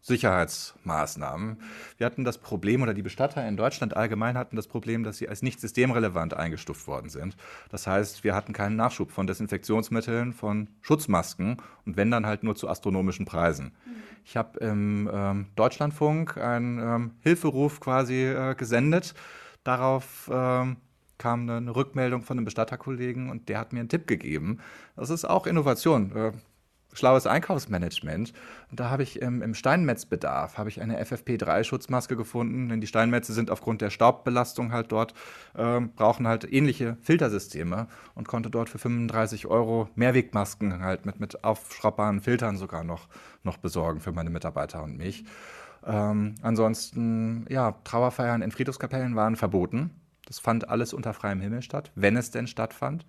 Sicherheitsmaßnahmen. 0.00 1.62
Wir 1.98 2.06
hatten 2.06 2.24
das 2.24 2.38
Problem, 2.38 2.82
oder 2.82 2.94
die 2.94 3.02
Bestatter 3.02 3.46
in 3.46 3.56
Deutschland 3.56 3.96
allgemein 3.96 4.36
hatten 4.36 4.56
das 4.56 4.66
Problem, 4.66 5.04
dass 5.04 5.18
sie 5.18 5.28
als 5.28 5.42
nicht 5.42 5.60
systemrelevant 5.60 6.34
eingestuft 6.34 6.88
worden 6.88 7.10
sind. 7.10 7.36
Das 7.70 7.86
heißt, 7.86 8.24
wir 8.24 8.34
hatten 8.34 8.52
keinen 8.52 8.74
Nachschub 8.74 9.12
von 9.12 9.28
Desinfektionsmitteln, 9.28 10.32
von 10.32 10.68
Schutzmasken 10.80 11.58
und 11.86 11.96
wenn 11.96 12.10
dann 12.10 12.26
halt 12.26 12.42
nur 12.42 12.56
zu 12.56 12.68
astronomischen 12.68 13.24
Preisen. 13.24 13.76
Ich 14.24 14.36
habe 14.36 14.58
im 14.58 15.08
ähm, 15.12 15.46
Deutschlandfunk 15.54 16.38
einen 16.38 16.78
ähm, 16.80 17.10
Hilferuf 17.20 17.78
quasi 17.78 18.24
äh, 18.24 18.56
gesendet. 18.56 19.14
Darauf 19.62 20.28
ähm, 20.32 20.78
kam 21.18 21.48
eine, 21.48 21.74
Rückmeldung 21.74 22.22
von 22.22 22.38
einem 22.38 22.44
Bestatterkollegen 22.44 23.30
und 23.30 23.48
der 23.48 23.58
hat 23.58 23.72
mir 23.72 23.80
einen 23.80 23.88
Tipp 23.88 24.06
gegeben. 24.06 24.58
Das 24.96 25.10
ist 25.10 25.24
auch 25.24 25.46
Innovation. 25.46 26.14
Äh, 26.14 26.32
schlaues 26.94 27.26
Einkaufsmanagement. 27.26 28.32
Und 28.70 28.80
da 28.80 28.90
habe 28.90 29.02
ich 29.02 29.20
im, 29.20 29.42
im 29.42 29.54
Steinmetzbedarf 29.54 30.58
habe 30.58 30.68
ich 30.68 30.80
eine 30.80 31.02
FFP3-Schutzmaske 31.02 32.16
gefunden, 32.16 32.68
denn 32.68 32.80
die 32.80 32.86
Steinmetze 32.86 33.32
sind 33.32 33.50
aufgrund 33.50 33.80
der 33.80 33.90
Staubbelastung 33.90 34.72
halt 34.72 34.90
dort, 34.92 35.14
äh, 35.54 35.80
brauchen 35.80 36.26
halt 36.26 36.50
ähnliche 36.50 36.96
Filtersysteme 37.02 37.88
und 38.14 38.26
konnte 38.26 38.50
dort 38.50 38.68
für 38.68 38.78
35 38.78 39.46
Euro 39.46 39.88
Mehrwegmasken 39.94 40.82
halt 40.82 41.06
mit, 41.06 41.20
mit 41.20 41.44
aufschraubbaren 41.44 42.20
Filtern 42.20 42.56
sogar 42.56 42.84
noch, 42.84 43.08
noch 43.42 43.58
besorgen 43.58 44.00
für 44.00 44.12
meine 44.12 44.30
Mitarbeiter 44.30 44.82
und 44.82 44.96
mich. 44.96 45.24
Ähm, 45.86 46.34
ansonsten, 46.42 47.46
ja, 47.48 47.72
Trauerfeiern 47.84 48.42
in 48.42 48.50
Friedhofskapellen 48.50 49.14
waren 49.14 49.36
verboten. 49.36 49.90
Das 50.28 50.38
fand 50.38 50.68
alles 50.68 50.92
unter 50.92 51.14
freiem 51.14 51.40
Himmel 51.40 51.62
statt, 51.62 51.90
wenn 51.94 52.14
es 52.14 52.30
denn 52.30 52.46
stattfand. 52.46 53.06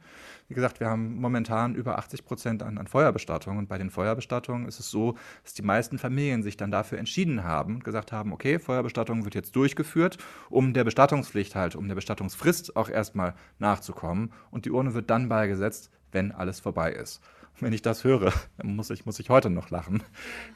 Wie 0.48 0.54
gesagt, 0.54 0.80
wir 0.80 0.90
haben 0.90 1.20
momentan 1.20 1.76
über 1.76 1.98
80 1.98 2.24
Prozent 2.24 2.64
an, 2.64 2.78
an 2.78 2.88
Feuerbestattungen. 2.88 3.60
Und 3.60 3.68
bei 3.68 3.78
den 3.78 3.90
Feuerbestattungen 3.90 4.66
ist 4.66 4.80
es 4.80 4.90
so, 4.90 5.18
dass 5.44 5.54
die 5.54 5.62
meisten 5.62 5.98
Familien 5.98 6.44
sich 6.44 6.56
dann 6.56 6.72
dafür 6.72 6.98
entschieden 6.98 7.44
haben 7.44 7.82
gesagt 7.82 8.14
haben, 8.14 8.32
okay, 8.32 8.58
Feuerbestattung 8.58 9.26
wird 9.26 9.36
jetzt 9.36 9.54
durchgeführt, 9.58 10.18
um 10.50 10.74
der 10.74 10.86
Bestattungspflicht 10.86 11.56
halt, 11.56 11.76
um 11.76 11.90
der 11.90 11.96
Bestattungsfrist 11.96 12.78
auch 12.78 12.88
erstmal 12.90 13.34
nachzukommen. 13.58 14.32
Und 14.50 14.64
die 14.64 14.72
Urne 14.72 14.94
wird 14.94 15.10
dann 15.10 15.28
beigesetzt, 15.28 15.92
wenn 16.14 16.32
alles 16.32 16.62
vorbei 16.62 16.94
ist 16.94 17.22
wenn 17.62 17.74
ich 17.74 17.82
das 17.82 18.04
höre, 18.04 18.34
muss 18.64 18.90
ich, 18.90 19.06
muss 19.06 19.20
ich 19.20 19.30
heute 19.30 19.50
noch 19.50 19.70
lachen. 19.70 20.04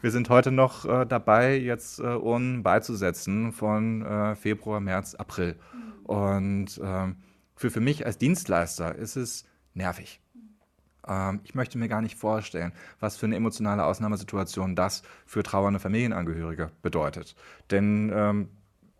Wir 0.01 0.11
sind 0.11 0.29
heute 0.29 0.51
noch 0.51 0.85
äh, 0.85 1.05
dabei, 1.05 1.57
jetzt 1.57 1.99
äh, 1.99 2.15
Urnen 2.15 2.63
beizusetzen 2.63 3.51
von 3.51 4.01
äh, 4.03 4.35
Februar, 4.35 4.79
März, 4.79 5.15
April. 5.15 5.55
Und 6.03 6.79
ähm, 6.83 7.17
für, 7.55 7.71
für 7.71 7.79
mich 7.79 8.05
als 8.05 8.17
Dienstleister 8.17 8.95
ist 8.95 9.15
es 9.15 9.45
nervig. 9.73 10.21
Ähm, 11.07 11.41
ich 11.43 11.55
möchte 11.55 11.77
mir 11.77 11.87
gar 11.87 12.01
nicht 12.01 12.17
vorstellen, 12.17 12.73
was 12.99 13.17
für 13.17 13.25
eine 13.25 13.35
emotionale 13.35 13.85
Ausnahmesituation 13.85 14.75
das 14.75 15.03
für 15.25 15.43
trauernde 15.43 15.79
Familienangehörige 15.79 16.71
bedeutet. 16.81 17.35
Denn 17.71 18.11
ähm, 18.13 18.49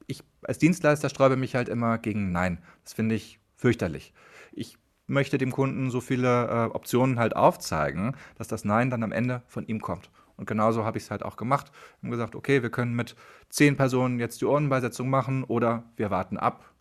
ich 0.07 0.23
als 0.43 0.57
Dienstleister 0.57 1.09
sträube 1.09 1.37
mich 1.37 1.55
halt 1.55 1.69
immer 1.69 1.97
gegen 1.97 2.31
Nein. 2.31 2.59
Das 2.83 2.93
finde 2.93 3.15
ich 3.15 3.39
fürchterlich. 3.55 4.13
Ich 4.51 4.77
möchte 5.07 5.37
dem 5.37 5.51
Kunden 5.51 5.89
so 5.89 6.01
viele 6.01 6.47
äh, 6.47 6.65
Optionen 6.73 7.19
halt 7.19 7.35
aufzeigen, 7.35 8.15
dass 8.35 8.47
das 8.47 8.65
Nein 8.65 8.89
dann 8.89 9.03
am 9.03 9.11
Ende 9.11 9.43
von 9.47 9.65
ihm 9.67 9.81
kommt. 9.81 10.09
Und 10.35 10.47
genauso 10.47 10.83
habe 10.83 10.97
ich 10.97 11.05
es 11.05 11.11
halt 11.11 11.23
auch 11.23 11.35
gemacht. 11.35 11.71
Wir 12.01 12.07
haben 12.07 12.11
gesagt, 12.11 12.35
okay, 12.35 12.63
wir 12.63 12.71
können 12.71 12.95
mit 12.95 13.15
zehn 13.49 13.77
Personen 13.77 14.19
jetzt 14.19 14.41
die 14.41 14.45
Urnenbeisetzung 14.45 15.09
machen 15.09 15.43
oder 15.43 15.83
wir 15.95 16.09
warten 16.09 16.37
ab, 16.37 16.73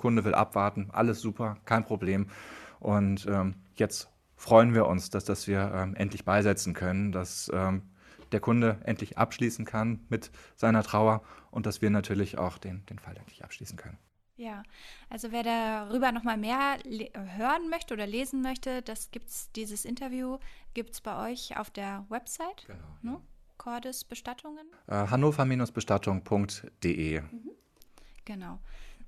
Kunde 0.00 0.24
will 0.24 0.34
abwarten, 0.34 0.88
alles 0.92 1.20
super, 1.20 1.56
kein 1.64 1.84
Problem. 1.84 2.26
Und 2.80 3.26
ähm, 3.26 3.54
jetzt 3.76 4.10
freuen 4.36 4.74
wir 4.74 4.86
uns, 4.86 5.10
dass, 5.10 5.24
dass 5.24 5.46
wir 5.46 5.72
ähm, 5.74 5.94
endlich 5.94 6.24
beisetzen 6.24 6.74
können, 6.74 7.12
dass 7.12 7.50
ähm, 7.54 7.82
der 8.32 8.40
Kunde 8.40 8.78
endlich 8.84 9.16
abschließen 9.18 9.64
kann 9.64 10.00
mit 10.08 10.30
seiner 10.56 10.82
Trauer 10.82 11.22
und 11.50 11.66
dass 11.66 11.82
wir 11.82 11.90
natürlich 11.90 12.38
auch 12.38 12.58
den, 12.58 12.84
den 12.86 12.98
Fall 12.98 13.16
endlich 13.16 13.44
abschließen 13.44 13.76
können. 13.76 13.98
Ja, 14.36 14.64
also 15.08 15.30
wer 15.30 15.44
darüber 15.44 16.10
nochmal 16.12 16.36
mehr 16.36 16.78
hören 17.36 17.70
möchte 17.70 17.94
oder 17.94 18.04
lesen 18.06 18.42
möchte, 18.42 18.82
das 18.82 19.12
gibt's, 19.12 19.52
dieses 19.52 19.84
Interview 19.84 20.38
gibt 20.74 20.94
es 20.94 21.00
bei 21.00 21.30
euch 21.30 21.56
auf 21.56 21.70
der 21.70 22.04
Website. 22.08 22.66
Genau. 22.66 22.82
Ne? 23.02 23.20
Cordes 23.58 24.02
Bestattungen? 24.04 24.66
Äh, 24.88 25.06
Hannover-bestattung.de. 25.06 27.20
Mhm. 27.20 27.50
Genau. 28.24 28.58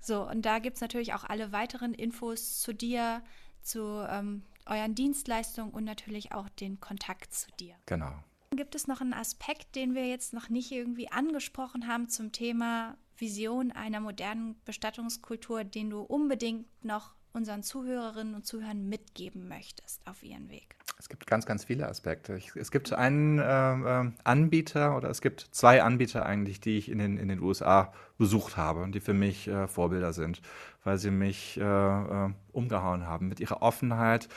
So, 0.00 0.28
und 0.28 0.42
da 0.42 0.60
gibt 0.60 0.76
es 0.76 0.80
natürlich 0.80 1.14
auch 1.14 1.24
alle 1.24 1.50
weiteren 1.50 1.92
Infos 1.94 2.60
zu 2.60 2.72
dir, 2.72 3.22
zu 3.62 4.06
ähm, 4.08 4.44
euren 4.66 4.94
Dienstleistungen 4.94 5.72
und 5.72 5.82
natürlich 5.84 6.30
auch 6.32 6.48
den 6.48 6.78
Kontakt 6.78 7.34
zu 7.34 7.50
dir. 7.58 7.74
Genau. 7.86 8.12
Gibt 8.50 8.76
es 8.76 8.86
noch 8.86 9.00
einen 9.00 9.14
Aspekt, 9.14 9.74
den 9.74 9.96
wir 9.96 10.06
jetzt 10.06 10.32
noch 10.32 10.48
nicht 10.48 10.70
irgendwie 10.70 11.10
angesprochen 11.10 11.88
haben 11.88 12.08
zum 12.08 12.30
Thema 12.30 12.96
Vision 13.18 13.72
einer 13.72 14.00
modernen 14.00 14.56
Bestattungskultur, 14.64 15.64
den 15.64 15.90
du 15.90 16.00
unbedingt 16.00 16.66
noch 16.84 17.14
unseren 17.32 17.62
Zuhörerinnen 17.62 18.34
und 18.34 18.46
Zuhörern 18.46 18.88
mitgeben 18.88 19.46
möchtest 19.48 20.06
auf 20.06 20.22
ihren 20.22 20.48
Weg? 20.48 20.76
Es 20.98 21.10
gibt 21.10 21.26
ganz, 21.26 21.44
ganz 21.44 21.64
viele 21.64 21.86
Aspekte. 21.88 22.36
Ich, 22.36 22.56
es 22.56 22.70
gibt 22.70 22.92
einen 22.94 23.38
äh, 23.38 24.10
Anbieter 24.24 24.96
oder 24.96 25.10
es 25.10 25.20
gibt 25.20 25.46
zwei 25.50 25.82
Anbieter 25.82 26.24
eigentlich, 26.24 26.60
die 26.60 26.78
ich 26.78 26.90
in 26.90 26.98
den, 26.98 27.18
in 27.18 27.28
den 27.28 27.40
USA 27.40 27.92
besucht 28.16 28.56
habe 28.56 28.82
und 28.82 28.94
die 28.94 29.00
für 29.00 29.12
mich 29.12 29.46
äh, 29.46 29.68
Vorbilder 29.68 30.14
sind, 30.14 30.40
weil 30.84 30.96
sie 30.96 31.10
mich 31.10 31.58
äh, 31.58 31.62
äh, 31.62 32.30
umgehauen 32.52 33.06
haben 33.06 33.28
mit 33.28 33.40
ihrer 33.40 33.60
Offenheit. 33.60 34.28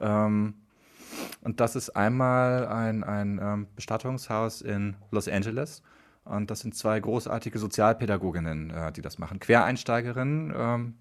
Ähm, 0.00 0.54
und 1.42 1.60
das 1.60 1.76
ist 1.76 1.90
einmal 1.90 2.66
ein, 2.66 3.04
ein 3.04 3.38
ähm, 3.42 3.66
Bestattungshaus 3.76 4.62
in 4.62 4.96
Los 5.10 5.28
Angeles. 5.28 5.82
Und 6.26 6.50
das 6.50 6.60
sind 6.60 6.74
zwei 6.74 6.98
großartige 6.98 7.58
Sozialpädagoginnen, 7.58 8.70
äh, 8.70 8.92
die 8.92 9.02
das 9.02 9.18
machen. 9.18 9.38
Quereinsteigerinnen, 9.38 10.52
ähm, 10.56 10.94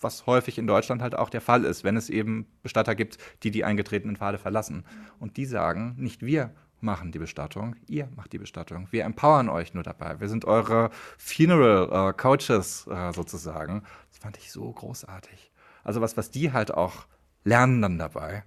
was 0.00 0.26
häufig 0.26 0.58
in 0.58 0.66
Deutschland 0.66 1.00
halt 1.00 1.14
auch 1.14 1.30
der 1.30 1.40
Fall 1.40 1.64
ist, 1.64 1.82
wenn 1.82 1.96
es 1.96 2.10
eben 2.10 2.46
Bestatter 2.62 2.94
gibt, 2.94 3.16
die 3.42 3.50
die 3.50 3.64
eingetretenen 3.64 4.16
Pfade 4.16 4.38
verlassen. 4.38 4.84
Und 5.18 5.38
die 5.38 5.46
sagen, 5.46 5.94
nicht 5.98 6.24
wir 6.24 6.52
machen 6.80 7.10
die 7.10 7.18
Bestattung, 7.18 7.74
ihr 7.88 8.08
macht 8.14 8.32
die 8.32 8.38
Bestattung. 8.38 8.86
Wir 8.90 9.04
empowern 9.04 9.48
euch 9.48 9.72
nur 9.72 9.82
dabei. 9.82 10.20
Wir 10.20 10.28
sind 10.28 10.44
eure 10.44 10.90
Funeral 11.16 12.10
äh, 12.10 12.12
Coaches 12.12 12.86
äh, 12.86 13.12
sozusagen. 13.12 13.82
Das 14.10 14.18
fand 14.18 14.36
ich 14.36 14.52
so 14.52 14.70
großartig. 14.70 15.50
Also 15.84 16.02
was, 16.02 16.18
was 16.18 16.30
die 16.30 16.52
halt 16.52 16.74
auch 16.74 17.06
lernen 17.44 17.80
dann 17.80 17.98
dabei. 17.98 18.44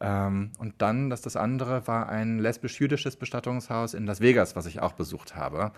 Ähm, 0.00 0.52
und 0.58 0.74
dann, 0.78 1.10
dass 1.10 1.22
das 1.22 1.36
andere 1.36 1.86
war 1.86 2.08
ein 2.08 2.38
lesbisch-jüdisches 2.38 3.16
Bestattungshaus 3.16 3.94
in 3.94 4.06
Las 4.06 4.20
Vegas, 4.20 4.56
was 4.56 4.66
ich 4.66 4.80
auch 4.80 4.92
besucht 4.92 5.36
habe. 5.36 5.72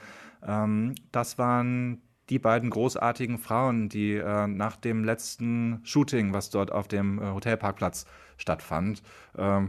Ähm, 0.47 0.95
das 1.13 1.39
waren 1.39 2.03
die 2.29 2.39
beiden 2.39 2.71
großartigen 2.71 3.39
Frauen, 3.39 3.89
die 3.89 4.15
äh, 4.15 4.47
nach 4.47 4.77
dem 4.77 5.05
letzten 5.05 5.81
Shooting, 5.85 6.33
was 6.33 6.51
dort 6.51 6.73
auf 6.73 6.89
dem 6.89 7.21
äh, 7.23 7.33
Hotelparkplatz 7.33 8.07
stattfand, 8.37 9.03
äh, 9.37 9.63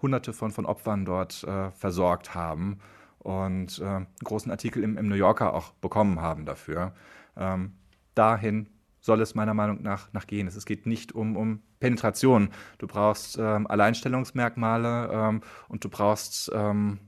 hunderte 0.00 0.32
von, 0.32 0.52
von 0.52 0.66
Opfern 0.66 1.04
dort 1.04 1.42
äh, 1.44 1.70
versorgt 1.72 2.34
haben 2.34 2.78
und 3.18 3.80
äh, 3.80 3.84
einen 3.84 4.06
großen 4.22 4.50
Artikel 4.50 4.84
im, 4.84 4.96
im, 4.96 5.08
New 5.08 5.16
Yorker 5.16 5.54
auch 5.54 5.72
bekommen 5.72 6.20
haben 6.20 6.44
dafür. 6.44 6.92
Ähm, 7.36 7.72
dahin 8.14 8.68
soll 9.00 9.20
es 9.20 9.34
meiner 9.34 9.54
Meinung 9.54 9.82
nach, 9.82 10.12
nach 10.12 10.26
gehen. 10.26 10.46
Es 10.46 10.64
geht 10.66 10.86
nicht 10.86 11.12
um, 11.12 11.36
um 11.36 11.62
Penetration. 11.80 12.50
Du 12.78 12.86
brauchst 12.86 13.38
ähm, 13.38 13.66
Alleinstellungsmerkmale 13.66 15.10
ähm, 15.12 15.40
und 15.68 15.84
du 15.84 15.88
brauchst 15.88 16.50
ähm, 16.54 16.98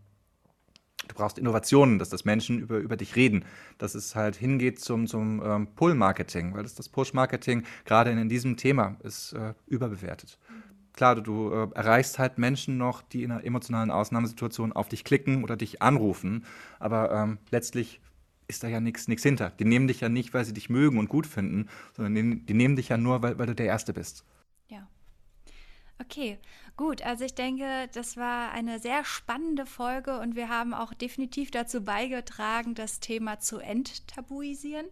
du 1.11 1.15
brauchst 1.15 1.39
Innovationen, 1.39 1.99
dass 1.99 2.09
das 2.09 2.25
Menschen 2.25 2.59
über, 2.59 2.79
über 2.79 2.97
dich 2.97 3.17
reden, 3.17 3.45
dass 3.79 3.95
es 3.95 4.15
halt 4.15 4.37
hingeht 4.37 4.81
zum, 4.81 5.07
zum 5.07 5.43
ähm, 5.45 5.69
Pull-Marketing, 5.75 6.55
weil 6.55 6.63
das, 6.63 6.75
das 6.75 6.89
Push-Marketing 6.89 7.65
gerade 7.85 8.11
in, 8.11 8.19
in, 8.19 8.29
diesem 8.29 8.57
Thema 8.57 8.97
ist 9.03 9.33
äh, 9.33 9.55
überbewertet. 9.67 10.39
Klar, 10.93 11.17
du, 11.17 11.23
du 11.23 11.53
äh, 11.53 11.69
erreichst 11.75 12.19
halt 12.19 12.39
Menschen 12.39 12.79
noch, 12.79 13.03
die 13.03 13.23
in 13.23 13.33
einer 13.33 13.45
emotionalen 13.45 13.91
Ausnahmesituation 13.91 14.73
auf 14.73 14.89
dich 14.89 15.05
klicken 15.05 15.43
oder 15.43 15.57
dich 15.57 15.83
anrufen, 15.83 16.45
aber 16.79 17.11
ähm, 17.13 17.39
letztlich 17.51 18.01
ist 18.49 18.65
da 18.65 18.69
ja 18.69 18.81
nichts 18.81 19.07
hinter. 19.23 19.51
Die 19.51 19.65
nehmen 19.65 19.87
dich 19.87 20.01
ja 20.01 20.09
nicht, 20.09 20.35
weil 20.35 20.45
sie 20.45 20.53
dich 20.53 20.69
mögen 20.69 20.99
und 20.99 21.09
gut 21.09 21.27
finden, 21.27 21.69
sondern 21.97 22.15
die, 22.15 22.45
die 22.45 22.55
nehmen 22.55 22.77
dich 22.77 22.89
ja 22.89 22.97
nur, 22.97 23.23
weil, 23.23 23.39
weil 23.39 23.47
du 23.47 23.55
der 23.55 23.67
Erste 23.67 23.93
bist. 23.93 24.25
Okay, 26.01 26.39
gut. 26.79 27.03
Also 27.03 27.25
ich 27.25 27.35
denke, 27.35 27.89
das 27.93 28.17
war 28.17 28.53
eine 28.53 28.79
sehr 28.79 29.05
spannende 29.05 29.67
Folge 29.67 30.19
und 30.19 30.35
wir 30.35 30.49
haben 30.49 30.73
auch 30.73 30.95
definitiv 30.95 31.51
dazu 31.51 31.85
beigetragen, 31.85 32.75
das 32.75 33.01
Thema 33.01 33.39
zu 33.39 33.59
enttabuisieren. 33.59 34.87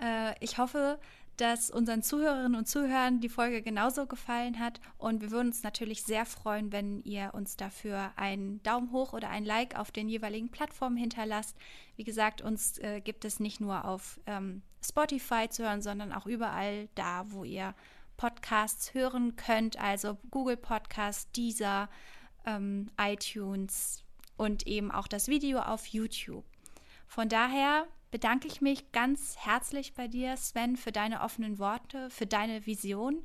Äh, 0.00 0.34
ich 0.38 0.58
hoffe, 0.58 1.00
dass 1.36 1.70
unseren 1.70 2.02
Zuhörerinnen 2.02 2.54
und 2.54 2.68
Zuhörern 2.68 3.20
die 3.20 3.28
Folge 3.28 3.62
genauso 3.62 4.06
gefallen 4.06 4.60
hat. 4.60 4.80
Und 4.96 5.22
wir 5.22 5.32
würden 5.32 5.48
uns 5.48 5.64
natürlich 5.64 6.04
sehr 6.04 6.24
freuen, 6.24 6.70
wenn 6.70 7.02
ihr 7.02 7.32
uns 7.34 7.56
dafür 7.56 8.12
einen 8.14 8.62
Daumen 8.62 8.92
hoch 8.92 9.12
oder 9.12 9.30
ein 9.30 9.44
Like 9.44 9.76
auf 9.76 9.90
den 9.90 10.08
jeweiligen 10.08 10.50
Plattformen 10.50 10.96
hinterlasst. 10.96 11.56
Wie 11.96 12.04
gesagt, 12.04 12.42
uns 12.42 12.78
äh, 12.78 13.00
gibt 13.00 13.24
es 13.24 13.40
nicht 13.40 13.60
nur 13.60 13.84
auf 13.84 14.20
ähm, 14.26 14.62
Spotify 14.80 15.48
zu 15.48 15.64
hören, 15.64 15.82
sondern 15.82 16.12
auch 16.12 16.26
überall 16.26 16.88
da, 16.94 17.24
wo 17.30 17.42
ihr 17.42 17.74
Podcasts 18.16 18.94
hören 18.94 19.36
könnt. 19.36 19.78
Also 19.78 20.18
Google 20.30 20.56
Podcasts, 20.56 21.30
Deezer, 21.32 21.88
ähm, 22.46 22.90
iTunes 23.00 24.04
und 24.36 24.66
eben 24.66 24.90
auch 24.90 25.08
das 25.08 25.28
Video 25.28 25.60
auf 25.60 25.86
YouTube. 25.86 26.44
Von 27.06 27.28
daher 27.28 27.86
bedanke 28.10 28.46
ich 28.46 28.60
mich 28.60 28.92
ganz 28.92 29.36
herzlich 29.38 29.94
bei 29.94 30.08
dir, 30.08 30.36
Sven, 30.36 30.76
für 30.76 30.92
deine 30.92 31.20
offenen 31.20 31.58
Worte, 31.58 32.10
für 32.10 32.26
deine 32.26 32.66
Vision 32.66 33.24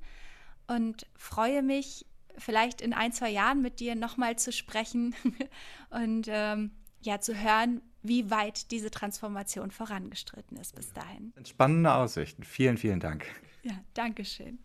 und 0.68 1.06
freue 1.16 1.62
mich, 1.64 2.06
vielleicht 2.38 2.82
in 2.82 2.94
ein, 2.94 3.12
zwei 3.12 3.30
Jahren 3.30 3.62
mit 3.62 3.80
dir 3.80 3.96
nochmal 3.96 4.38
zu 4.38 4.52
sprechen 4.52 5.16
und 5.90 6.28
ähm, 6.30 6.72
ja, 7.02 7.20
zu 7.20 7.36
hören, 7.36 7.82
wie 8.02 8.30
weit 8.30 8.72
diese 8.72 8.92
Transformation 8.92 9.72
vorangestritten 9.72 10.58
ist 10.58 10.76
bis 10.76 10.94
dahin. 10.94 11.34
Spannende 11.46 11.94
Aussichten. 11.94 12.44
Vielen, 12.44 12.78
vielen 12.78 13.00
Dank. 13.00 13.26
Ja, 13.64 13.74
danke 13.94 14.24
schön. 14.24 14.60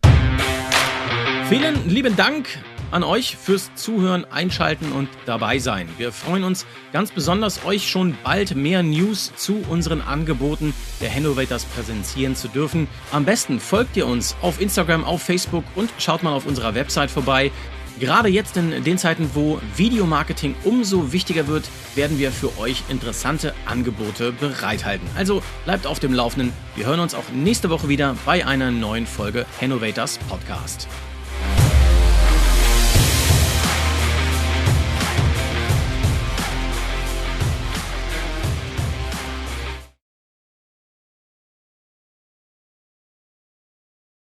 Vielen 1.49 1.89
lieben 1.89 2.15
Dank 2.15 2.47
an 2.91 3.03
euch 3.03 3.35
fürs 3.35 3.75
Zuhören, 3.75 4.25
Einschalten 4.25 4.93
und 4.93 5.09
dabei 5.25 5.59
sein. 5.59 5.89
Wir 5.97 6.11
freuen 6.13 6.43
uns 6.43 6.65
ganz 6.93 7.11
besonders, 7.11 7.65
euch 7.65 7.89
schon 7.89 8.17
bald 8.23 8.55
mehr 8.55 8.83
News 8.83 9.33
zu 9.35 9.63
unseren 9.69 10.01
Angeboten 10.01 10.73
der 11.01 11.13
Hannovators 11.13 11.65
präsentieren 11.65 12.35
zu 12.35 12.47
dürfen. 12.47 12.87
Am 13.11 13.25
besten 13.25 13.59
folgt 13.59 13.97
ihr 13.97 14.07
uns 14.07 14.35
auf 14.41 14.61
Instagram, 14.61 15.03
auf 15.03 15.21
Facebook 15.21 15.65
und 15.75 15.91
schaut 15.99 16.23
mal 16.23 16.33
auf 16.33 16.45
unserer 16.45 16.73
Website 16.73 17.11
vorbei. 17.11 17.51
Gerade 17.99 18.27
jetzt 18.27 18.57
in 18.57 18.83
den 18.83 18.97
Zeiten, 18.97 19.29
wo 19.33 19.61
Videomarketing 19.77 20.55
umso 20.65 21.13
wichtiger 21.13 21.47
wird, 21.47 21.69
werden 21.95 22.19
wir 22.19 22.31
für 22.31 22.57
euch 22.59 22.83
interessante 22.89 23.53
Angebote 23.65 24.33
bereithalten. 24.33 25.07
Also 25.15 25.41
bleibt 25.63 25.87
auf 25.87 25.99
dem 25.99 26.13
Laufenden. 26.13 26.51
Wir 26.75 26.87
hören 26.87 26.99
uns 26.99 27.15
auch 27.15 27.29
nächste 27.33 27.69
Woche 27.69 27.87
wieder 27.87 28.15
bei 28.25 28.45
einer 28.45 28.69
neuen 28.69 29.07
Folge 29.07 29.45
Hannovators 29.61 30.17
Podcast. 30.29 30.89